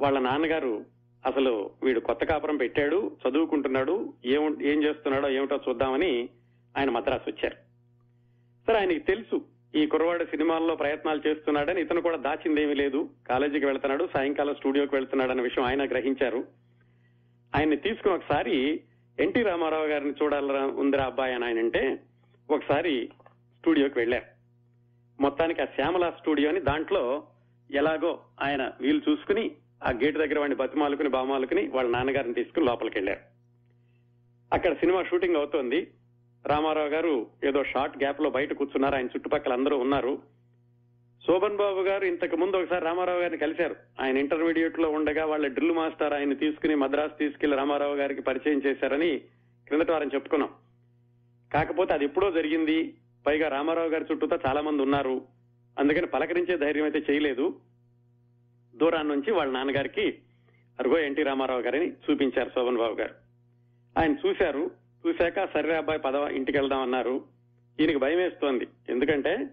వాళ్ళ 0.00 0.18
నాన్నగారు 0.18 0.86
అసలు 1.26 1.70
వీడు 1.82 2.00
కొత్త 2.00 2.24
కాపురం 2.24 2.56
పెట్టాడు 2.56 3.16
చదువుకుంటున్నాడు 3.28 4.14
ఏం 4.24 4.62
ఏం 4.62 4.82
చేస్తున్నాడో 4.82 5.28
ఏమిటో 5.28 5.60
చూద్దామని 5.68 6.28
ఆయన 6.78 6.90
మద్రాసు 6.90 7.30
వచ్చారు. 7.30 7.56
సరే 8.66 8.78
ఆయనకి 8.78 8.98
తెలుసు 8.98 9.44
ఈ 9.74 9.86
కుర్రవాడు 9.86 10.24
సినిమాల్లో 10.24 10.76
ప్రయత్నాలు 10.76 11.28
చేస్తున్నాడని 11.28 11.80
ఇతను 11.80 12.00
కూడా 12.00 12.16
దాచిందేమీ 12.16 12.74
లేదు. 12.74 13.10
కాలేజీకి 13.28 13.66
వెళ్తున్నాడు 13.66 14.08
సాయంకాలం 14.14 14.54
స్టూడియోకి 14.54 14.94
వెళ్తున్నాడు 14.94 15.30
అనే 15.30 15.42
విషయం 15.42 15.64
ఆయన 15.64 15.88
గ్రహించారు. 15.88 16.44
ఆయన్ని 17.56 17.76
తీసుకుని 17.76 18.14
ఒకసారి 18.14 18.80
ఎన్టీ 19.20 19.42
రామారావు 19.42 19.86
గారిని 19.86 20.10
చూడాలరా 20.10 20.66
ఉందిరా 20.66 21.04
అబ్బాయి 21.04 21.34
అని 21.34 21.44
ఆయన 21.44 21.58
అంటే 21.58 21.98
ఒకసారి 22.50 23.10
స్టూడియోకి 23.58 23.98
వెళ్ళారు. 23.98 24.24
మొత్తానికి 25.22 25.62
ఆ 25.62 25.64
శ్యామల 25.64 26.10
స్టూడియోని 26.10 26.60
దాంట్లో 26.60 27.26
ఎలాగో 27.70 28.20
ఆయన 28.42 28.72
వీలు 28.80 29.00
చూసుకుని 29.10 29.50
ఆ 29.84 29.90
గేట్ 29.90 30.18
దగ్గర 30.18 30.38
వాడిని 30.38 30.56
బతిమాలుకుని 30.56 31.08
బామాలుకుని 31.08 31.68
వాళ్ళ 31.68 31.90
నాన్నగారిని 31.90 32.34
తీసుకుని 32.34 32.66
లోపలికి 32.66 32.98
వెళ్ళారు. 32.98 33.20
అక్కడ 34.52 34.72
సినిమా 34.72 35.02
షూటింగ్ 35.02 35.36
అవుతోంది. 35.36 35.86
రామారావు 36.48 36.88
గారు 36.88 37.26
ఏదో 37.44 37.64
షార్ట్ 37.64 37.96
గ్యాప్లో 37.98 38.30
బయట 38.30 38.52
కూర్చున్నారు. 38.52 38.94
ఆయన 38.94 39.06
చుట్టుపక్కల 39.06 39.52
అందరూ 39.52 39.78
ఉన్నారు. 39.78 40.22
శోభన్ 41.26 41.56
బాబు 41.56 41.80
గారు 41.80 42.04
ఇంతకు 42.04 42.36
ముందు 42.36 42.56
ఒకసారి 42.56 42.84
రామారావు 42.84 43.18
గారిని 43.18 43.38
కలిశారు. 43.38 43.76
ఆయన 44.00 44.18
ఇంటర్మీడియట్లో 44.18 44.90
ఉండగా 44.90 45.24
వాళ్ళ 45.26 45.46
డ్రిల్ 45.46 45.72
మాస్టర్ 45.72 46.12
ఆయన 46.12 46.32
తీసుకుని 46.34 46.74
మద్రాసు 46.74 47.18
తీసుకెళ్ళి 47.18 47.56
రామారావు 47.56 47.94
గారికి 47.94 48.22
పరిచయం 48.22 48.62
చేశారని 48.66 49.18
క్రిందటి 49.66 49.92
వారం 49.92 50.10
చెప్పుకున్నాం. 50.14 50.50
కాకపోతే 51.54 51.94
అది 51.94 52.04
ఎప్పుడో 52.04 52.30
జరిగింది. 52.30 52.94
పైగా 53.26 53.48
రామారావు 53.48 53.88
గారి 53.88 54.04
చుట్టూతో 54.12 54.38
చాలా 54.48 54.60
మంది 54.60 54.82
ఉన్నారు. 54.82 55.22
అందుకని 55.78 56.06
పలకరించే 56.06 56.56
ధైర్యం 56.56 56.84
అయితే 56.84 57.12
చేయలేదు. 57.12 57.56
దూరాన్ని 58.76 59.14
నుంచి 59.14 59.32
వాళ్ళ 59.32 59.52
నాన్నగారికి 59.52 60.18
అరుగో 60.80 60.98
ఎన్టీ 60.98 61.22
రామారావు 61.22 61.60
గారిని 61.60 61.92
చూపించారు 61.92 62.48
శోభన్ 62.48 62.76
బాబు 62.76 62.94
గారు. 62.94 63.14
ఆయన 63.98 64.16
చూశారు. 64.26 64.70
చూశాక 65.06 65.44
సరే 65.54 65.76
అబ్బాయి 65.76 65.98
పదవ 65.98 66.28
ఇంటికి 66.28 66.58
వెళ్దాం 66.58 66.80
అన్నారు. 66.82 67.24
ఈయనకి 67.80 67.98
భయం 67.98 68.18
వేస్తోంది. 68.18 68.68
ఎందుకంటే 68.88 69.46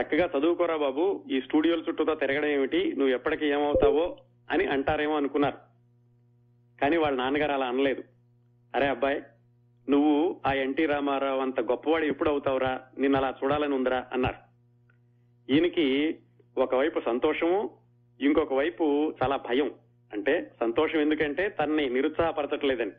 చక్కగా 0.00 0.30
చదువుకోరా 0.38 0.76
బాబు 0.76 1.24
ఈ 1.30 1.40
స్టూడియోల 1.40 1.82
చుట్టూతో 1.88 2.14
తిరగడం 2.14 2.48
ఏమిటి 2.48 2.94
నువ్వు 2.96 3.14
ఎప్పటికి 3.14 3.46
ఏమవుతావో 3.46 4.16
అని 4.50 4.66
అంటారేమో 4.66 5.16
అనుకున్నారు. 5.16 5.58
కానీ 6.80 6.96
వాళ్ళ 6.96 7.18
నాన్నగారు 7.18 7.52
అలా 7.52 7.66
అనలేదు. 7.66 8.04
అరే 8.74 8.86
అబ్బాయి 8.86 9.22
నువ్వు 9.90 10.40
ఆ 10.46 10.52
ఎన్టీ 10.52 10.86
రామారావు 10.86 11.40
అంత 11.40 11.60
గొప్పవాడు 11.60 12.04
ఎప్పుడు 12.04 12.30
అవుతావురా 12.30 12.80
నిన్ను 12.98 13.18
అలా 13.18 13.34
చూడాలని 13.44 13.74
ఉందిరా 13.74 14.06
అన్నారు. 14.12 14.36
ఈయనకి 15.52 16.16
ఒకవైపు 16.58 17.00
సంతోషము 17.00 17.70
ఇంకొక 18.20 18.54
వైపు 18.54 19.14
చాలా 19.22 19.36
భయం. 19.36 19.70
అంటే 20.12 20.52
సంతోషం 20.60 20.98
ఎందుకంటే 20.98 21.48
తన్ని 21.48 21.90
నిరుత్సాహపరచట్లేదని. 21.90 22.92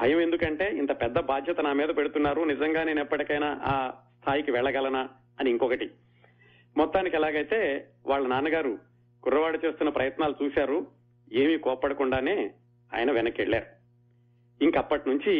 భయం 0.00 0.20
ఎందుకంటే 0.20 0.70
ఇంత 0.76 0.92
పెద్ద 1.02 1.18
బాధ్యత 1.18 1.60
నా 1.60 1.72
మీద 1.72 1.88
పెడుతున్నారు. 1.88 2.42
నిజంగా 2.42 2.84
నేను 2.84 3.00
ఎప్పటికైనా 3.00 3.60
ఆ 3.62 3.92
స్థాయికి 4.20 4.50
వెళ్ళగలనా 4.50 5.08
అని 5.40 5.50
ఇంకొకటి. 5.50 5.90
మొత్తానికి 6.76 7.16
ఎలాగైతే 7.16 7.88
వాళ్ళ 8.06 8.26
నాన్నగారు 8.26 8.78
కుర్రవాడు 9.22 9.58
చేస్తున్న 9.66 9.90
ప్రయత్నాలు 9.90 10.44
చూశారు 10.44 10.86
ఏమీ 11.32 11.58
కోప్పడకుండానే 11.58 12.50
ఆయన 12.94 13.12
వెనక్కి 13.12 13.42
వెళ్ళారు 13.42 13.66
ఇంకప్పటి 14.64 15.08
నుంచి 15.08 15.34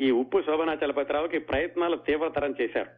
ఈ 0.00 0.10
ఉప్పు 0.10 0.42
శోభనా 0.46 0.78
చలపతిరావుకి 0.84 1.38
ప్రయత్నాలు 1.38 1.96
తీవ్రతరం 1.96 2.54
చేశారు. 2.60 2.90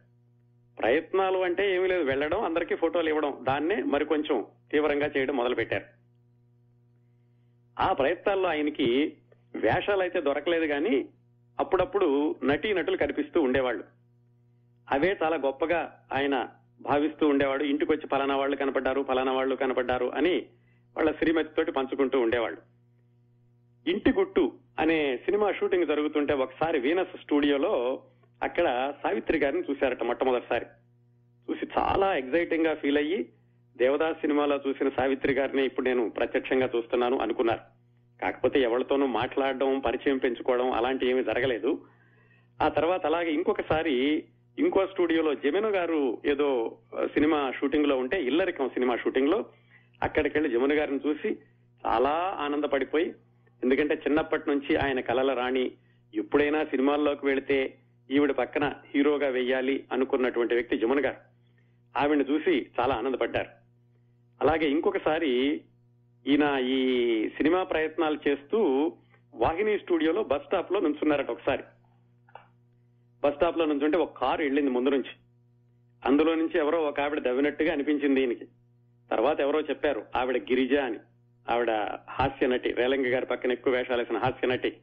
ప్రయత్నాలు 0.79 1.37
అంటే 1.37 1.75
ఏమీ 1.75 1.87
లేదు. 1.87 2.03
వెళ్ళడం 2.03 2.43
అందరికీ 2.43 2.75
ఫోటోలు 2.75 3.09
ఇవ్వడం 3.09 3.37
దాన్నే 3.41 3.83
మరి 3.83 4.05
కొంచెం 4.05 4.45
తీవ్రంగా 4.71 5.11
చేయడం 5.17 5.35
మొదలుపెట్టారు. 5.35 5.85
ఆ 7.79 7.93
ప్రయత్నాల్లో 7.93 8.49
ఆయనకి 8.49 9.17
వేషాలు 9.55 10.01
అయితే 10.01 10.21
దొరకలేదు 10.21 10.65
కానీ 10.65 11.09
అప్పుడప్పుడు 11.59 12.35
నటీ 12.43 12.73
నటులు 12.73 12.97
కనిపిస్తూ 12.97 13.41
ఉండేవాళ్ళు. 13.41 13.83
అవే 14.91 15.17
చాలా 15.23 15.35
గొప్పగా 15.35 16.03
ఆయన 16.13 16.47
భావిస్తూ 16.81 17.27
ఉండేవాడు. 17.27 17.63
ఇంటికి 17.63 17.91
వచ్చి 17.91 18.07
ఫలానా 18.07 18.35
వాళ్ళు 18.35 18.55
కనపడ్డారు 18.55 19.05
ఫలానా 19.07 19.31
వాళ్ళు 19.31 19.55
కనపడ్డారు 19.55 20.13
అని 20.15 20.45
వాళ్ళ 20.97 21.11
శ్రీమతితోటి 21.11 21.71
పంచుకుంటూ 21.71 22.19
ఉండేవాళ్ళు. 22.19 22.61
ఇంటి 23.89 24.11
గుట్టు 24.11 24.53
అనే 24.79 25.17
సినిమా 25.17 25.51
షూటింగ్ 25.51 25.87
జరుగుతుంటే 25.87 26.33
ఒకసారి 26.33 26.79
వీనస్ 26.79 27.21
స్టూడియోలో 27.21 28.03
అక్కడ 28.43 28.93
సావిత్రి 29.03 29.39
గారిని 29.39 29.63
చూశారట 29.69 30.03
మొట్టమొదటిసారి. 30.03 30.65
చూసి 31.49 31.67
చాలా 31.79 32.15
ఎగ్జైటింగ్గా 32.15 32.75
ఫీల్ 32.75 32.97
అయ్యి 32.97 33.29
దేవదాస్ 33.77 34.21
సినిమాలో 34.21 34.59
చూసిన 34.67 34.89
సావిత్రి 34.89 35.33
గారిని 35.33 35.65
ఇప్పుడు 35.65 35.85
నేను 35.85 36.09
ప్రత్యక్షంగా 36.09 36.69
చూస్తున్నాను 36.75 37.17
అనుకున్నారు. 37.17 37.78
కాకపోతే 38.21 38.61
ఎవరితోనూ 38.61 39.05
మాట్లాడడం 39.05 39.79
పరిచయం 39.79 40.17
పెంచుకోవడం 40.17 40.71
అలాంటి 40.71 41.09
ఏమీ 41.09 41.23
జరగలేదు. 41.23 41.81
ఆ 42.61 42.67
తర్వాత 42.67 43.05
అలాగే 43.05 43.31
ఇంకొకసారి 43.31 44.23
ఇంకో 44.59 44.87
స్టూడియోలో 44.87 45.33
జమున 45.33 45.75
గారు 45.75 46.21
ఏదో 46.25 46.77
సినిమా 47.05 47.51
షూటింగ్లో 47.59 47.97
ఉంటే 47.97 48.23
ఇల్లరికం 48.23 48.69
సినిమా 48.69 48.95
షూటింగ్లో 48.95 49.45
అక్కడికి 50.03 50.37
వెళ్ళి 50.37 50.59
జమున 50.59 50.73
గారిని 50.73 50.99
చూసి 51.07 51.37
చాలా 51.85 52.37
ఆనందపడిపోయి 52.39 53.13
ఎందుకంటే 53.63 53.95
చిన్నప్పటి 53.95 54.49
నుంచి 54.49 54.75
ఆయన 54.75 54.99
కలల 54.99 55.33
రాణి. 55.33 55.71
ఎప్పుడైనా 56.15 56.63
సినిమాల్లోకి 56.63 57.25
వెళితే 57.25 57.73
ఈవిడ 58.11 58.31
పక్కన 58.31 58.73
హీరోగా 58.95 59.27
వెయ్యాలి 59.27 59.83
అనుకున్నటువంటి 59.91 60.53
వ్యక్తి 60.53 60.77
జమున 60.77 61.05
గారు. 61.05 61.17
ఆవిడని 61.97 62.25
చూసి 62.31 62.67
చాలా 62.79 62.95
ఆనందపడ్డారు. 62.95 63.49
అలాగే 64.41 64.69
ఇంకొకసారి 64.69 65.61
ఈయన 66.27 66.59
ఈ 66.59 67.29
సినిమా 67.29 67.63
ప్రయత్నాలు 67.63 68.29
చేస్తూ 68.29 68.91
వాహిని 69.35 69.79
స్టూడియోలో 69.79 70.23
బస్ 70.23 70.43
స్టాప్లో 70.43 70.79
నుంచున్నారట 70.79 71.29
ఒకసారి. 71.29 71.63
బస్ 73.23 73.35
స్టాప్లో 73.35 73.65
నుంచుంటే 73.65 73.97
ఒక 73.97 74.17
కారు 74.17 74.43
వెళ్ళింది 74.43 74.71
ముందు 74.71 74.89
నుంచి. 74.89 75.09
అందులో 76.05 76.35
నుంచి 76.35 76.57
ఎవరో 76.57 76.79
ఒక 76.79 76.99
ఆవిడ 76.99 77.19
దవ్వినట్టుగా 77.19 77.73
అనిపించింది 77.73 78.21
ఈయనకి. 78.21 78.45
తర్వాత 79.11 79.39
ఎవరో 79.39 79.61
చెప్పారు 79.61 80.05
ఆవిడ 80.15 80.37
గిరిజ 80.37 80.75
అని. 80.75 80.97
ఆవిడ 81.49 81.71
హాస్య 82.09 82.47
నటి 82.47 82.71
రేలంగి 82.71 83.09
గారి 83.09 83.25
పక్కన 83.25 83.51
ఎక్కువ 83.51 83.73
వేషాలు 83.73 83.99
వేసిన 83.99 84.17
హాస్య 84.17 84.47
నటి. 84.47 84.77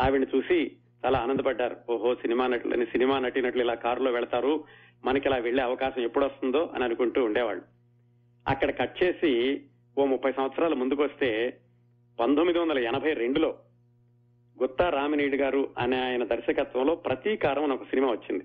ఆవిడని 0.00 0.26
చూసి 0.36 0.76
చాలా 1.06 1.18
ఆనందపడ్డారు. 1.18 1.76
ఓహో 1.90 2.14
సినిమా 2.14 2.46
నటులని 2.46 2.86
సినిమా 2.86 3.18
నటినట్లు 3.18 3.62
ఇలా 3.62 3.74
కారులో 3.74 4.10
వెళతారు. 4.10 4.64
మనకి 5.04 5.28
ఇలా 5.28 5.36
వెళ్ళే 5.36 5.62
అవకాశం 5.62 6.02
ఎప్పుడు 6.02 6.24
వస్తుందో 6.24 6.70
అని 6.74 6.84
అనుకుంటూ 6.84 7.24
ఉండేవాళ్ళు. 7.24 7.62
అక్కడ 8.48 8.78
కట్ 8.78 9.02
చేసి 9.02 9.62
ఓ 9.98 10.04
ముప్పై 10.04 10.32
సంవత్సరాల 10.32 10.74
ముందుకొస్తే 10.74 11.60
పంతొమ్మిది 12.20 12.58
వందల 12.58 12.78
ఎనభై 12.78 13.12
రెండులో 13.12 13.58
గుత్తా 14.62 14.88
రామినీడు 14.88 15.36
గారు 15.36 15.70
అనే 15.78 16.04
ఆయన 16.04 16.24
దర్శకత్వంలో 16.24 16.94
ప్రతీకారం 16.94 17.64
అని 17.64 17.72
ఒక 17.72 17.82
సినిమా 17.82 18.08
వచ్చింది. 18.08 18.44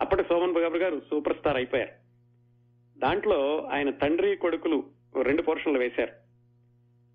అప్పటి 0.00 0.22
శోభన్ 0.22 0.52
బాబు 0.52 0.76
గారు 0.76 1.02
సూపర్ 1.10 1.36
స్టార్ 1.36 1.56
అయిపోయారు. 1.56 1.92
దాంట్లో 2.98 3.68
ఆయన 3.72 3.90
తండ్రి 3.90 4.36
కొడుకులు 4.36 4.84
రెండు 5.22 5.42
పోర్షన్లు 5.42 5.78
వేశారు. 5.78 6.12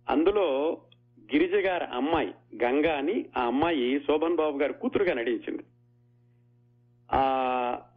అందులో 0.09 0.77
గిరిజ 1.19 1.53
గారి 1.53 1.83
అమ్మాయి 1.83 2.33
గంగా 2.63 2.97
అని 2.97 3.25
ఆ 3.37 3.45
అమ్మాయి 3.45 3.99
శోభన్ 3.99 4.35
బాబు 4.35 4.57
గారు 4.57 4.73
కూతురుగా 4.73 5.13
నటించింది. 5.13 5.63
ఆ 7.11 7.21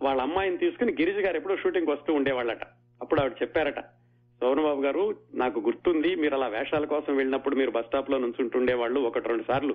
వాళ్ళ 0.03 0.23
అమ్మాయిని 0.23 0.57
తీసుకుని 0.57 0.93
గిరిజ 0.93 1.17
గారు 1.17 1.37
ఎప్పుడో 1.37 1.57
షూటింగ్ 1.57 1.87
వస్తూ 1.87 2.15
ఉండేవాళ్ళట. 2.15 2.65
అప్పుడు 3.03 3.21
ఆవిడ 3.21 3.33
చెప్పారట 3.43 3.98
శోభన్ 4.43 4.63
బాబు 4.63 4.83
గారు 4.83 5.17
నాకు 5.35 5.61
గుర్తుంది 5.61 6.15
మీరు 6.15 6.35
అలా 6.35 6.47
వేషాల 6.47 6.85
కోసం 6.85 7.17
వెళ్ళినప్పుడు 7.17 7.57
మీరు 7.57 7.71
బస్ 7.71 7.87
స్టాప్లో 7.87 8.19
నుంచుంటుండేవాళ్ళు 8.19 9.01
ఒకటి 9.01 9.29
రెండు 9.29 9.43
సార్లు 9.43 9.75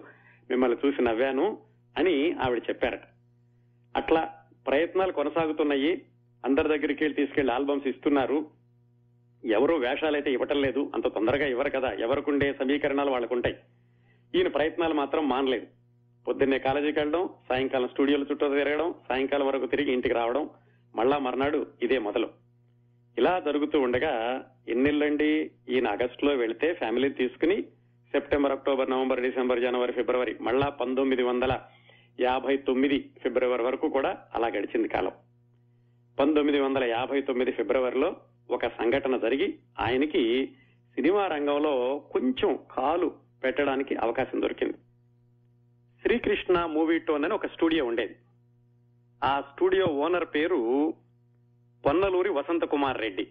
మిమ్మల్ని 0.49 0.88
చూసి 0.88 1.01
నవ్వాను 1.01 1.57
అని 1.97 2.32
ఆవిడ 2.32 2.61
చెప్పారట. 2.70 3.01
అట్లా 3.95 4.34
ప్రయత్నాలు 4.68 5.11
కొనసాగుతున్నాయి. 5.11 6.01
అందరి 6.45 6.68
దగ్గరికి 6.68 7.03
వెళ్ళి 7.03 7.16
తీసుకెళ్ళి 7.16 7.53
ఆల్బమ్స్ 7.53 7.88
ఇస్తున్నారు. 7.88 8.47
ఎవరు 9.45 9.76
వేషాలైతే 9.76 10.34
ఇవ్వటం 10.34 10.61
లేదు. 10.61 10.91
అంత 10.95 11.07
తొందరగా 11.07 11.47
ఇవ్వరు 11.47 11.70
కదా. 11.70 11.91
ఎవరికుండే 11.91 12.53
సమీకరణాలు 12.53 13.11
వాళ్ళకుంటాయి. 13.11 13.55
ఈయన 14.36 14.47
ప్రయత్నాలు 14.47 14.93
మాత్రం 14.93 15.30
మానలేదు. 15.30 15.68
పొద్దున్నే 16.28 16.59
కాలేజీకి 16.59 16.99
వెళ్ళడం 16.99 17.30
సాయంకాలం 17.49 17.88
స్టూడియోల 17.88 18.22
చుట్టూ 18.22 18.49
తిరగడం 18.49 18.93
సాయంకాలం 19.09 19.47
వరకు 19.47 19.66
తిరిగి 19.66 19.93
ఇంటికి 19.93 20.14
రావడం 20.14 20.49
మళ్ళా 20.95 21.18
మర్నాడు 21.18 21.68
ఇదే 21.82 21.99
మొదలు. 21.99 22.43
ఇలా 23.18 23.39
జరుగుతూ 23.39 23.80
ఉండగా 23.80 24.43
ఎన్నిళ్ళండి? 24.68 25.51
ఈయన 25.70 25.88
ఆగస్టులో 25.88 26.34
వెళితే 26.34 26.74
ఫ్యామిలీ 26.74 27.09
తీసుకుని 27.09 27.61
సెప్టెంబర్ 28.11 28.51
అక్టోబర్ 28.51 28.91
నవంబర్ 28.91 29.22
డిసెంబర్ 29.22 29.61
జనవరి 29.61 29.93
ఫిబ్రవరి 29.93 30.36
మళ్ళా 30.41 30.70
పంతొమ్మిది 30.70 31.24
వందల 31.24 31.59
యాభై 32.20 32.57
తొమ్మిది 32.57 33.09
ఫిబ్రవరి 33.24 33.64
వరకు 33.64 33.89
కూడా 33.89 34.18
అలా 34.36 34.47
గడిచింది 34.47 34.88
కాలం. 34.88 35.11
పంతొమ్మిది 36.20 36.59
వందల 36.59 36.84
యాభై 36.84 37.22
తొమ్మిది 37.22 37.51
ఫిబ్రవరిలో 37.51 38.16
ఒక 38.49 38.68
సంఘటన 38.68 39.18
జరిగి 39.18 39.55
ఆయనకి 39.80 40.45
సినిమా 40.95 41.28
రంగంలో 41.28 42.03
కొంచెం 42.11 42.59
కాలు 42.72 43.11
పెట్టడానికి 43.43 43.95
అవకాశం 43.95 44.41
దొరికింది. 44.41 44.74
శ్రీకృష్ణ 46.01 46.66
మూవీ 46.66 46.99
టోన్ 46.99 47.26
అని 47.26 47.34
ఒక 47.34 47.47
స్టూడియో 47.47 47.86
ఉండేది. 47.86 48.16
ఆ 49.24 49.41
స్టూడియో 49.41 49.86
ఓనర్ 49.86 50.26
పేరు 50.36 50.93
పొన్నలూరి 51.86 52.30
వసంత 52.30 52.64
కుమార్ 52.64 53.02
రెడ్డి. 53.02 53.28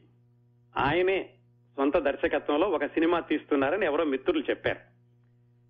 ఆయనే 0.79 1.31
సొంత 1.77 1.99
దర్శకత్వంలో 1.99 2.69
ఒక 2.69 2.87
సినిమా 2.87 3.21
తీస్తున్నారని 3.21 3.87
ఎవరో 3.87 4.05
మిత్రులు 4.05 4.45
చెప్పారు. 4.51 4.79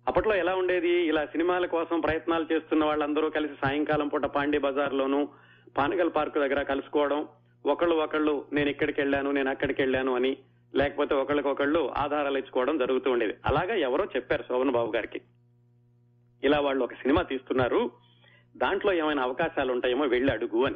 అప్పట్లో 0.07 0.35
ఎలా 0.35 0.55
ఉండేది? 0.55 0.89
ఇలా 0.89 1.25
సినిమాల 1.25 1.65
కోసం 1.65 1.99
ప్రయత్నాలు 1.99 2.53
చేస్తున్న 2.53 2.85
వాళ్ళందరూ 2.85 3.29
కలిసి 3.29 3.53
సాయంకాలం 3.65 4.07
పూట 4.07 4.25
పాండే 4.25 4.57
బజార్ 4.57 4.93
లోను 4.93 5.29
పానగల్ 5.77 6.11
పార్క్ 6.15 6.35
దగ్గర 6.35 6.61
కలుసుకోవడం 6.61 7.27
ఒకళ్ళు 7.65 7.95
ఒకళ్ళు 7.95 8.45
నేను 8.53 8.69
ఇక్కడికి 8.69 9.01
వెళ్ళాను 9.01 9.31
నేను 9.31 9.49
అక్కడికి 9.49 9.81
వెళ్ళాను 9.81 10.15
అని 10.15 10.37
లేకపోతే 10.75 11.15
ఒకళ్ళకొకళ్ళు 11.15 11.93
ఆధారాలు 11.97 12.37
ఇచ్చుకోవడం 12.37 12.77
జరుగుతూ 12.77 13.11
ఉండేది. 13.11 13.33
అలాగా 13.45 13.75
ఎవరో 13.75 14.05
చెప్పారు 14.05 14.43
శోభన్ 14.43 14.71
బాబు 14.71 14.91
గారికి. 14.91 15.21
ఇలా 16.43 16.59
వాళ్ళు 16.59 16.83
ఒక 16.83 16.93
సినిమా 16.93 17.21
తీస్తున్నారు 17.21 17.91
దాంట్లో 18.57 18.93
ఏమైనా 18.93 19.23
అవకాశాలు 19.23 19.71
ఉంటాయేమో 19.71 20.05
వెళ్ళి 20.05 20.31
అడుగు 20.31 20.65
అని. 20.65 20.75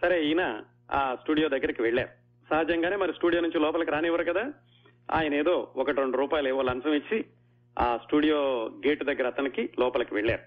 సరే 0.00 0.24
ఈయన 0.24 0.60
ఆ 0.92 1.14
స్టూడియో 1.14 1.48
దగ్గరికి 1.48 1.82
వెళ్ళాం. 1.82 2.08
సహజంగానే 2.50 2.96
మరి 2.96 3.12
స్టూడియో 3.12 3.42
నుంచి 3.42 3.60
లోపలికి 3.60 3.90
రానివ్వరు 3.90 4.24
కదా? 4.24 4.52
ఆయన 5.14 5.34
ఏదో 5.34 5.72
ఒకటి 5.76 5.96
రెండు 5.96 6.16
రూపాయలు 6.16 6.48
ఏవో 6.48 6.62
లంచం 6.62 6.92
ఇచ్చి 6.92 7.24
ఆ 7.78 7.96
స్టూడియో 7.96 8.70
గేట్ 8.86 9.04
దగ్గర 9.04 9.26
అతనికి 9.26 9.70
లోపలికి 9.78 10.14
వెళ్ళారు. 10.14 10.42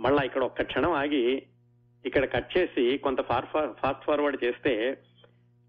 మళ్ళా 0.00 0.22
ఇక్కడ 0.22 0.42
ఒక్క 0.44 0.62
క్షణం 0.62 0.92
ఆగి 0.92 1.42
ఇక్కడ 2.04 2.32
కట్ 2.32 2.58
చేసి 2.58 2.98
కొంత 2.98 3.20
ఫాస్ట్ 3.20 4.04
ఫార్వర్డ్ 4.04 4.44
చేస్తే 4.44 4.98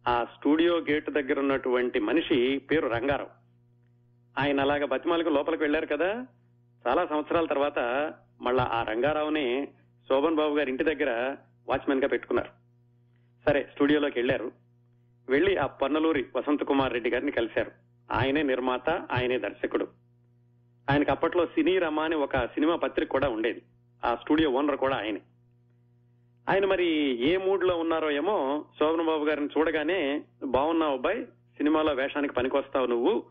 ఆ 0.07 0.23
స్టూడియో 0.23 0.77
గేట్ 0.77 1.09
దగ్గర 1.09 1.39
ఉన్నటువంటి 1.39 1.99
మనిషి 1.99 2.57
పేరు 2.57 2.87
రంగారావు. 2.87 3.29
ఆయన 4.39 4.61
అలాగా 4.61 4.85
బతిమాలకు 4.85 5.29
లోపలికి 5.29 5.63
వెళ్ళారు 5.63 5.85
కదా? 5.85 6.27
చాలా 6.87 7.05
సంవత్సరాల 7.05 7.45
తర్వాత 7.45 8.13
మళ్ళా 8.41 8.63
ఆ 8.63 8.83
రంగారావుని 8.83 9.67
శోభన్ 10.07 10.35
బాబు 10.35 10.55
గారి 10.55 10.69
ఇంటి 10.69 10.83
దగ్గర 10.83 11.35
వాచ్మెన్గా 11.69 12.07
పెట్టుకున్నారు. 12.07 12.66
సరే 13.47 13.67
స్టూడియోలోకి 13.73 14.19
వెళ్ళారు. 14.19 14.51
వెళ్ళి 15.29 15.57
ఆ 15.57 15.65
పన్నలూరి 15.65 16.25
వసంత 16.35 16.63
కుమార్ 16.63 16.93
రెడ్డి 16.93 17.09
గారిని 17.09 17.31
కలిశారు. 17.31 17.71
ఆయనే 18.11 18.43
నిర్మాత 18.43 18.89
ఆయనే 18.89 19.39
దర్శకుడు. 19.39 19.87
ఆయనకు 20.91 21.11
అప్పట్లో 21.11 21.45
సినీ 21.45 21.79
రమ 21.79 21.99
అని 21.99 22.15
ఒక 22.15 22.37
సినిమా 22.45 22.75
పత్రిక 22.75 23.09
కూడా 23.09 23.29
ఉండేది. 23.29 23.61
ఆ 24.05 24.15
స్టూడియో 24.15 24.49
ఓనర్ 24.49 24.77
కూడా 24.77 24.97
ఆయనే. 24.97 25.21
ఆయన 26.49 26.65
మరి 26.65 26.85
ఏ 27.29 27.37
మూడ్లో 27.37 27.77
ఉన్నారో 27.77 28.11
ఏమో 28.11 28.65
శోభన్ 28.79 29.05
బాబు 29.05 29.25
గారిని 29.25 29.49
చూడగానే 29.57 30.23
బాగున్నావు 30.43 30.93
అబ్బాయి 30.93 31.25
సినిమాలో 31.57 31.93
వేషానికి 31.93 32.33
పనికొస్తావు 32.33 32.85
నువ్వు. 32.85 33.23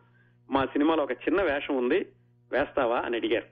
మా 0.50 0.64
సినిమాలో 0.64 1.02
ఒక 1.02 1.12
చిన్న 1.12 1.42
వేషం 1.42 1.76
ఉంది 1.76 2.06
వేస్తావా? 2.52 2.98
అని 2.98 3.16
అడిగారు. 3.16 3.46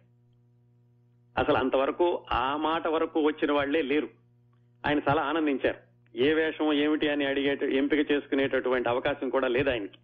అసలు 1.40 1.56
అంతవరకు 1.56 2.24
ఆ 2.32 2.56
మాట 2.56 2.88
వరకు 2.88 3.20
వచ్చిన 3.20 3.52
వాళ్ళే 3.52 3.82
లేరు. 3.82 4.08
ఆయన 4.86 5.00
చాలా 5.08 5.22
ఆనందించారు. 5.22 5.83
ఏ 6.16 6.34
వేషం 6.34 6.72
ఏమిటి 6.72 7.08
అని 7.08 7.26
అడిగే 7.26 7.58
ఎంపిక 7.76 8.12
చేసుకునేటటువంటి 8.12 8.88
అవకాశం 8.88 9.30
కూడా 9.30 9.48
లేదు 9.48 9.70
ఆయనకి. 9.70 9.98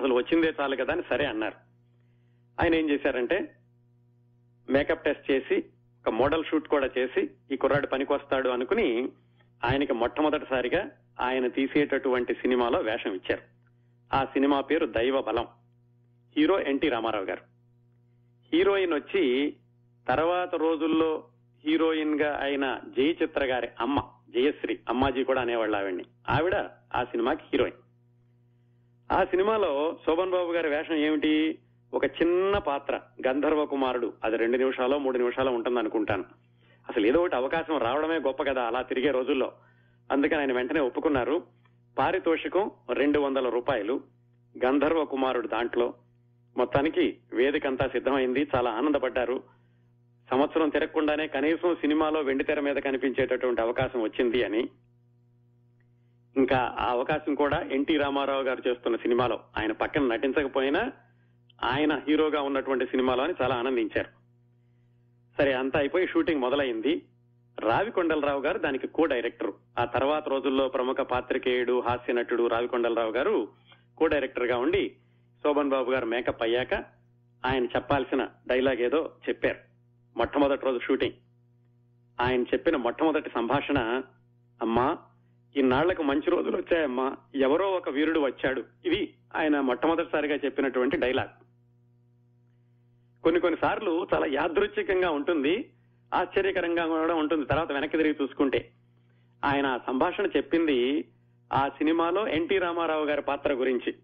అసలు 0.00 0.14
వచ్చిందే 0.14 0.54
చాలు 0.60 0.76
కదా 0.76 0.92
అని 0.92 1.02
సరే 1.10 1.26
అన్నారు. 1.26 1.54
ఆయన 2.62 2.74
ఏం 2.74 2.90
చేశారంటే 2.90 3.54
మేకప్ 4.70 5.04
టెస్ట్ 5.04 5.30
చేసి 5.30 5.64
ఒక 6.06 6.08
మోడల్ 6.08 6.44
షూట్ 6.44 6.68
కూడా 6.68 6.90
చేసి 6.98 7.30
ఈ 7.52 7.56
కుర్రాడు 7.56 7.86
పనికొస్తాడు 7.86 8.48
అనుకుని 8.48 9.08
ఆయనకి 9.64 9.92
మొట్టమొదటిసారిగా 9.92 10.90
ఆయన 11.20 11.48
తీసేటటువంటి 11.48 12.34
సినిమాలో 12.34 12.78
వేషం 12.78 13.12
ఇచ్చారు. 13.12 13.42
ఆ 14.14 14.24
సినిమా 14.24 14.60
పేరు 14.60 14.86
దైవ 14.86 15.22
బలం. 15.22 15.48
హీరో 16.36 16.60
ఎన్టీ 16.60 16.88
రామారావు 16.88 17.24
గారు. 17.24 17.40
హీరోయిన్ 18.52 18.94
వచ్చి 18.94 19.54
తర్వాత 20.08 20.54
రోజుల్లో 20.54 21.24
హీరోయిన్గా 21.64 22.38
అయిన 22.42 22.80
జయ 22.96 23.10
చిత్ర 23.10 23.44
గారి 23.44 23.68
అమ్మ. 23.80 24.02
జయశ్రీ 24.34 24.78
అమ్మాజీ 24.88 25.24
కూడా 25.24 25.40
అనేవాళ్ళు 25.40 25.76
ఆవిడ్ని. 25.76 26.04
ఆవిడ 26.28 26.54
ఆ 26.94 27.04
సినిమాకి 27.04 27.42
హీరోయిన్. 27.52 27.76
ఆ 29.12 29.24
సినిమాలో 29.24 29.96
శోభన్ 30.06 30.30
బాబు 30.30 30.52
గారి 30.52 30.68
వేషం 30.68 30.94
ఏమిటి? 30.94 31.58
ఒక 31.94 32.04
చిన్న 32.04 32.58
పాత్ర 32.58 33.00
గంధర్వ 33.28 33.64
కుమారుడు. 33.64 34.12
అది 34.24 34.36
రెండు 34.36 34.56
నిమిషాలు 34.56 34.98
మూడు 34.98 35.18
నిమిషాలు 35.18 35.50
ఉంటుంది 35.50 35.78
అనుకుంటాను 35.78 36.24
అసలు 36.88 37.06
ఏదో 37.06 37.20
ఒకటి 37.20 37.36
అవకాశం 37.36 37.78
రావడమే 37.78 38.18
గొప్ప 38.18 38.42
కదా 38.42 38.62
అలా 38.62 38.82
తిరిగే 38.82 39.10
రోజుల్లో. 39.10 39.52
అందుకని 40.12 40.40
ఆయన 40.40 40.52
వెంటనే 40.52 40.80
ఒప్పుకున్నారు. 40.80 41.42
పారితోషికం 41.98 42.70
రెండు 42.92 43.20
వందల 43.20 43.48
రూపాయలు. 43.48 44.00
గంధర్వ 44.64 45.04
కుమారుడు 45.04 45.48
దాంట్లో. 45.48 45.94
మొత్తానికి 46.56 47.16
వేదిక 47.32 47.66
అంతా 47.66 47.86
సిద్ధమైంది. 47.86 48.48
చాలా 48.56 48.70
ఆనందపడ్డారు. 48.70 49.42
సంవత్సరం 50.30 50.68
తిరగకుండానే 50.68 51.26
కనీసం 51.26 51.74
సినిమాలో 51.74 52.20
వెండి 52.20 52.44
తెర 52.44 52.60
మీద 52.60 52.76
కనిపించేటటువంటి 52.76 53.62
అవకాశం 53.62 54.02
వచ్చింది 54.02 54.44
అని. 54.44 54.68
ఇంకా 56.36 56.76
ఆ 56.78 56.90
అవకాశం 56.90 57.34
కూడా 57.34 57.60
ఎన్టీ 57.70 57.96
రామారావు 57.96 58.42
గారు 58.42 58.68
చేస్తున్న 58.68 58.96
సినిమాలో. 58.96 59.40
ఆయన 59.58 59.72
పక్కన 59.72 60.02
నటించకపోయినా 60.02 60.92
ఆయన 61.64 62.02
హీరోగా 62.08 62.40
ఉన్నటువంటి 62.40 62.86
సినిమాలో 62.86 63.24
అని 63.24 63.34
చాలా 63.42 63.54
ఆనందించారు. 63.54 64.08
సరే 65.38 65.52
అంతా 65.52 65.78
అయిపోయి 65.78 66.06
షూటింగ్ 66.06 66.40
మొదలైంది. 66.40 67.02
రావికొండలరావు 67.60 68.40
గారు 68.40 68.58
దానికి 68.58 68.86
కో 68.86 69.04
డైరెక్టర్ 69.04 69.52
ఆ 69.78 69.84
తర్వాత 69.84 70.28
రోజుల్లో 70.28 70.68
ప్రముఖ 70.68 70.96
పాత్రికేయుడు 70.96 71.80
హాస్య 71.80 72.12
నటుడు 72.12 72.46
రావికొండలరావు 72.46 73.10
గారు 73.10 73.48
కో 73.98 74.06
డైరెక్టర్గా 74.06 74.58
ఉండి 74.58 74.96
శోభన్ 75.44 75.68
బాబు 75.68 75.90
గారు 75.90 76.06
మేకప్ 76.06 76.42
అయ్యాక 76.42 76.74
ఆయన 77.46 77.64
చెప్పాల్సిన 77.64 78.28
డైలాగ్ 78.48 78.80
ఏదో 78.80 79.10
చెప్పారు. 79.28 79.69
మొట్టమొదటి 80.20 80.64
రోజు 80.64 80.78
షూటింగ్. 80.78 81.12
ఆయన 82.20 82.42
చెప్పిన 82.42 82.76
మొట్టమొదటి 82.76 83.30
సంభాషణ 83.34 84.02
అమ్మా 84.62 84.98
ఇన్నాళ్ళకు 85.56 86.02
మంచి 86.02 86.30
రోజులు 86.30 86.56
వచ్చాయమ్మా 86.56 87.16
ఎవరో 87.34 87.70
ఒక 87.70 87.88
వీరుడు 87.88 88.20
వచ్చాడు. 88.20 88.64
ఇది 88.84 89.14
ఆయన 89.36 89.60
మొట్టమొదటిసారిగా 89.60 90.36
చెప్పినటువంటి 90.36 90.96
డైలాగ్. 90.96 91.28
కొన్ని 93.22 93.40
కొన్ని 93.40 93.60
సార్లు 93.60 94.06
చాలా 94.14 94.26
యాదృచ్ఛికంగా 94.26 95.10
ఉంటుంది 95.10 95.70
ఆశ్చర్యకరంగా 96.14 96.86
కూడా 96.86 97.14
ఉంటుంది 97.14 97.44
తర్వాత 97.44 97.72
వెనక్కి 97.72 97.96
తిరిగి 97.96 98.16
చూసుకుంటే. 98.22 98.70
ఆయన 99.44 99.66
ఆ 99.66 99.78
సంభాషణ 99.86 100.26
చెప్పింది 100.26 101.08
ఆ 101.52 101.68
సినిమాలో 101.68 102.28
ఎన్టీ 102.28 102.58
రామారావు 102.58 103.04
గారి 103.04 103.22
పాత్ర 103.22 103.52
గురించి. 103.52 103.94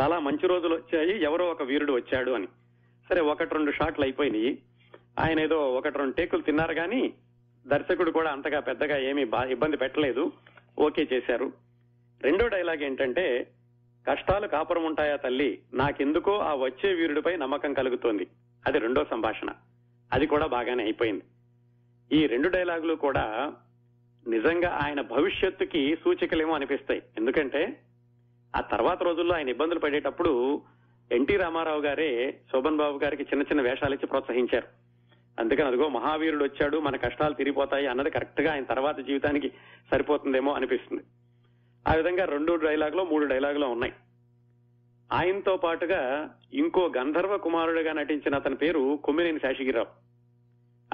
చాలా 0.00 0.18
మంచి 0.18 0.46
రోజులు 0.46 0.74
వచ్చాయి 0.74 1.22
ఎవరో 1.22 1.46
ఒక 1.46 1.62
వీరుడు 1.62 1.92
వచ్చాడు 1.92 2.30
అని. 2.30 2.46
సరే 3.08 3.20
ఒకటి 3.20 3.54
రెండు 3.54 3.72
షాట్లు 3.72 4.04
అయిపోయినాయి. 4.04 4.62
ఆయన 5.18 5.40
ఏదో 5.40 5.74
ఒకటి 5.74 5.98
రెండు 5.98 6.14
టేకులు 6.14 6.42
తిన్నారు 6.42 6.74
కానీ 6.74 7.14
దర్శకుడు 7.66 8.10
కూడా 8.10 8.30
అంతగా 8.30 8.60
పెద్దగా 8.60 8.98
ఏమీ 8.98 9.24
బా- 9.24 9.48
ఇబ్బంది 9.48 9.76
పెట్టలేదు. 9.76 10.32
ఓకే 10.78 11.08
చేశారు. 11.12 11.52
రెండో 12.22 12.48
డైలాగ్ 12.48 12.82
ఏంటంటే 12.82 13.46
కష్టాలు 14.08 14.46
కాపురం 14.46 14.84
ఉంటాయా 14.84 15.16
తల్లి? 15.16 15.58
నాకెందుకో 15.74 16.38
ఆ 16.38 16.54
వచ్చే 16.54 16.94
వీరుడిపై 16.94 17.36
నమ్మకం 17.36 17.74
కలుగుతోంది. 17.74 18.26
అది 18.66 18.78
రెండో 18.78 19.04
సంభాషణ. 19.10 19.48
అది 20.12 20.26
కూడా 20.26 20.46
బాగానే 20.46 20.84
అయిపోయింది. 20.84 21.22
ఈ 22.12 22.26
రెండు 22.26 22.48
డైలాగులు 22.48 22.94
కూడా 22.94 23.52
నిజంగా 24.28 24.78
ఆయన 24.82 25.00
భవిష్యత్తుకి 25.00 25.96
సూచికలేమో 26.04 26.54
అనిపిస్తాయి. 26.54 27.02
ఎందుకంటే 27.16 27.80
ఆ 28.56 28.60
తర్వాత 28.60 29.02
రోజుల్లో 29.02 29.34
ఆయన 29.34 29.48
ఇబ్బందులు 29.48 29.78
పడేటప్పుడు 29.78 30.62
ఎన్టీ 31.12 31.36
రామారావు 31.36 31.80
గారే 31.80 32.40
శోభన్ 32.52 32.76
బాబు 32.76 33.00
గారికి 33.04 33.22
చిన్న 33.22 33.42
చిన్న 33.42 33.62
వేషాలు 33.62 33.94
ఇచ్చి 33.94 34.06
ప్రోత్సహించారు. 34.06 34.77
అందుకని 35.38 35.66
అదిగో 35.66 35.88
మహావీరుడు 35.88 36.44
వచ్చాడు 36.44 36.78
మన 36.78 36.96
కష్టాలు 36.96 37.34
తిరిగిపోతాయి 37.34 37.86
అన్నది 37.86 38.10
కరెక్ట్గా 38.10 38.52
ఆయన 38.52 38.64
తర్వాత 38.64 38.98
జీవితానికి 39.00 39.52
సరిపోతుందేమో 39.92 40.52
అనిపిస్తుంది. 40.52 41.02
ఆ 41.88 41.94
విధంగా 41.94 42.24
రెండు 42.24 42.54
డైలాగులో 42.54 43.04
మూడు 43.04 43.24
డైలాగులో 43.24 43.68
ఉన్నాయి. 43.68 43.92
ఆయనతో 45.12 45.56
పాటుగా 45.56 46.30
ఇంకో 46.52 46.92
గంధర్వ 46.98 47.36
కుమారుడిగా 47.36 47.92
నటించిన 47.92 48.34
అతని 48.34 48.54
పేరు 48.54 48.98
కొమ్మినేని 49.04 49.38
శాషగిరిరావు. 49.38 49.86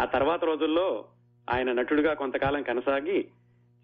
ఆ 0.01 0.05
తర్వాత 0.05 0.45
రోజుల్లో 0.45 1.05
ఆయన 1.51 1.72
నటుడిగా 1.72 2.14
కొంతకాలం 2.14 2.62
కొనసాగి 2.62 3.28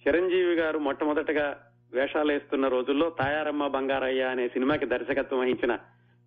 చిరంజీవి 0.03 0.55
గారు 0.55 0.79
మొట్టమొదటగా 0.79 1.61
వేషాలు 1.93 2.33
వేస్తున్న 2.33 2.69
రోజుల్లో 2.69 3.11
తాయారమ్మ 3.11 3.67
బంగారయ్య 3.67 4.23
అనే 4.23 4.49
సినిమాకి 4.49 4.87
దర్శకత్వం 4.87 5.41
వహించిన 5.41 5.79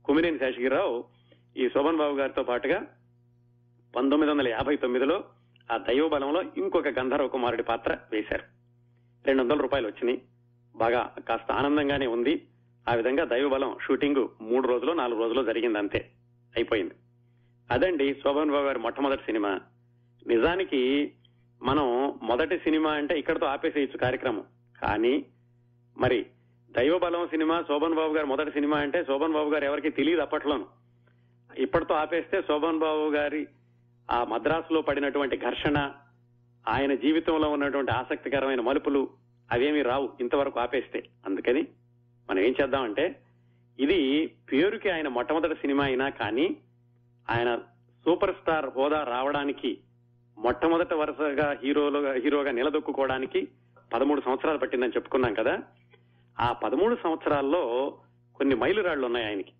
కుమినేని 0.05 0.39
శేషగిరిరావు 0.39 1.05
ఈ 1.57 1.69
శోభన్ 1.69 1.97
బాబు 1.97 2.15
గారితో 2.17 2.43
పాటుగా 2.43 2.81
పంతొమ్మిది 3.95 4.31
వందల 4.31 4.47
యాభై 4.47 4.75
తొమ్మిదిలో 4.75 5.23
ఆ 5.71 5.77
దైవ 5.77 6.07
బలంలో 6.07 6.41
ఇంకొక 6.41 6.87
గంధర్వ 6.87 7.27
కుమారుడి 7.27 7.63
పాత్ర 7.63 7.97
వేశారు. 8.11 8.43
రెండు 9.25 9.41
వందల 9.41 9.61
రూపాయలు 9.61 9.87
వచ్చినాయి. 9.87 10.21
బాగా 10.75 11.15
కాస్త 11.29 11.51
ఆనందంగానే 11.51 12.07
ఉంది. 12.07 12.47
ఆ 12.89 12.93
విధంగా 12.93 13.25
దైవ 13.25 13.49
బలం 13.49 13.77
షూటింగ్ 13.87 14.27
మూడు 14.41 14.67
రోజులు 14.67 14.91
నాలుగు 14.91 15.19
రోజులు 15.19 15.43
జరిగింది 15.43 15.77
అంతే 15.77 16.09
అయిపోయింది. 16.55 16.93
అదండి 17.71 18.13
శోభన్ 18.13 18.51
బాబు 18.51 18.65
గారి 18.65 18.79
మొట్టమొదటి 18.79 19.21
సినిమా. 19.21 19.59
నిజానికి 20.27 21.11
మనం 21.63 22.13
మొదటి 22.23 22.57
సినిమా 22.57 22.91
అంటే 22.91 23.19
ఇక్కడతో 23.19 23.45
ఆపేసేయచ్చు 23.45 23.97
కార్యక్రమం. 23.97 24.43
కానీ 24.81 25.25
మరి 25.97 26.25
దైవ 26.71 26.97
బలం 26.97 27.27
సినిమా 27.27 27.61
శోభన్ 27.61 27.93
బాబు 27.93 28.13
గారి 28.13 28.27
మొదటి 28.27 28.51
సినిమా 28.51 28.77
అంటే 28.77 29.03
శోభన్ 29.03 29.33
బాబు 29.33 29.49
గారు 29.49 29.65
ఎవరికి 29.65 29.89
తెలియదు 29.89 30.21
అప్పట్లోను. 30.21 30.65
ఇప్పటితో 31.57 31.95
ఆపేస్తే 31.95 32.41
శోభన్ 32.41 32.79
బాబు 32.79 33.09
గారి 33.09 33.47
ఆ 34.11 34.23
మద్రాసులో 34.23 34.81
పడినటువంటి 34.81 35.37
ఘర్షణ 35.37 35.91
ఆయన 36.67 36.95
జీవితంలో 36.95 37.49
ఉన్నటువంటి 37.49 37.91
ఆసక్తికరమైన 37.91 38.61
మలుపులు 38.61 39.09
అవేమి 39.51 39.81
రావు 39.81 40.09
ఇంతవరకు 40.19 40.59
ఆపేస్తే. 40.59 41.03
అందుకని 41.25 41.67
మనం 42.29 42.39
ఏం 42.39 42.55
చేద్దామంటే 42.61 43.19
ఇది 43.79 44.27
పేరుకి 44.51 44.89
ఆయన 44.89 45.07
మొట్టమొదటి 45.07 45.55
సినిమా 45.55 45.83
అయినా 45.83 46.09
కానీ 46.09 46.57
ఆయన 47.29 47.55
సూపర్ 48.05 48.35
స్టార్ 48.35 48.65
హోదా 48.65 49.03
రావడానికి 49.03 49.77
మొట్టమొదటి 50.37 50.93
వరుసగా 50.93 51.57
హీరోలుగా 51.63 52.13
హీరోగా 52.13 52.51
నిలదొక్కుకోవడానికి 52.51 53.47
పదమూడు 53.93 54.21
సంవత్సరాలు 54.21 54.57
పట్టిందని 54.57 54.89
చెప్పుకున్నాం 54.89 55.33
కదా. 55.33 55.59
ఆ 56.39 56.51
పదమూడు 56.51 56.97
సంవత్సరాల్లో 57.03 57.97
కొన్ని 58.35 58.55
మైలురాళ్ళు 58.55 59.05
ఉన్నాయి 59.05 59.25
ఆయనకి. 59.25 59.51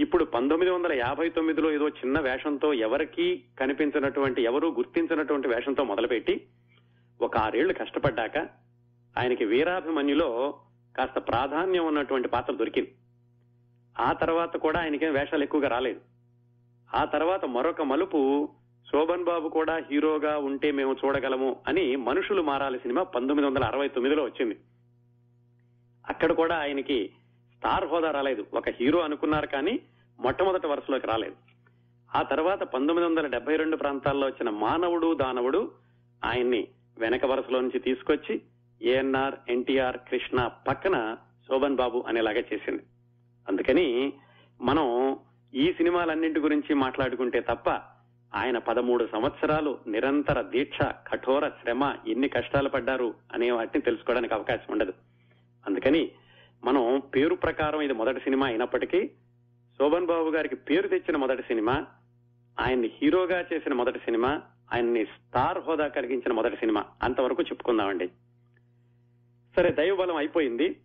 ఇప్పుడు 0.00 0.24
పంతొమ్మిది 0.24 0.72
వందల 0.72 0.92
యాభై 0.92 1.28
తొమ్మిదిలో 1.28 1.72
ఏదో 1.72 1.88
చిన్న 1.88 2.20
వేషంతో 2.20 2.72
ఎవరికీ 2.72 3.42
కనిపించినటువంటి 3.58 4.42
ఎవరు 4.42 4.68
గుర్తించినటువంటి 4.68 5.48
వేషంతో 5.48 5.84
మొదలుపెట్టి 5.84 6.46
ఒక 7.20 7.36
ఆరేళ్ళు 7.36 7.72
కష్టపడ్డాక 7.72 8.38
ఆయనకి 9.18 9.44
వీరాభిమన్యులో 9.44 10.58
కాస్త 10.96 11.18
ప్రాధాన్యం 11.18 11.86
ఉన్నటువంటి 11.86 12.28
పాత్ర 12.28 12.52
దొరికింది. 12.52 12.94
ఆ 14.00 14.12
తర్వాత 14.12 14.56
కూడా 14.56 14.80
ఆయనకేం 14.80 15.12
వేషాలు 15.12 15.42
ఎక్కువగా 15.42 15.68
రాలేదు. 15.68 16.00
ఆ 16.96 17.04
తర్వాత 17.04 17.44
మరొక 17.44 17.82
మలుపు 17.82 18.48
శోభన్ 18.92 19.24
బాబు 19.24 19.48
కూడా 19.48 19.82
హీరోగా 19.90 20.38
ఉంటే 20.38 20.70
మేము 20.70 20.96
చూడగలము 21.04 21.56
అని 21.68 21.96
మనుషులు 21.96 22.42
మారాలి 22.42 22.78
సినిమా 22.78 23.02
పంతొమ్మిది 23.02 23.48
వందల 23.48 23.64
అరవై 23.64 23.88
తొమ్మిదిలో 23.88 24.24
వచ్చింది. 24.24 24.56
అక్కడ 26.08 26.32
కూడా 26.32 26.56
ఆయనకి 26.56 27.10
స్టార్ 27.56 27.84
హోదా 27.84 28.10
రాలేదు. 28.10 28.46
ఒక 28.54 28.68
హీరో 28.68 29.00
అనుకున్నారు 29.00 29.46
కానీ 29.46 29.80
మొట్టమొదటి 30.20 30.66
వరుసలోకి 30.66 31.06
రాలేదు. 31.06 31.36
ఆ 32.16 32.22
తర్వాత 32.22 32.62
పంతొమ్మిది 32.62 33.08
వందల 33.08 33.26
డెబ్బై 33.26 33.56
రెండు 33.56 33.76
ప్రాంతాల్లో 33.76 34.26
వచ్చిన 34.26 34.50
మానవుడు 34.50 35.14
దానవుడు 35.14 35.70
ఆయన్ని 36.24 36.68
వెనక 36.98 37.24
వరుసలో 37.24 37.60
నుంచి 37.60 37.78
తీసుకొచ్చి 37.78 38.42
ఏఎన్ఆర్ 38.82 39.34
ఎన్టీఆర్ 39.48 39.96
కృష్ణ 39.96 40.50
పక్కన 40.68 41.16
శోభన్ 41.48 41.76
బాబు 41.76 42.04
అనేలాగా 42.08 42.38
చేసింది. 42.38 42.82
అందుకని 43.48 44.12
మనం 44.60 45.18
ఈ 45.54 45.72
సినిమాలన్నింటి 45.72 46.40
గురించి 46.40 46.74
మాట్లాడుకుంటే 46.74 47.40
తప్ప 47.40 47.70
ఆయన 48.34 48.58
పదమూడు 48.58 49.08
సంవత్సరాలు 49.12 49.78
నిరంతర 49.86 50.42
దీక్ష 50.42 50.78
కఠోర 50.82 51.48
శ్రమ 51.48 51.94
ఎన్ని 52.08 52.28
కష్టాలు 52.28 52.68
పడ్డారు 52.68 53.14
అనే 53.32 53.50
వాటిని 53.50 53.82
తెలుసుకోవడానికి 53.82 54.34
అవకాశం 54.34 54.72
ఉండదు. 54.72 54.92
అందుకని 55.66 56.10
మనం 56.64 57.02
పేరు 57.14 57.34
ప్రకారం 57.34 57.80
ఇది 57.80 57.92
మొదటి 57.92 58.20
సినిమా 58.20 58.46
అయినప్పటికీ 58.46 59.10
శోభన్ 59.80 60.06
బాబు 60.06 60.30
గారికి 60.30 60.56
పేరు 60.56 60.88
తెచ్చిన 60.88 61.16
మొదటి 61.16 61.42
సినిమా 61.42 61.86
ఆయన్ని 62.60 62.90
హీరోగా 63.02 63.44
చేసిన 63.52 63.72
మొదటి 63.72 63.98
సినిమా 63.98 64.42
ఆయన్ని 64.72 65.04
స్టార్ 65.04 65.58
హోదా 65.58 65.88
కలిగించిన 65.88 66.32
మొదటి 66.32 66.56
సినిమా. 66.56 66.84
అంతవరకు 67.02 67.42
చెప్పుకుందామండి. 67.42 68.08
సరే 69.56 69.72
దైవబలం 69.72 70.16
అయిపోయింది. 70.16 70.76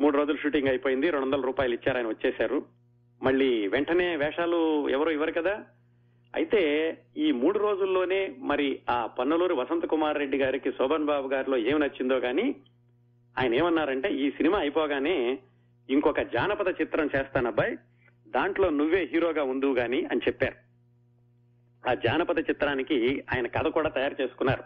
మూడు 0.00 0.16
రోజులు 0.16 0.36
షూటింగ్ 0.36 0.68
అయిపోయింది. 0.68 1.10
రెండు 1.10 1.26
వందల 1.26 1.40
రూపాయలు 1.40 1.74
ఇచ్చారు 1.74 1.96
ఆయన 1.98 2.06
వచ్చేశారు. 2.06 2.62
మళ్ళీ 3.22 3.68
వెంటనే 3.68 4.16
వేషాలు 4.16 4.88
ఎవరు 4.88 5.10
ఇవ్వరు 5.10 5.32
కదా. 5.32 5.64
అయితే 6.34 6.98
ఈ 7.16 7.32
మూడు 7.32 7.58
రోజుల్లోనే 7.58 8.34
మరి 8.38 8.80
ఆ 8.90 9.06
పన్నలూరు 9.06 9.54
వసంత 9.54 9.86
కుమార్ 9.86 10.18
రెడ్డి 10.18 10.38
గారికి 10.38 10.72
శోభన్ 10.72 11.04
బాబు 11.04 11.28
గారిలో 11.28 11.56
ఏం 11.56 11.80
నచ్చిందో 11.80 12.16
గాని 12.16 12.54
ఆయన 13.38 13.54
ఏమన్నారంటే 13.54 14.14
ఈ 14.14 14.30
సినిమా 14.30 14.58
అయిపోగానే 14.58 15.38
ఇంకొక 15.90 16.20
జానపద 16.20 16.68
చిత్రం 16.68 17.10
చేస్తానబ్బాయి. 17.16 17.76
దాంట్లో 18.34 18.70
నువ్వే 18.70 19.10
హీరోగా 19.12 19.42
ఉందువు 19.42 19.74
గాని 19.74 20.04
అని 20.04 20.20
చెప్పారు. 20.28 20.72
ఆ 21.90 21.94
జానపద 21.94 22.38
చిత్రానికి 22.38 23.24
ఆయన 23.34 23.46
కథ 23.46 23.66
కూడా 23.66 23.88
తయారు 23.88 24.22
చేసుకున్నారు. 24.22 24.62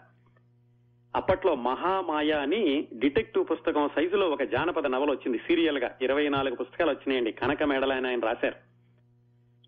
అప్పట్లో 1.15 1.55
మహామాయ 1.55 2.31
అని 2.31 2.87
డిటెక్టివ్ 2.93 3.45
పుస్తకం 3.51 3.89
సైజులో 3.95 4.29
ఒక 4.29 4.43
జానపద 4.43 4.87
నవల 4.87 5.11
వచ్చింది 5.11 5.37
సీరియల్గా 5.37 5.97
ఇరవై 6.01 6.29
నాలుగు 6.29 6.55
పుస్తకాలు 6.55 6.89
వచ్చినాయండి. 6.89 7.31
కనక 7.31 7.63
మేడలైన 7.63 8.07
ఆయన 8.07 8.19
రాశారు. 8.19 8.55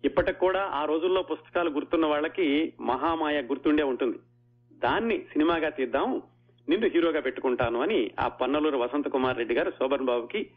ఇప్పటికి 0.04 0.38
కూడా 0.38 0.62
ఆ 0.62 0.84
రోజుల్లో 0.84 1.22
పుస్తకాలు 1.22 1.70
గుర్తున్న 1.70 2.06
వాళ్ళకి 2.06 2.72
మహామాయ 2.80 3.42
గుర్తుండే 3.42 3.82
ఉంటుంది. 3.82 4.18
దాన్ని 4.72 5.18
సినిమాగా 5.18 5.68
తీద్దాం 5.68 6.22
నిన్ను 6.68 6.88
హీరోగా 6.88 7.20
పెట్టుకుంటాను 7.20 7.80
అని 7.80 8.10
ఆ 8.20 8.28
పన్నలూరు 8.28 8.78
వసంత 8.78 9.08
కుమార్ 9.08 9.38
రెడ్డి 9.38 9.54
గారు 9.54 9.70
శోభన్ 9.70 10.04
బాబుకి 10.04 10.50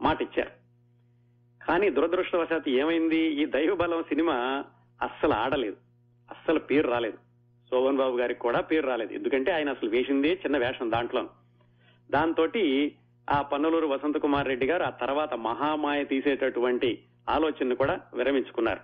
మాట 0.00 0.22
ఇచ్చారు 0.22 0.57
కానీ 1.68 1.90
దురదృష్టవశాత్తు 1.90 2.70
ఏమైంది? 2.70 3.18
ఈ 3.18 3.46
దైవబలం 3.46 4.02
సినిమా 4.02 4.64
అస్సలు 5.02 5.32
ఆడలేదు. 5.32 5.76
అస్సలు 6.30 6.58
పేరు 6.58 6.88
రాలేదు. 6.88 7.16
శోభన్ 7.70 7.96
బాబు 7.96 8.16
గారికి 8.16 8.40
కూడా 8.40 8.60
పేరు 8.60 8.86
రాలేదు. 8.86 9.12
ఎందుకంటే 9.12 9.52
ఆయన 9.52 9.70
అసలు 9.70 9.90
వేసిందే 9.90 10.32
చిన్న 10.32 10.58
వేషం 10.58 10.90
దాంట్లో. 10.90 11.28
దాంతో 12.10 12.48
ఆ 13.30 13.42
పన్నలూరు 13.42 13.86
వసంత 13.86 14.16
కుమార్ 14.16 14.48
రెడ్డి 14.48 14.66
గారు 14.66 14.82
ఆ 14.82 14.90
తర్వాత 14.90 15.34
మహామాయ 15.34 16.04
తీసేటటువంటి 16.04 16.98
ఆలోచనను 17.28 17.74
కూడా 17.74 18.00
విరమించుకున్నారు. 18.14 18.80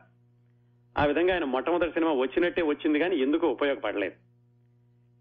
ఆ 0.99 1.05
విధంగా 1.05 1.35
ఆయన 1.35 1.45
మొట్టమొదటి 1.45 1.91
సినిమా 1.91 2.13
వచ్చినట్టే 2.13 2.63
వచ్చింది 2.63 2.99
కానీ 2.99 3.17
ఎందుకు 3.17 3.47
ఉపయోగపడలేదు. 3.47 4.15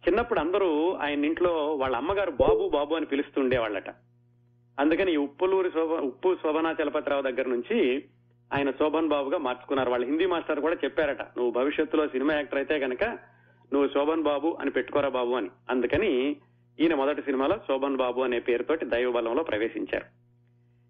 చిన్నప్పుడు 0.07 0.39
అందరూ 0.39 0.93
ఆయన 0.93 1.25
ఇంట్లో 1.25 1.75
వాళ్ళ 1.75 1.95
అమ్మగారు 1.95 2.31
బాబు 2.31 2.69
బాబు 2.69 2.95
అని 2.95 3.05
పిలుస్తుండేవాళ్ళట. 3.05 3.89
అందుకని 4.79 5.13
ఈ 5.13 5.15
ఉప్పులూరి 5.15 5.71
శోభ 5.71 5.91
ఉప్పు 5.91 6.37
శోభనా 6.43 6.75
చలపతిరావు 6.81 7.21
దగ్గర 7.21 7.47
నుంచి 7.47 8.05
ఆయన 8.53 8.71
శోభన్ 8.71 9.07
బాబుగా 9.07 9.37
మార్చుకున్నారు. 9.37 9.89
వాళ్ళ 9.89 10.05
హిందీ 10.05 10.25
మాస్టర్ 10.25 10.59
కూడా 10.59 10.75
చెప్పారట 10.83 11.21
నువ్వు 11.21 11.51
భవిష్యత్తులో 11.51 12.07
సినిమా 12.07 12.33
యాక్టర్ 12.33 12.57
అయితే 12.57 12.77
గనక 12.77 13.03
నువ్వు 13.73 13.87
శోభన్ 13.87 14.23
బాబు 14.23 14.57
అని 14.59 14.71
పెట్టుకోరా 14.71 15.09
బాబు 15.09 15.31
అని. 15.31 15.49
అందుకని 15.69 16.35
ఈయన 16.79 16.95
మొదటి 16.95 17.21
సినిమాలో 17.21 17.57
శోభన్ 17.57 17.97
బాబు 17.97 18.21
అనే 18.21 18.39
పేరుతోటి 18.39 18.85
దైవబలంలో 18.85 19.43
ప్రవేశించారు. 19.43 20.05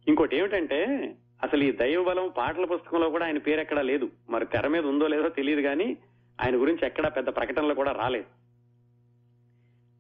ఇంకోటి 0.08 0.38
ఏమిటంటే 0.38 1.14
అసలు 1.44 1.64
ఈ 1.64 1.72
దైవబలం 1.72 2.34
పాటల 2.38 2.66
పుస్తకంలో 2.66 3.10
కూడా 3.10 3.26
ఆయన 3.26 3.38
పేరు 3.38 3.60
ఎక్కడా 3.60 3.82
లేదు. 3.82 4.10
మరి 4.30 4.46
తెర 4.46 4.68
మీద 4.68 4.86
ఉందో 4.86 5.08
లేదో 5.08 5.30
తెలియదు 5.30 5.62
కానీ 5.62 5.98
ఆయన 6.42 6.56
గురించి 6.56 6.86
ఎక్కడా 6.86 7.10
పెద్ద 7.10 7.30
ప్రకటనలు 7.30 7.74
కూడా 7.74 7.92
రాలేదు. 7.92 8.26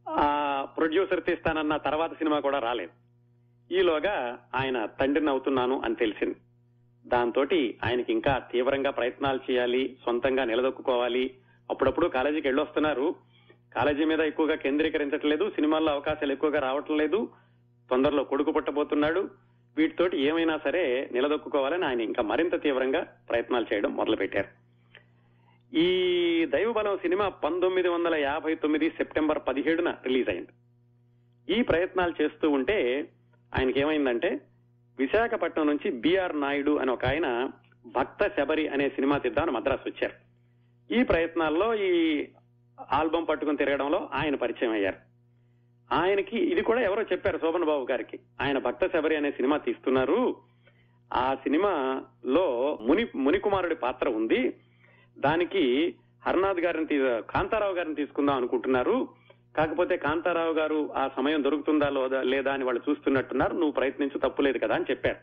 ఆ 0.09 0.67
ప్రొడ్యూసర్ 0.77 1.23
తీస్తానన్న 1.23 1.77
తర్వాత 1.77 2.13
సినిమా 2.13 2.39
కూడా 2.39 2.59
రాలేదు. 2.59 3.02
ఈలోగా 3.71 4.39
ఆయన 4.55 4.85
తండ్రిని 4.85 5.29
అవుతున్నాను 5.29 5.81
అని 5.85 5.95
తెలిసింది. 5.95 6.35
దాంతో 7.07 7.45
ఆయనకి 7.83 8.11
ఇంకా 8.11 8.41
తీవ్రంగా 8.51 8.91
ప్రయత్నాలు 8.91 9.51
చేయాలి 9.51 9.97
సొంతంగా 10.05 10.43
నిలదొక్కుకోవాలి. 10.43 11.33
అప్పుడప్పుడు 11.69 12.07
కాలేజీకి 12.07 12.47
వెళ్ళొస్తున్నారు. 12.47 13.15
కాలేజీ 13.75 14.03
మీద 14.03 14.19
ఎక్కువగా 14.19 14.55
కేంద్రీకరించట్లేదు 14.55 15.49
సినిమాల్లో 15.49 15.91
అవకాశాలు 15.91 16.31
ఎక్కువగా 16.31 16.59
రావటం 16.59 16.97
లేదు. 16.97 17.29
తొందరలో 17.89 18.23
కొడుకు 18.23 18.51
పుట్టబోతున్నాడు. 18.51 19.29
వీటితోటి 19.77 20.21
ఏమైనా 20.21 20.59
సరే 20.63 21.09
నిలదొక్కుకోవాలని 21.11 21.85
ఆయన 21.85 22.01
ఇంకా 22.01 22.23
మరింత 22.23 22.61
తీవ్రంగా 22.61 23.07
ప్రయత్నాలు 23.29 23.65
చేయడం 23.73 23.95
మొదలుపెట్టారు. 23.95 24.63
ఈ 25.75 25.85
దైవబలం 26.45 26.97
సినిమా 26.97 27.29
పంతొమ్మిది 27.29 27.87
వందల 27.87 28.15
యాభై 28.15 28.55
తొమ్మిది 28.55 28.89
సెప్టెంబర్ 28.89 29.39
పదిహేడున 29.47 29.89
రిలీజ్ 29.89 30.29
అయింది. 30.29 30.47
ఈ 31.57 31.61
ప్రయత్నాలు 31.61 32.23
చేస్తూ 32.23 32.49
ఉంటే 32.49 33.09
ఆయనకి 33.59 33.79
ఏమైందంటే 33.79 34.41
విశాఖపట్నం 34.99 35.67
నుంచి 35.67 35.91
బిఆర్ 35.91 36.39
నాయుడు 36.39 36.77
అని 36.77 36.91
ఒక 36.91 37.05
ఆయన 37.05 37.49
భక్త 37.95 38.27
శబరి 38.27 38.67
అనే 38.67 38.89
సినిమా 38.89 39.17
తీద్దామని 39.17 39.51
మద్రాసు 39.51 39.89
వచ్చారు. 39.89 40.13
ఈ 40.93 41.03
ప్రయత్నాల్లో 41.03 41.75
ఈ 41.75 42.25
ఆల్బం 42.91 43.23
పట్టుకుని 43.23 43.57
తిరగడంలో 43.57 44.09
ఆయన 44.13 44.35
పరిచయం 44.35 44.71
అయ్యారు. 44.71 44.95
ఆయనకి 45.93 46.37
ఇది 46.37 46.61
కూడా 46.61 46.81
ఎవరో 46.81 47.01
చెప్పారు 47.01 47.37
శోభన్ 47.37 47.63
బాబు 47.63 47.87
గారికి 47.91 48.19
ఆయన 48.41 48.57
భక్త 48.57 48.87
శబరి 48.87 49.15
అనే 49.15 49.31
సినిమా 49.31 49.57
తీస్తున్నారు. 49.57 50.35
ఆ 51.13 51.35
సినిమాలో 51.35 52.77
ముని 52.81 53.07
మునికుమారుడి 53.15 53.75
పాత్ర 53.75 54.09
ఉంది. 54.09 54.57
దానికి 55.19 55.95
హర్నాథ్ 56.25 56.59
గారిని 56.59 56.85
తీ- 56.85 57.19
కాంతారావు 57.19 57.73
గారిని 57.73 57.95
తీసుకుందాం 57.95 58.35
అనుకుంటున్నారు. 58.35 59.07
కాకపోతే 59.57 59.97
కాంతారావు 59.97 60.53
గారు 60.53 60.93
ఆ 60.95 61.09
సమయం 61.17 61.43
దొరుకుతుందా 61.43 61.89
లేదా 62.21 62.53
అని 62.53 62.63
వాళ్ళు 62.63 62.81
చూస్తున్నట్టున్నారు. 62.89 63.53
నువ్వు 63.53 63.71
ప్రయత్నించు 63.71 64.19
తప్పులేదు 64.19 64.57
కదా 64.57 64.75
అని 64.75 64.85
చెప్పారు. 64.91 65.17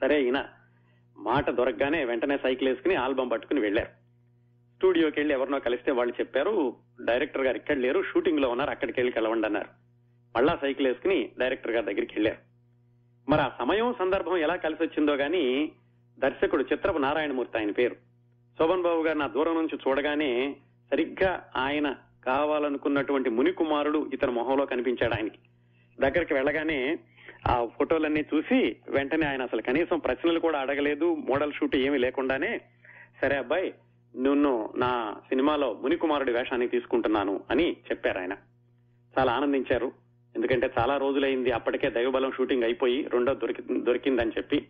సరే 0.00 0.22
ఈయన 0.24 0.46
మాట 1.18 1.50
దొరకగానే 1.50 2.04
వెంటనే 2.04 2.38
సైకిల్ 2.42 2.68
వేసుకుని 2.68 2.94
ఆల్బం 2.94 3.28
పట్టుకుని 3.28 3.60
వెళ్ళారు 3.60 3.88
స్టూడియోకి 4.76 5.20
వెళ్ళి 5.20 5.34
ఎవరినో 5.34 5.58
కలిస్తే 5.58 5.92
వాళ్ళు 5.92 6.14
చెప్పారు 6.20 6.76
డైరెక్టర్ 7.04 7.42
గారు 7.42 7.56
ఇక్కడ 7.56 7.76
లేరు 7.76 8.02
షూటింగ్లో 8.02 8.48
ఉన్నారు 8.48 8.70
అక్కడికి 8.70 9.00
వెళ్ళి 9.00 9.12
కలవండి 9.12 9.46
అన్నారు. 9.46 9.68
మళ్ళా 10.36 10.58
సైకిల్ 10.60 10.86
వేసుకుని 10.86 11.30
డైరెక్టర్ 11.38 11.72
గారి 11.72 11.86
దగ్గరికి 11.86 12.14
వెళ్ళారు. 12.14 12.38
మరి 13.30 13.40
ఆ 13.40 13.48
సమయం 13.58 13.94
సందర్భం 13.98 14.36
ఎలా 14.36 14.56
కలిసి 14.56 14.82
వచ్చిందో 14.82 15.14
గాని 15.14 15.72
దర్శకుడు 16.18 16.64
చిత్రపు 16.72 16.98
నారాయణమూర్తి 16.98 17.58
ఆయన 17.58 17.70
పేరు. 17.70 17.94
శోభన్ 18.58 18.82
బాబు 18.82 19.02
గారు 19.02 19.18
నా 19.18 19.26
దూరం 19.26 19.54
నుంచి 19.54 19.78
చూడగానే 19.88 20.56
సరిగ్గా 20.90 21.50
ఆయన 21.56 21.94
కావాలనుకున్నటువంటి 22.24 23.30
ముని 23.30 23.52
కుమారుడు 23.52 24.10
ఇతని 24.12 24.30
మొహంలో 24.30 24.66
కనిపించాడు 24.66 25.14
ఆయనకి. 25.14 25.38
దగ్గరికి 26.00 26.34
వెళ్ళగానే 26.34 26.98
ఆ 27.46 27.68
ఫోటోలన్నీ 27.78 28.20
చూసి 28.20 28.76
వెంటనే 28.88 29.26
ఆయన 29.26 29.42
అసలు 29.42 29.62
కనీసం 29.62 29.98
ప్రశ్నలు 29.98 30.40
కూడా 30.40 30.58
అడగలేదు 30.58 31.14
మోడల్ 31.14 31.52
షూట్ 31.52 31.76
ఏమీ 31.76 31.98
లేకుండానే 31.98 32.60
సరే 33.20 33.36
అబ్బాయి 33.36 33.74
నిన్ను 34.16 34.70
నా 34.76 35.16
సినిమాలో 35.28 35.72
ముని 35.82 35.96
కుమారుడి 35.96 36.32
వేషానికి 36.32 36.70
తీసుకుంటున్నాను 36.70 37.40
అని 37.50 37.72
చెప్పారు 37.72 38.18
ఆయన. 38.18 38.32
చాలా 39.18 39.32
ఆనందించారు. 39.32 39.92
ఎందుకంటే 40.36 40.70
చాలా 40.78 40.96
రోజులైంది 40.96 41.50
అప్పటికే 41.50 41.90
దైవబలం 41.90 42.32
షూటింగ్ 42.32 42.62
అయిపోయి 42.62 43.02
రెండో 43.02 43.34
దొరికి 43.34 43.62
దొరికిందని 43.80 44.30
చెప్పి. 44.30 44.66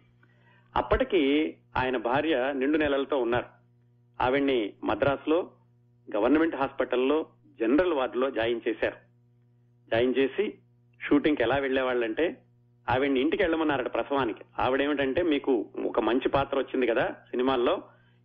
అప్పటికి 0.76 1.54
ఆయన 1.76 1.96
భార్య 1.96 2.52
నిండు 2.56 2.78
నెలలతో 2.78 3.18
ఉన్నారు. 3.18 3.44
ఆవిడ్ని 4.22 4.72
మద్రాసులో 4.84 5.50
గవర్నమెంట్ 6.16 6.56
హాస్పిటల్లో 6.56 7.26
జనరల్ 7.60 7.92
వార్డులో 7.92 8.30
జాయిన్ 8.30 8.60
చేశారు. 8.68 8.96
జాయిన్ 9.90 10.14
చేసి 10.18 10.54
షూటింగ్కి 11.02 11.42
ఎలా 11.42 11.56
వెళ్ళేవాళ్ళంటే 11.56 12.42
ఆవిడ 12.90 13.18
ఇంటికి 13.18 13.42
వెళ్ళమన్నారట 13.42 13.94
ప్రసవానికి. 13.94 14.44
ఆవిడేమిటంటే 14.58 15.22
మీకు 15.22 15.68
ఒక 15.84 16.00
మంచి 16.00 16.28
పాత్ర 16.28 16.58
వచ్చింది 16.58 16.86
కదా 16.86 17.08
సినిమాల్లో 17.30 17.82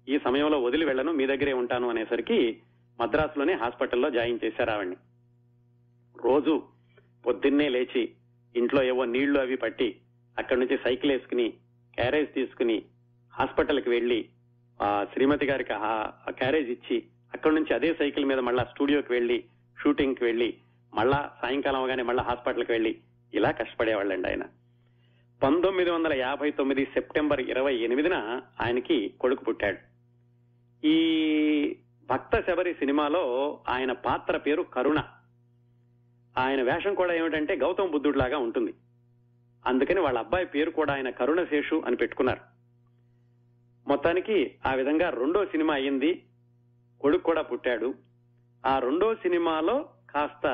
ఈ 0.09 0.19
సమయంలో 0.23 0.63
వదిలి 0.63 0.85
వెళ్ళను 0.85 1.11
మీ 1.11 1.25
దగ్గరే 1.25 1.53
ఉంటాను 1.53 1.89
అనేసరికి 1.89 2.61
మద్రాసులోనే 2.99 3.53
హాస్పిటల్లో 3.53 4.09
జాయిన్ 4.09 4.39
చేశారు 4.45 4.69
ఆవిడ్ని. 4.69 4.95
రోజు 6.25 6.63
పొద్దున్నే 7.25 7.69
లేచి 7.69 8.11
ఇంట్లో 8.55 8.83
ఏవో 8.83 9.05
నీళ్ళు 9.05 9.39
అవి 9.39 9.55
పట్టి 9.55 9.99
అక్కడి 10.37 10.59
నుంచి 10.59 10.77
సైకిల్ 10.77 11.11
వేసుకుని 11.11 11.49
క్యారేజ్ 11.95 12.33
తీసుకుని 12.33 12.85
హాస్పిటల్కి 13.33 13.89
వెళ్ళి 13.89 14.29
ఆ 14.81 15.05
శ్రీమతి 15.13 15.45
గారికి 15.45 15.73
ఆ 15.73 16.11
క్యారేజ్ 16.29 16.69
ఇచ్చి 16.69 17.03
అక్కడి 17.35 17.55
నుంచి 17.55 17.73
అదే 17.73 17.93
సైకిల్ 17.93 18.25
మీద 18.25 18.39
మళ్ళా 18.39 18.63
స్టూడియోకి 18.63 19.13
వెళ్ళి 19.13 19.43
షూటింగ్కి 19.83 20.23
వెళ్ళి 20.23 20.57
మళ్ళా 20.93 21.31
సాయంకాలం 21.41 21.79
అవగానే 21.79 22.03
మళ్ళా 22.03 22.23
హాస్పిటల్కి 22.23 22.71
వెళ్ళి 22.71 22.97
ఇలా 23.33 23.51
కష్టపడేవాళ్ళండి 23.51 24.27
ఆయన. 24.27 24.43
పంతొమ్మిది 25.43 25.89
వందల 25.89 26.13
యాభై 26.13 26.51
తొమ్మిది 26.51 26.85
సెప్టెంబర్ 26.85 27.41
ఇరవై 27.41 27.75
ఎనిమిదిన 27.75 28.41
ఆయనకి 28.61 29.13
కొడుకు 29.19 29.43
పుట్టాడు. 29.43 29.77
ఈ 30.87 30.97
భక్త 32.09 32.51
శబరి 32.51 32.73
సినిమాలో 32.73 33.59
ఆయన 33.69 33.91
పాత్ర 33.91 34.37
పేరు 34.37 34.61
కరుణ. 34.61 35.03
ఆయన 36.37 36.61
వేషం 36.61 36.93
కూడా 36.93 37.13
ఏమిటంటే 37.13 37.55
గౌతమ 37.55 37.85
బుద్ధుడిలాగా 37.85 38.37
ఉంటుంది. 38.37 38.73
అందుకని 39.65 39.99
వాళ్ళ 39.99 40.19
అబ్బాయి 40.19 40.45
పేరు 40.45 40.71
కూడా 40.71 40.93
ఆయన 40.93 41.09
కరుణ 41.09 41.43
శేషు 41.43 41.83
అని 41.85 41.95
పెట్టుకున్నారు. 41.95 42.41
మొత్తానికి 43.87 44.55
ఆ 44.65 44.73
విధంగా 44.73 45.09
రెండో 45.09 45.45
సినిమా 45.45 45.73
అయ్యింది 45.73 46.23
కొడుకు 47.01 47.23
కూడా 47.23 47.41
పుట్టాడు. 47.41 47.93
ఆ 48.65 48.79
రెండో 48.79 49.15
సినిమాలో 49.15 49.89
కాస్త 50.09 50.45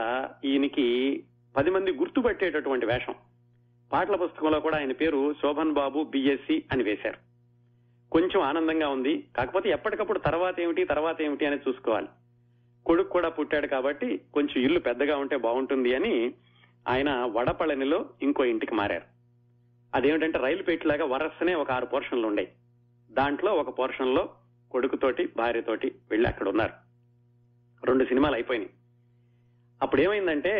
ఈయనకి 0.45 1.23
పది 1.57 1.69
మంది 1.69 1.91
గుర్తుపట్టేటటువంటి 1.91 2.85
వేషం. 2.85 3.15
పాటల 3.93 4.15
పుస్తకంలో 4.15 4.59
కూడా 4.59 4.77
ఆయన 4.77 4.91
పేరు 4.91 5.33
శోభన్ 5.33 5.73
బాబు 5.73 6.03
బిఎస్సి 6.03 6.63
అని 6.71 6.83
వేశారు. 6.83 7.17
కొంచెం 8.11 8.41
ఆనందంగా 8.41 8.89
ఉంది. 8.89 9.27
కాకపోతే 9.35 9.69
ఎప్పటికప్పుడు 9.69 10.19
తర్వాత 10.19 10.59
ఏమిటి 10.59 10.85
తర్వాత 10.85 11.21
ఏమిటి 11.21 11.45
అనేది 11.45 11.63
చూసుకోవాలి. 11.69 12.07
కొడుకు 12.85 13.09
కూడా 13.09 13.29
పుట్టాడు 13.29 13.67
కాబట్టి 13.67 14.21
కొంచెం 14.33 14.63
ఇల్లు 14.63 14.79
పెద్దగా 14.79 15.17
ఉంటే 15.17 15.37
బాగుంటుంది 15.37 15.95
అని 15.95 16.33
ఆయన 16.87 17.09
వడపళనిలో 17.09 18.05
ఇంకో 18.21 18.45
ఇంటికి 18.45 18.75
మారారు. 18.75 19.03
అదేమిటంటే 19.95 20.37
రైలు 20.37 20.63
పెట్టిలాగా 20.63 21.05
వరసనే 21.05 21.53
ఒక 21.53 21.71
ఆరు 21.71 21.85
పోర్షన్లు 21.85 22.27
ఉండేవి 22.27 22.51
దాంట్లో 23.13 23.53
ఒక 23.53 23.79
పోర్షన్లో 23.79 24.29
కొడుకుతోటి 24.71 25.29
భార్యతోటి 25.37 25.95
వెళ్ళి 26.11 26.27
అక్కడ 26.29 26.49
ఉన్నారు 26.49 26.73
రెండు 27.85 28.05
సినిమాలు 28.05 28.33
అయిపోయినాయి. 28.33 28.69
అప్పుడు 29.81 30.01
ఏమైందంటే 30.01 30.53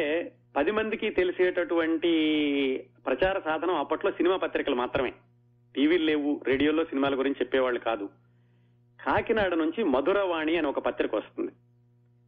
పది 0.56 0.72
మందికి 0.72 1.10
తెలిసేటటువంటి 1.10 2.12
ప్రచార 3.06 3.42
సాధనం 3.46 3.76
అప్పట్లో 3.76 4.12
సినిమా 4.12 4.38
పత్రికలు 4.38 4.76
మాత్రమే. 4.76 5.14
టీవీలు 5.76 6.06
లేవు 6.06 6.42
రేడియోలో 6.48 6.84
సినిమాల 6.86 7.18
గురించి 7.18 7.36
చెప్పేవాళ్ళు 7.42 7.80
కాదు. 7.80 8.10
కాకినాడ 9.06 9.54
నుంచి 9.54 9.84
మధురవాణి 9.84 10.58
అని 10.58 10.68
ఒక 10.68 10.80
పత్రిక 10.80 11.16
వస్తుంది. 11.16 11.52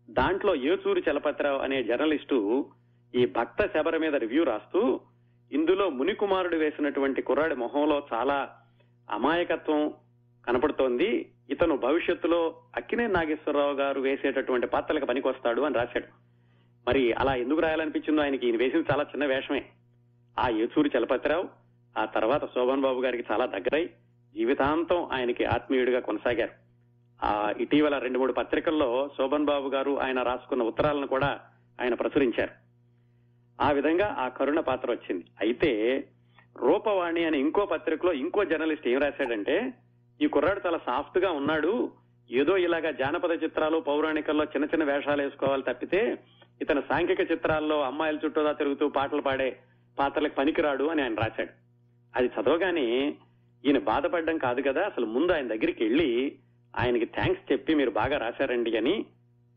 దాంట్లో 0.10 0.56
ఏచూరు 0.56 1.00
చలపతిరావు 1.00 1.60
అనే 1.60 1.84
జర్నలిస్టు 1.84 2.70
ఈ 3.16 3.26
భక్త 3.26 3.68
శబర 3.74 3.98
మీద 3.98 4.16
రివ్యూ 4.16 4.44
రాస్తూ 4.44 5.00
ఇందులో 5.52 5.90
మునికుమారుడు 5.90 6.56
వేసినటువంటి 6.56 7.22
కుర్రాడి 7.22 7.56
మొహంలో 7.56 8.08
చాలా 8.14 8.56
అమాయకత్వం 9.10 9.94
కనపడుతోంది. 10.48 11.30
ఇతను 11.50 11.78
భవిష్యత్తులో 11.78 12.56
అక్కినే 12.76 13.08
నాగేశ్వరరావు 13.08 13.74
గారు 13.74 14.02
వేసేటటువంటి 14.02 14.68
పాత్రలకు 14.68 15.06
పనికొస్తాడు 15.06 15.62
అని 15.62 15.76
రాశాడు. 15.76 16.06
మరి 16.88 17.14
అలా 17.14 17.36
ఎందుకు 17.36 17.60
రాయాలనిపించిందో 17.60 18.22
ఆయనకి 18.22 18.48
ఈయన 18.48 18.58
వేసింది 18.58 18.86
చాలా 18.92 19.04
చిన్న 19.04 19.26
వేషమే. 19.26 19.66
ఆ 20.40 20.50
ఏచూరి 20.50 20.92
చలపతిరావు 20.98 21.50
ఆ 21.98 22.06
తర్వాత 22.06 22.46
శోభన్ 22.46 22.82
బాబు 22.82 23.02
గారికి 23.02 23.34
చాలా 23.34 23.46
దగ్గరై 23.46 23.90
జీవితాంతం 24.36 25.04
ఆయనకి 25.04 25.46
ఆత్మీయుడిగా 25.46 26.00
కొనసాగారు. 26.00 26.52
ఆ 27.26 27.54
ఇటీవల 27.60 27.98
రెండు 27.98 28.20
మూడు 28.20 28.34
పత్రికల్లో 28.34 29.10
శోభన్ 29.18 29.46
బాబు 29.46 29.70
గారు 29.70 30.00
ఆయన 30.00 30.22
రాసుకున్న 30.22 30.64
ఉత్తరాలను 30.64 31.08
కూడా 31.08 31.40
ఆయన 31.82 31.94
ప్రచురించారు. 31.94 32.52
ఆ 33.62 33.72
విధంగా 33.72 34.16
ఆ 34.20 34.28
కరుణ 34.28 34.60
పాత్ర 34.60 34.92
వచ్చింది. 34.92 35.26
అయితే 35.42 36.04
రూపవాణి 36.58 37.26
అనే 37.26 37.40
ఇంకో 37.40 37.66
పత్రికలో 37.66 38.14
ఇంకో 38.14 38.44
జర్నలిస్ట్ 38.44 38.88
ఏం 38.88 39.00
రాశాడంటే 39.00 39.74
ఈ 40.22 40.28
కుర్రాడు 40.28 40.62
చాలా 40.68 40.78
సాఫ్ట్గా 40.78 41.32
ఉన్నాడు. 41.32 41.92
ఏదో 42.32 42.58
ఇలాగా 42.58 42.92
జానపద 42.92 43.44
చిత్రాలు 43.44 43.78
పౌరాణికల్లో 43.78 44.44
చిన్న 44.44 44.66
చిన్న 44.66 44.84
వేషాలు 44.84 45.22
వేసుకోవాలి 45.22 45.64
తప్పితే 45.64 46.18
ఇతను 46.62 46.82
సాంఘిక 46.82 47.32
చిత్రాల్లో 47.32 47.82
అమ్మాయిల 47.82 48.20
చుట్టూదా 48.26 48.52
తిరుగుతూ 48.52 48.90
పాటలు 48.90 49.22
పాడే 49.22 49.60
పాత్రలకు 50.00 50.36
పనికిరాడు 50.36 50.84
అని 50.84 51.02
ఆయన 51.02 51.16
రాశాడు. 51.16 51.50
అది 52.16 52.28
చదవగానే 52.28 53.16
ఈయన 53.66 53.80
బాధపడడం 53.80 54.38
కాదు 54.38 54.62
కదా 54.62 54.86
అసలు 54.86 55.06
ముందు 55.06 55.32
ఆయన 55.32 55.48
దగ్గరికి 55.48 55.84
వెళ్ళి 55.84 56.38
ఆయనకి 56.80 57.06
థ్యాంక్స్ 57.06 57.52
చెప్పి 57.52 57.76
మీరు 57.76 57.90
బాగా 57.90 58.18
రాశారండి 58.18 58.78
అని. 58.78 59.06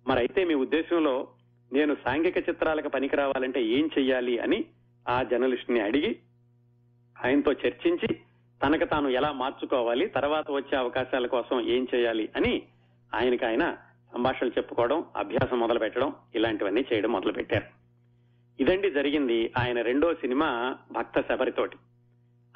మరి 0.06 0.18
అయితే 0.18 0.44
మీ 0.44 0.54
ఉద్దేశంలో 0.54 1.28
నేను 1.72 1.96
సాంఘిక 2.04 2.48
చిత్రాలకు 2.48 2.88
పనికి 2.88 3.16
రావాలంటే 3.16 3.62
ఏం 3.62 3.90
చెయ్యాలి 3.98 4.38
అని 4.38 4.64
ఆ 5.08 5.22
జర్నలిస్ట్ని 5.22 5.80
అడిగి 5.80 6.16
ఆయనతో 7.24 7.52
చర్చించి 7.52 8.20
తనకు 8.62 8.84
తాను 8.84 9.08
ఎలా 9.08 9.32
మార్చుకోవాలి 9.32 10.06
తర్వాత 10.06 10.50
వచ్చే 10.50 10.78
అవకాశాల 10.78 11.26
కోసం 11.26 11.60
ఏం 11.60 11.86
చేయాలి 11.94 12.28
అని 12.36 12.62
ఆయనకి 13.14 13.44
ఆయన 13.44 13.76
సంభాషణలు 14.14 14.52
చెప్పుకోవడం 14.58 15.04
అభ్యాసం 15.16 15.60
మొదలు 15.60 15.78
పెట్టడం 15.78 16.14
ఇలాంటివన్నీ 16.34 16.84
చేయడం 16.92 17.12
మొదలు 17.12 17.32
పెట్టారు 17.32 17.64
ఇదండి 18.60 18.90
జరిగింది 18.90 19.52
ఆయన 19.58 19.82
రెండో 19.82 20.14
సినిమా 20.14 20.76
భక్త 20.92 21.20
శబరితోటి. 21.20 21.76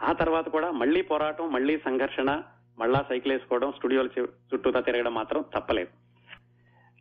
ఆ 0.02 0.12
తర్వాత 0.12 0.48
కూడా 0.48 0.70
మళ్ళీ 0.70 1.02
పోరాటం 1.02 1.52
మళ్ళీ 1.52 1.78
సంఘర్షణ 1.78 2.42
మళ్ళా 2.78 3.04
సైకిల్ 3.08 3.32
వేసుకోవడం 3.32 3.72
స్టూడియోల 3.72 4.08
చుట్టూతా 4.26 4.80
తిరగడం 4.80 5.14
మాత్రం 5.14 5.44
తప్పలేదు. 5.54 5.88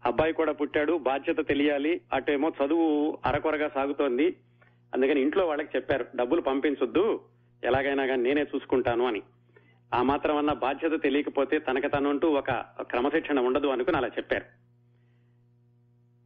అబ్బాయి 0.06 0.34
కూడా 0.34 0.52
పుట్టాడు 0.52 0.98
బాధ్యత 0.98 1.48
తెలియాలి 1.48 2.02
అటేమో 2.14 2.50
చదువు 2.50 3.18
అరకొరగా 3.26 3.70
సాగుతోంది. 3.70 4.36
అందుకని 4.96 5.22
ఇంట్లో 5.22 5.48
వాళ్ళకి 5.48 5.70
చెప్పారు 5.76 6.06
డబ్బులు 6.16 6.42
పంపించొద్దు 6.42 7.22
ఎలాగైనా 7.64 8.06
కానీ 8.06 8.24
నేనే 8.24 8.42
చూసుకుంటాను 8.42 9.06
అని. 9.06 9.22
ఆ 9.94 10.04
మాత్రం 10.04 10.38
అన్న 10.38 10.54
బాధ్యత 10.54 11.04
తెలియకపోతే 11.04 11.60
తనకు 11.60 11.88
తనంటూ 11.88 12.28
ఒక 12.30 12.52
క్రమశిక్షణ 12.82 13.40
ఉండదు 13.40 13.68
అనుకుని 13.68 13.98
అలా 13.98 14.08
చెప్పారు. 14.08 14.46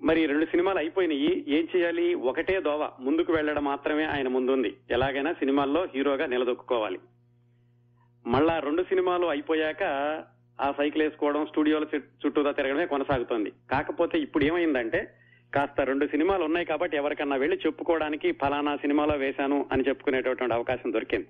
మరి 0.05 0.25
రెండు 0.25 0.45
సినిమాలు 0.45 0.77
అయిపోయినాయి. 0.77 1.45
ఏం 1.47 1.67
చేయాలి? 1.75 2.13
ఒకటే 2.13 2.61
దోవ 2.61 2.91
ముందుకు 2.99 3.33
వెళ్ళడం 3.33 3.63
మాత్రమే 3.63 4.03
ఆయన 4.03 4.27
ముందుంది. 4.27 4.77
ఎలాగైనా 4.89 5.33
సినిమాల్లో 5.33 5.87
హీరోగా 5.95 6.25
నిలదొక్కుకోవాలి. 6.25 6.99
మళ్ళా 8.27 8.59
రెండు 8.59 8.83
సినిమాలు 8.83 9.25
అయిపోయాక 9.25 9.83
ఆ 10.61 10.73
సైకిల్ 10.77 11.03
వేసుకోవడం 11.03 11.45
స్టూడియోల 11.45 11.85
చుట్- 11.95 12.51
తిరగడమే 12.51 12.85
కొనసాగుతోంది. 12.85 13.53
కాకపోతే 13.71 14.19
ఇప్పుడు 14.19 14.45
ఏమైందంటే 14.45 15.15
కాస్త 15.55 15.81
రెండు 15.81 16.05
సినిమాలు 16.05 16.43
ఉన్నాయి 16.43 16.65
కాబట్టి 16.65 16.97
ఎవరికన్నా 16.97 17.35
వెళ్ళి 17.35 17.57
చెప్పుకోవడానికి 17.65 18.31
ఫలానా 18.31 18.75
సినిమాలో 18.75 19.15
వేశాను 19.15 19.69
అని 19.71 19.83
చెప్పుకునేటటువంటి 19.87 20.53
అవకాశం 20.53 20.93
దొరికింది. 20.93 21.27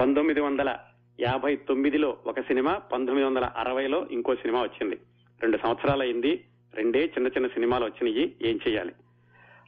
పంతొమ్మిది 0.00 0.40
వందల 0.40 0.76
యాభై 1.20 1.56
తొమ్మిదిలో 1.56 2.16
ఒక 2.26 2.40
సినిమా 2.40 2.74
పంతొమ్మిది 2.74 3.28
వందల 3.28 3.44
అరవైలో 3.44 4.06
ఇంకో 4.10 4.34
సినిమా 4.34 4.62
వచ్చింది. 4.62 4.98
రెండు 5.42 5.56
సంవత్సరాలు 5.56 6.02
అయింది 6.02 6.44
రెండే 6.74 7.00
చిన్న 7.04 7.26
చిన్న 7.26 7.46
సినిమాలు 7.46 7.84
వచ్చినాయి 7.84 8.36
ఏం 8.42 8.60
చేయాలి 8.68 8.92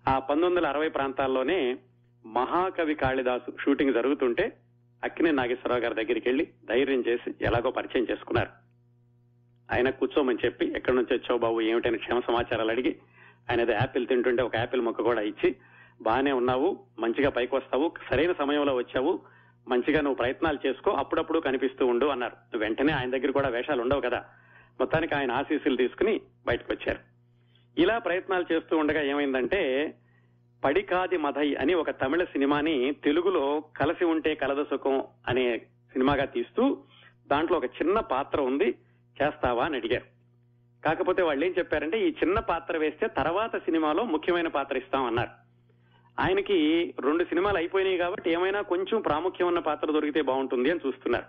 ఆ 0.08 0.18
పంతొమ్మిది 0.18 0.54
వందల 0.54 0.66
అరవై 0.66 0.88
ప్రాంతాల్లోనే 0.88 1.76
మహాకవి 2.26 2.94
కాళిదాసు 2.94 3.52
షూటింగ్ 3.64 3.94
జరుగుతుంటే 3.94 4.52
అక్కినే 5.04 5.30
నాగేశ్వరరావు 5.30 5.82
గారి 5.82 5.94
దగ్గరికి 5.94 6.28
వెళ్ళి 6.28 6.48
ధైర్యం 6.68 7.04
చేసి 7.08 7.34
ఎలాగో 7.40 7.70
పరిచయం 7.70 8.06
చేసుకున్నారు. 8.10 8.48
ఆయన 9.74 9.90
కూర్చోమని 9.90 10.38
చెప్పి 10.44 10.72
ఎక్కడి 10.76 10.96
నుంచి 10.96 11.14
వచ్చావు 11.14 11.38
బాబు? 11.38 11.60
ఏమిటని 11.60 11.98
క్షేమ 11.98 12.20
సమాచారాలు 12.20 12.70
అడిగి 12.70 12.96
ఆయన 13.50 13.60
ఏదో 13.60 13.72
యాపిల్ 13.72 14.06
తింటుంటే 14.06 14.42
ఒక 14.42 14.56
యాపిల్ 14.56 14.82
మొక్క 14.82 15.02
కూడా 15.02 15.20
ఇచ్చి 15.20 15.56
బాగానే 16.02 16.32
ఉన్నావు 16.32 16.78
మంచిగా 16.98 17.30
పైకి 17.30 17.54
వస్తావు 17.54 17.92
సరైన 18.10 18.32
సమయంలో 18.32 18.74
వచ్చావు 18.74 19.20
మంచిగా 19.68 20.00
నువ్వు 20.00 20.14
ప్రయత్నాలు 20.14 20.58
చేసుకో 20.66 20.90
అప్పుడప్పుడు 20.90 21.38
కనిపిస్తూ 21.38 21.86
ఉండు 21.86 22.06
అన్నారు. 22.06 22.58
వెంటనే 22.58 22.92
ఆయన 22.92 23.10
దగ్గర 23.10 23.30
కూడా 23.30 23.48
వేషాలు 23.48 23.82
ఉండవు 23.82 24.00
కదా. 24.00 24.24
మొత్తానికి 24.80 25.14
ఆయన 25.14 25.32
ఆశీస్సులు 25.32 25.76
తీసుకుని 25.76 26.20
బయటకు 26.46 26.72
వచ్చారు 26.72 26.98
ఇలా 27.80 27.98
ప్రయత్నాలు 27.98 28.52
చేస్తూ 28.52 28.76
ఉండగా 28.76 29.02
ఏమైందంటే 29.02 29.94
పడికాది 30.64 31.16
మధై 31.16 31.54
అని 31.54 31.74
ఒక 31.74 31.90
తమిళ 31.90 32.24
సినిమాని 32.24 32.92
తెలుగులో 33.04 33.64
కలసి 33.76 34.04
ఉంటే 34.04 34.34
కలద 34.34 34.62
సుఖం 34.62 35.04
అనే 35.28 35.58
సినిమాగా 35.92 36.24
తీస్తూ 36.24 36.78
దాంట్లో 37.28 37.58
ఒక 37.58 37.64
చిన్న 37.64 38.00
పాత్ర 38.00 38.40
ఉంది 38.40 38.74
చేస్తావా 39.22 39.64
అని 39.64 39.76
అడిగారు. 39.76 40.19
కాకపోతే 40.84 41.22
వాళ్ళు 41.22 41.44
ఏం 41.44 41.54
చెప్పారంటే 41.58 42.08
ఈ 42.08 42.10
చిన్న 42.10 42.40
పాత్ర 42.40 42.76
వేస్తే 42.76 43.08
తర్వాత 43.08 43.56
సినిమాలో 43.56 44.04
ముఖ్యమైన 44.04 44.48
పాత్ర 44.48 44.76
ఇస్తాం 44.76 45.04
అన్నారు. 45.04 45.50
ఆయనకి 46.20 46.94
రెండు 47.00 47.24
సినిమాలు 47.24 47.56
అయిపోయినాయి 47.56 47.98
కాబట్టి 47.98 48.30
ఏమైనా 48.30 48.60
కొంచెం 48.60 49.00
ప్రాముఖ్యం 49.00 49.48
ఉన్న 49.48 49.58
పాత్ర 49.58 49.92
దొరికితే 49.92 50.22
బాగుంటుంది 50.22 50.70
అని 50.70 50.80
చూస్తున్నారు. 50.86 51.24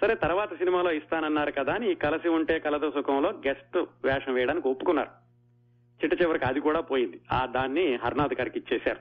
సరే 0.00 0.14
తర్వాత 0.14 0.58
సినిమాలో 0.58 0.92
ఇస్తానన్నారు 0.92 1.52
కదా 1.52 1.74
అని 1.74 1.94
కలసి 1.94 2.28
ఉంటే 2.28 2.58
కలద 2.58 2.88
సుఖంలో 2.88 3.30
గెస్ట్ 3.30 3.76
వేషం 4.04 4.34
వేయడానికి 4.34 4.68
ఒప్పుకున్నారు. 4.68 5.08
చిట్ట 6.02 6.22
చివరికి 6.22 6.44
అది 6.44 6.60
కూడా 6.60 6.80
పోయింది. 6.80 7.20
ఆ 7.32 7.46
దాన్ని 7.46 7.94
హర్నాథ్ 7.94 8.34
గారికి 8.34 8.58
ఇచ్చేశారు. 8.58 8.98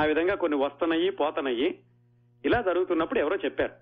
ఆ 0.00 0.04
విధంగా 0.04 0.34
కొన్ని 0.34 0.58
వస్తున్నాయి 0.58 1.10
పోతున్నాయి. 1.10 1.78
ఇలా 2.44 2.60
జరుగుతున్నప్పుడు 2.60 3.18
ఎవరో 3.18 3.36
చెప్పారు. 3.36 3.72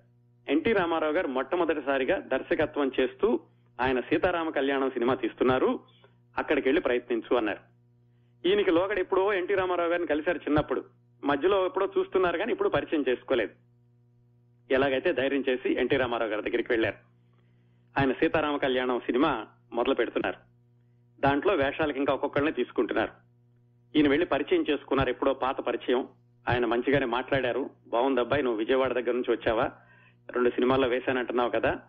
ఎన్టీ 0.51 0.73
రామారావు 0.73 1.13
గారు 1.13 1.27
మొట్టమొదటిసారిగా 1.27 2.19
దర్శకత్వం 2.19 2.91
చేస్తూ 2.99 3.39
ఆయన 3.81 3.99
సీతారామ 3.99 4.49
కళ్యాణం 4.49 4.89
సినిమా 4.89 5.13
తీస్తున్నారు. 5.13 5.79
అక్కడికి 6.37 6.67
వెళ్ళి 6.67 6.81
ప్రయత్నించు 6.81 7.35
అన్నారు. 7.35 7.71
ఈయనకి 8.47 8.71
లోగడ 8.71 8.99
ఎప్పుడో 8.99 9.33
ఎన్టీ 9.33 9.55
రామారావు 9.55 9.89
గారిని 9.89 10.07
కలిశారు 10.07 10.37
చిన్నప్పుడు. 10.37 10.85
మధ్యలో 11.23 11.65
ఎప్పుడో 11.65 11.91
చూస్తున్నారు 11.97 12.37
కానీ 12.37 12.51
ఇప్పుడు 12.51 12.69
పరిచయం 12.69 13.05
చేసుకోలేదు. 13.09 13.51
ఎలాగైతే 14.73 15.13
ధైర్యం 15.13 15.43
చేసి 15.49 15.73
ఎన్టీ 15.73 15.97
రామారావు 15.97 16.31
గారి 16.31 16.41
దగ్గరికి 16.41 16.71
వెళ్ళారు 16.71 16.95
ఆయన 17.99 18.11
సీతారామ 18.11 18.57
కళ్యాణం 18.57 18.99
సినిమా 18.99 19.47
మొదలు 19.73 19.93
పెడుతున్నారు. 19.93 20.37
దాంట్లో 21.21 21.53
వేషాలకు 21.53 21.97
ఇంకా 21.97 22.13
ఒక్కొక్కరిని 22.13 22.51
తీసుకుంటున్నారు. 22.51 23.11
ఈయన 23.95 24.09
వెళ్ళి 24.09 24.25
పరిచయం 24.25 24.65
చేసుకున్నారు 24.69 25.09
ఎప్పుడో 25.09 25.33
పాత 25.33 25.61
పరిచయం. 25.61 26.07
ఆయన 26.49 26.65
మంచిగానే 26.65 27.05
మాట్లాడారు. 27.05 27.69
బాగుంది 27.87 28.19
అబ్బాయి 28.19 28.43
నువ్వు 28.43 28.59
విజయవాడ 28.59 28.93
దగ్గర 28.93 29.11
నుంచి 29.11 29.31
వచ్చావా? 29.31 29.71
రెండు 30.29 30.49
సినిమాల్లో 30.49 30.87
వేశానంటున్నావు 30.87 31.49
కదా. 31.49 31.81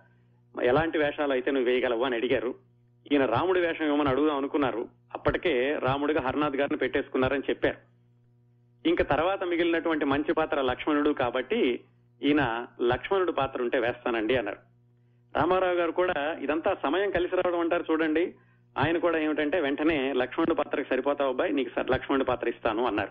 ఎలాంటి 0.63 0.99
వేషాలు 0.99 1.33
అయితే 1.33 1.51
నువ్వు 1.51 1.71
వేయగలవు 1.71 2.05
అని 2.05 2.17
అడిగారు. 2.17 2.55
ఈయన 3.13 3.25
రాముడి 3.25 3.61
వేషం 3.61 3.95
ఏమని 3.95 4.09
అడుగుదాం 4.09 4.37
అనుకున్నారు. 4.37 4.89
అప్పటికే 5.15 5.79
రాముడిగా 5.83 6.21
హర్నాథ్ 6.21 6.57
గారిని 6.57 6.77
పెట్టేసుకున్నారని 6.77 7.43
చెప్పారు. 7.51 7.77
ఇంకా 8.89 9.05
తర్వాత 9.05 9.45
మిగిలినటువంటి 9.45 10.05
మంచి 10.05 10.33
పాత్ర 10.33 10.61
లక్ష్మణుడు 10.61 11.11
కాబట్టి 11.11 11.81
ఈయన 12.23 12.67
లక్ష్మణుడు 12.81 13.33
పాత్ర 13.33 13.63
ఉంటే 13.63 13.79
వేస్తానండి 13.79 14.37
అన్నారు. 14.37 14.59
రామారావు 15.37 15.75
గారు 15.75 15.91
కూడా 15.91 16.37
ఇదంతా 16.41 16.77
సమయం 16.83 17.11
కలిసి 17.11 17.37
రావడం 17.37 17.61
అంటారు 17.61 17.85
చూడండి. 17.91 18.35
ఆయన 18.79 18.99
కూడా 18.99 19.19
ఏమిటంటే 19.19 19.61
వెంటనే 19.61 20.13
లక్ష్మణుడు 20.13 20.55
పాత్రకి 20.55 20.89
సరిపోతావు 20.89 21.29
అబ్బాయి 21.29 21.53
నీకు 21.53 21.93
లక్ష్మణుడు 21.93 22.25
పాత్ర 22.25 22.49
ఇస్తాను 22.49 22.87
అన్నారు. 22.87 23.11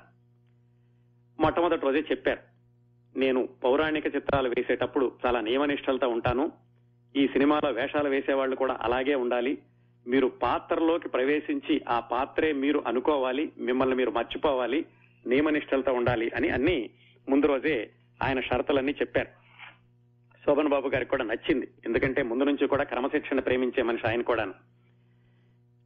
మొట్టమొదటి 1.42 1.82
రోజే 1.82 2.00
చెప్పారు. 2.00 2.40
నేను 3.20 3.50
పౌరాణిక 3.64 4.16
చిత్రాలు 4.16 4.50
వేసేటప్పుడు 4.50 5.12
చాలా 5.26 5.42
నియమనిష్టలతో 5.42 6.10
ఉంటాను. 6.10 6.52
ఈ 7.16 7.28
సినిమాలో 7.28 7.72
వేషాలు 7.72 8.10
వేసేవాళ్ళు 8.10 8.56
కూడా 8.56 8.78
అలాగే 8.82 9.16
ఉండాలి. 9.16 9.58
మీరు 10.08 10.28
పాత్రలోకి 10.28 11.10
ప్రవేశించి 11.10 11.82
ఆ 11.90 12.00
పాత్రే 12.00 12.52
మీరు 12.52 12.84
అనుకోవాలి 12.88 13.52
మిమ్మల్ని 13.58 13.96
మీరు 13.96 14.12
మర్చిపోవాలి 14.12 14.86
నియమనిష్టలతో 15.28 15.94
ఉండాలి 15.94 16.32
అని 16.36 16.50
అన్ని 16.50 16.90
ముందు 17.30 17.46
రోజే 17.46 17.90
ఆయన 18.24 18.40
షరతులన్నీ 18.40 18.92
చెప్పారు. 18.92 19.28
శోభన్ 20.46 20.68
బాబు 20.68 20.88
గారికి 20.88 21.12
కూడా 21.12 21.24
నచ్చింది. 21.24 21.68
ఎందుకంటే 21.86 22.24
ముందు 22.24 22.44
నుంచి 22.44 22.68
కూడా 22.68 22.84
క్రమశిక్షణ 22.84 23.40
ప్రేమించే 23.40 23.84
మనిషి 23.84 24.08
ఆయన 24.08 24.22
కూడాను. 24.22 24.54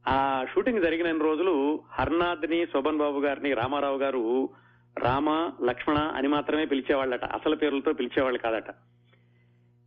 ఆ 0.08 0.46
షూటింగ్ 0.54 0.82
జరిగిన 0.82 1.22
రోజులు 1.22 1.80
హర్నాథ్ని 1.90 2.66
శోభన్ 2.66 2.98
బాబు 2.98 3.20
గారిని 3.20 3.54
రామారావు 3.54 3.98
గారు 3.98 4.50
రామ 4.98 5.50
లక్ష్మణ 5.64 5.96
అని 5.98 6.28
మాత్రమే 6.28 6.64
పిలిచేవాళ్ళట. 6.64 7.24
అసలు 7.24 7.56
పేర్లతో 7.56 7.92
పిలిచేవాళ్ళు 7.92 8.38
కాదట. 8.38 8.70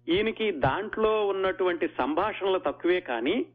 ఈయనకి 0.10 0.52
దాంట్లో 0.52 1.28
ఉన్నటువంటి 1.28 1.88
సంభాషణలు 1.88 2.58
తక్కువే 2.58 3.00
కానీ 3.00 3.46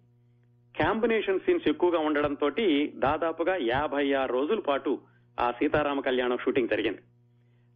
కాంబినేషన్ 0.81 1.41
సీన్స్ 1.41 1.69
ఎక్కువగా 1.69 1.99
ఉండడంతో 1.99 2.51
దాదాపుగా 2.95 3.57
యాభై 3.57 4.13
ఆరు 4.13 4.33
రోజుల 4.33 4.59
పాటు 4.59 4.99
ఆ 5.41 5.51
సీతారామ 5.51 6.01
కళ్యాణం 6.01 6.39
షూటింగ్ 6.45 6.69
జరిగింది. 6.69 6.99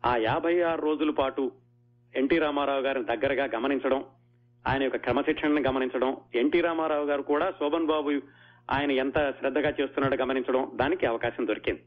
ఆ 0.06 0.16
యాభై 0.16 0.60
ఆరు 0.60 0.82
రోజుల 0.82 1.10
పాటు 1.10 1.52
ఎన్టీ 2.14 2.38
రామారావు 2.38 2.80
గారిని 2.80 3.04
దగ్గరగా 3.04 3.44
గమనించడం 3.44 4.04
ఆయన 4.66 4.82
యొక్క 4.82 4.96
క్రమశిక్షణను 4.96 5.62
గమనించడం 5.62 6.16
ఎన్టీ 6.34 6.60
రామారావు 6.60 7.04
గారు 7.04 7.22
కూడా 7.22 7.50
శోభన్ 7.50 7.86
బాబు 7.86 8.10
ఆయన 8.70 8.90
ఎంత 8.90 9.14
శ్రద్ధగా 9.14 9.68
చేస్తున్నాడో 9.68 10.16
గమనించడం 10.16 10.70
దానికి 10.74 11.06
అవకాశం 11.06 11.46
దొరికింది. 11.46 11.82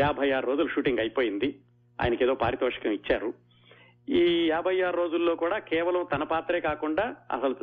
యాభై 0.00 0.30
ఆరు 0.30 0.46
రోజులు 0.46 0.68
షూటింగ్ 0.68 0.98
అయిపోయింది. 0.98 1.58
ఆయనకి 2.02 2.24
ఏదో 2.24 2.34
పారితోషికం 2.34 2.90
ఇచ్చారు. 2.90 3.34
ఈ 4.08 4.46
యాభై 4.48 4.80
ఆరు 4.80 4.96
రోజుల్లో 4.96 5.34
కూడా 5.34 5.58
కేవలం 5.58 6.06
తన 6.12 6.22
పాత్రే 6.22 6.60
కాకుండా 6.60 7.16
అసలు 7.30 7.54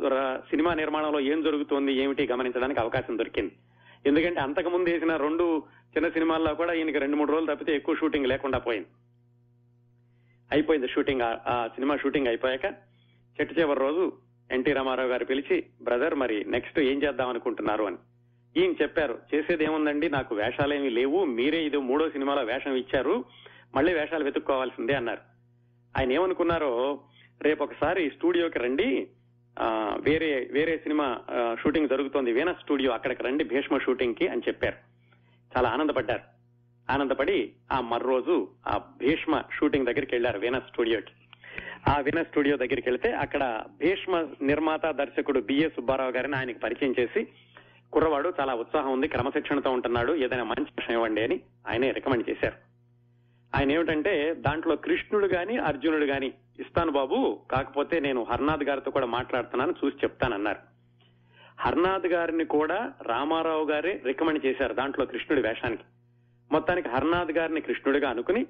సినిమా 0.50 0.74
నిర్మాణంలో 0.74 1.20
ఏం 1.20 1.42
జరుగుతోంది 1.42 1.92
ఏమిటి 1.92 2.26
గమనించడానికి 2.26 2.80
అవకాశం 2.80 3.18
దొరికింది. 3.18 3.52
ఎందుకంటే 4.06 4.40
అంతకు 4.40 4.68
ముందు 4.68 4.90
వేసిన 4.90 5.16
రెండు 5.16 5.62
చిన్న 5.96 6.08
సినిమాల్లో 6.08 6.54
కూడా 6.54 6.72
ఈయనకి 6.72 6.98
రెండు 6.98 7.16
మూడు 7.16 7.32
రోజులు 7.32 7.54
తప్పితే 7.54 7.76
ఎక్కువ 7.76 7.96
షూటింగ్ 7.96 8.26
లేకుండా 8.26 8.58
పోయింది. 8.58 8.88
అయిపోయింది 10.52 10.88
షూటింగ్ 10.88 11.20
ఆ- 11.20 11.38
ఆ 11.46 11.66
సినిమా 11.66 11.96
షూటింగ్ 11.96 12.26
అయిపోయాక 12.26 12.64
చెట్టు 13.40 13.60
చివరి 13.60 13.80
రోజు 13.80 14.12
ఎన్టీ 14.52 14.72
రామారావు 14.72 15.08
గారు 15.08 15.24
పిలిచి 15.24 15.64
బ్రదర్ 15.82 16.14
మరి 16.14 16.44
నెక్స్ట్ 16.44 16.78
ఏం 16.78 17.02
చేద్దాం 17.02 17.28
అనుకుంటున్నారు? 17.28 17.84
అని. 17.84 17.96
ఈయన 18.56 18.72
చెప్పారు 18.82 19.18
చేసేది 19.34 19.64
ఏముందండి? 19.64 20.10
నాకు 20.10 20.34
వేషాలేమీ 20.34 20.88
లేవు. 20.88 21.24
మీరే 21.24 21.64
ఇది 21.64 21.76
మూడో 21.76 22.10
సినిమాలో 22.10 22.42
వేషం 22.42 22.74
ఇచ్చారు. 22.74 23.24
మళ్ళీ 23.74 23.94
వేషాలు 23.94 24.24
వెతుక్కోవాల్సిందే 24.24 24.92
అన్నారు. 24.92 25.31
ఆయన 25.98 26.12
ఏమనుకున్నారో 26.12 27.00
రేపు 27.42 27.62
ఒకసారి 27.64 28.10
స్టూడియోకి 28.16 28.58
రండి. 28.58 29.08
వేరే 30.00 30.48
వేరే 30.52 30.78
సినిమా 30.78 31.06
షూటింగ్ 31.62 31.88
జరుగుతోంది. 31.88 32.32
వీనస్ 32.32 32.60
స్టూడియో 32.60 32.90
అక్కడికి 32.92 33.22
రండి 33.22 33.44
భీష్మ 33.44 33.78
షూటింగ్కి 33.78 34.28
అని 34.28 34.42
చెప్పారు. 34.48 34.76
చాలా 35.56 35.68
ఆనందపడ్డారు. 35.68 36.20
ఆనందపడి 36.90 37.52
ఆ 37.72 37.80
మర్రోజు 37.80 38.48
ఆ 38.66 38.80
భీష్మ 38.98 39.42
షూటింగ్ 39.58 39.86
దగ్గరికి 39.86 40.14
వెళ్ళారు 40.14 40.38
వీనస్ 40.38 40.70
స్టూడియోకి. 40.72 41.12
ఆ 41.88 42.00
వీనస్ 42.00 42.28
స్టూడియో 42.28 42.56
దగ్గరికి 42.56 42.88
వెళ్తే 42.90 43.12
అక్కడ 43.12 43.62
భీష్మ 43.78 44.28
నిర్మాత 44.42 44.86
దర్శకుడు 44.90 45.40
బిఏ 45.40 45.68
సుబ్బారావు 45.68 46.10
గారిని 46.10 46.36
ఆయనకి 46.36 46.58
పరిచయం 46.58 46.94
చేసి 47.00 47.26
కుర్రవాడు 47.92 48.32
చాలా 48.40 48.54
ఉత్సాహం 48.54 48.92
ఉంది 48.92 49.08
క్రమశిక్షణతో 49.08 49.70
ఉంటున్నాడు 49.70 50.12
ఏదైనా 50.12 50.44
మంచి 50.44 50.70
విషయం 50.78 50.96
ఇవ్వండి 50.96 51.22
అని 51.22 51.40
ఆయనే 51.68 51.90
రికమెండ్ 51.90 52.30
చేశారు. 52.30 52.71
ఆయన 53.54 53.72
ఏమిటంటే 53.72 54.34
దాంట్లో 54.34 54.76
కృష్ణుడు 54.76 55.26
గాని 55.26 55.58
అర్జునుడు 55.58 56.04
గాని 56.04 56.26
ఇస్తాను 56.58 56.92
బాబు 56.92 57.40
కాకపోతే 57.50 58.00
నేను 58.00 58.26
హర్నాథ్ 58.30 58.64
గారితో 58.64 58.90
కూడా 58.90 59.06
మాట్లాడుతున్నాను 59.06 59.74
చూసి 59.84 59.96
చెప్తానన్నారు. 59.96 60.58
హర్నాథ్ 61.60 62.06
గారిని 62.06 62.44
కూడా 62.44 62.92
రామారావు 63.02 63.64
గారే 63.64 64.02
రికమెండ్ 64.06 64.46
చేశారు 64.46 64.74
దాంట్లో 64.74 65.06
కృష్ణుడి 65.06 65.48
వేషానికి. 65.48 65.82
మొత్తానికి 66.52 66.88
హర్నాథ్ 66.88 67.32
గారిని 67.32 67.60
కృష్ణుడిగా 67.60 68.10
అనుకుని 68.10 68.44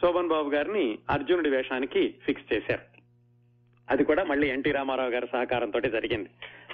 శోభన్ 0.00 0.28
బాబు 0.28 0.50
గారిని 0.50 0.98
అర్జునుడి 1.10 1.50
వేషానికి 1.50 2.14
ఫిక్స్ 2.26 2.52
చేశారు. 2.52 2.82
అది 3.90 4.04
కూడా 4.04 4.24
మళ్ళీ 4.24 4.48
ఎన్టీ 4.48 4.72
రామారావు 4.72 5.10
గారి 5.10 5.26
సహకారంతో 5.32 5.80
జరిగింది. 5.80 6.30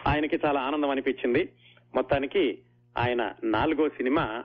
ఆయనకి 0.06 0.40
చాలా 0.46 0.60
ఆనందం 0.60 0.90
అనిపించింది. 0.90 1.48
మొత్తానికి 1.94 2.58
ఆయన 2.98 3.32
నాలుగో 3.44 3.88
సినిమా 3.88 4.44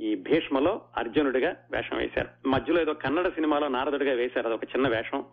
ఈ 0.00 0.14
భీష్మలో 0.14 0.80
అర్జునుడిగా 0.96 1.56
వేషం 1.72 1.96
వేశారు. 1.96 2.48
మధ్యలో 2.48 2.82
ఏదో 2.82 2.92
కన్నడ 2.92 3.28
సినిమాలో 3.28 3.68
నారదుడిగా 3.68 4.14
వేశారు. 4.14 4.46
అదొక 4.46 4.64
చిన్న 4.64 4.88
వేషం. 4.88 5.24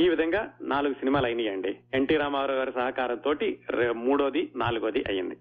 ఈ 0.00 0.08
విధంగా 0.08 0.52
నాలుగు 0.62 0.94
సినిమాలు 0.94 1.26
అయినాయండి. 1.26 1.78
ఎన్టీ 1.94 2.16
రామారావు 2.16 2.58
గారి 2.58 2.72
సహకారంతో 2.72 3.34
మూడోది 3.92 4.52
నాలుగోది 4.56 5.04
అయ్యింది. 5.08 5.36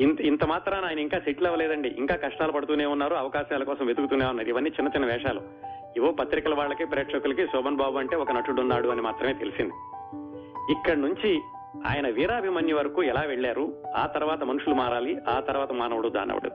ఇంత 0.00 0.20
ఇంత 0.20 0.44
మాత్రాన 0.44 0.84
ఆయన 0.84 0.98
ఇంకా 0.98 1.18
సెటిల్ 1.18 1.46
అవ్వలేదండి. 1.46 1.88
ఇంకా 1.88 2.16
కష్టాలు 2.16 2.52
పడుతూనే 2.52 2.86
ఉన్నారు. 2.86 3.14
అవకాశాల 3.14 3.64
కోసం 3.64 3.86
వెతుకుతూనే 3.86 4.26
ఉన్నారు. 4.26 4.48
ఇవన్నీ 4.48 4.70
చిన్న 4.70 4.90
చిన్న 4.96 5.12
వేషాలు. 5.12 5.42
ఇవో 5.96 6.12
పత్రికల 6.12 6.54
వాళ్ళకి 6.54 6.84
ప్రేక్షకులకి 6.84 7.46
శోభన్ 7.46 7.76
బాబు 7.76 7.98
అంటే 7.98 8.16
ఒక 8.16 8.32
నటుడు 8.32 8.60
ఉన్నాడు 8.60 8.88
అని 8.88 9.02
మాత్రమే 9.02 9.32
తెలిసింది. 9.32 9.72
ఇక్కడి 10.72 11.00
నుంచి 11.00 11.40
ఆయన 11.86 12.08
వీరాభిమన్యు 12.08 12.76
వరకు 12.76 13.02
ఎలా 13.02 13.20
వెళ్ళారు 13.20 13.82
ఆ 13.96 14.06
తర్వాత 14.06 14.44
మనుషులు 14.44 14.74
మారాలి. 14.74 15.18
ఆ 15.28 15.40
తర్వాత 15.40 15.72
మానవుడు 15.72 16.08
దానవుడు. 16.08 16.50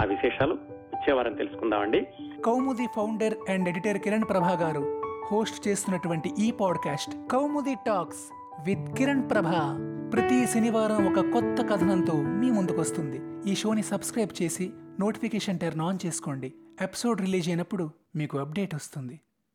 ఆ 0.00 0.04
విశేషాలు 0.04 0.54
వచ్చే 0.54 1.34
తెలుసుకుందామండి. 1.34 2.06
Koumudi 2.44 2.86
founder 2.96 3.34
and 3.50 3.68
editor 3.68 3.98
Kiran 3.98 4.24
Prabha 4.24 4.52
గారు 4.52 5.02
హోస్ట్ 5.32 5.68
చేస్తున్నటువంటి 5.68 6.30
ఈ 6.38 6.50
podcast 6.50 7.30
Koumudi 7.32 7.74
talks 7.74 8.32
with 8.66 8.96
Kiran 8.96 9.30
Prabha. 9.30 9.78
ప్రతి 10.12 10.46
శనివారం 10.46 11.06
ఒక 11.06 11.32
కొత్త 11.32 11.72
కథనంతో 11.72 12.22
మీ 12.22 12.50
ముందుకొస్తుంది. 12.50 13.50
ఈ 13.50 13.54
షోని 13.54 13.82
సబ్స్క్రైబ్ 13.82 14.42
చేసి 14.42 14.70
నోటిఫికేషన్ 15.00 15.58
టర్న్ 15.58 15.80
ఆన్ 15.80 15.98
చేసుకోండి. 16.06 16.54
ఎపిసోడ్ 16.82 17.20
రిలీజ్ 17.20 17.48
అయినప్పుడు 17.48 17.90
మీకు 18.16 18.38
అప్డేట్ 18.38 18.74
వస్తుంది. 18.74 19.20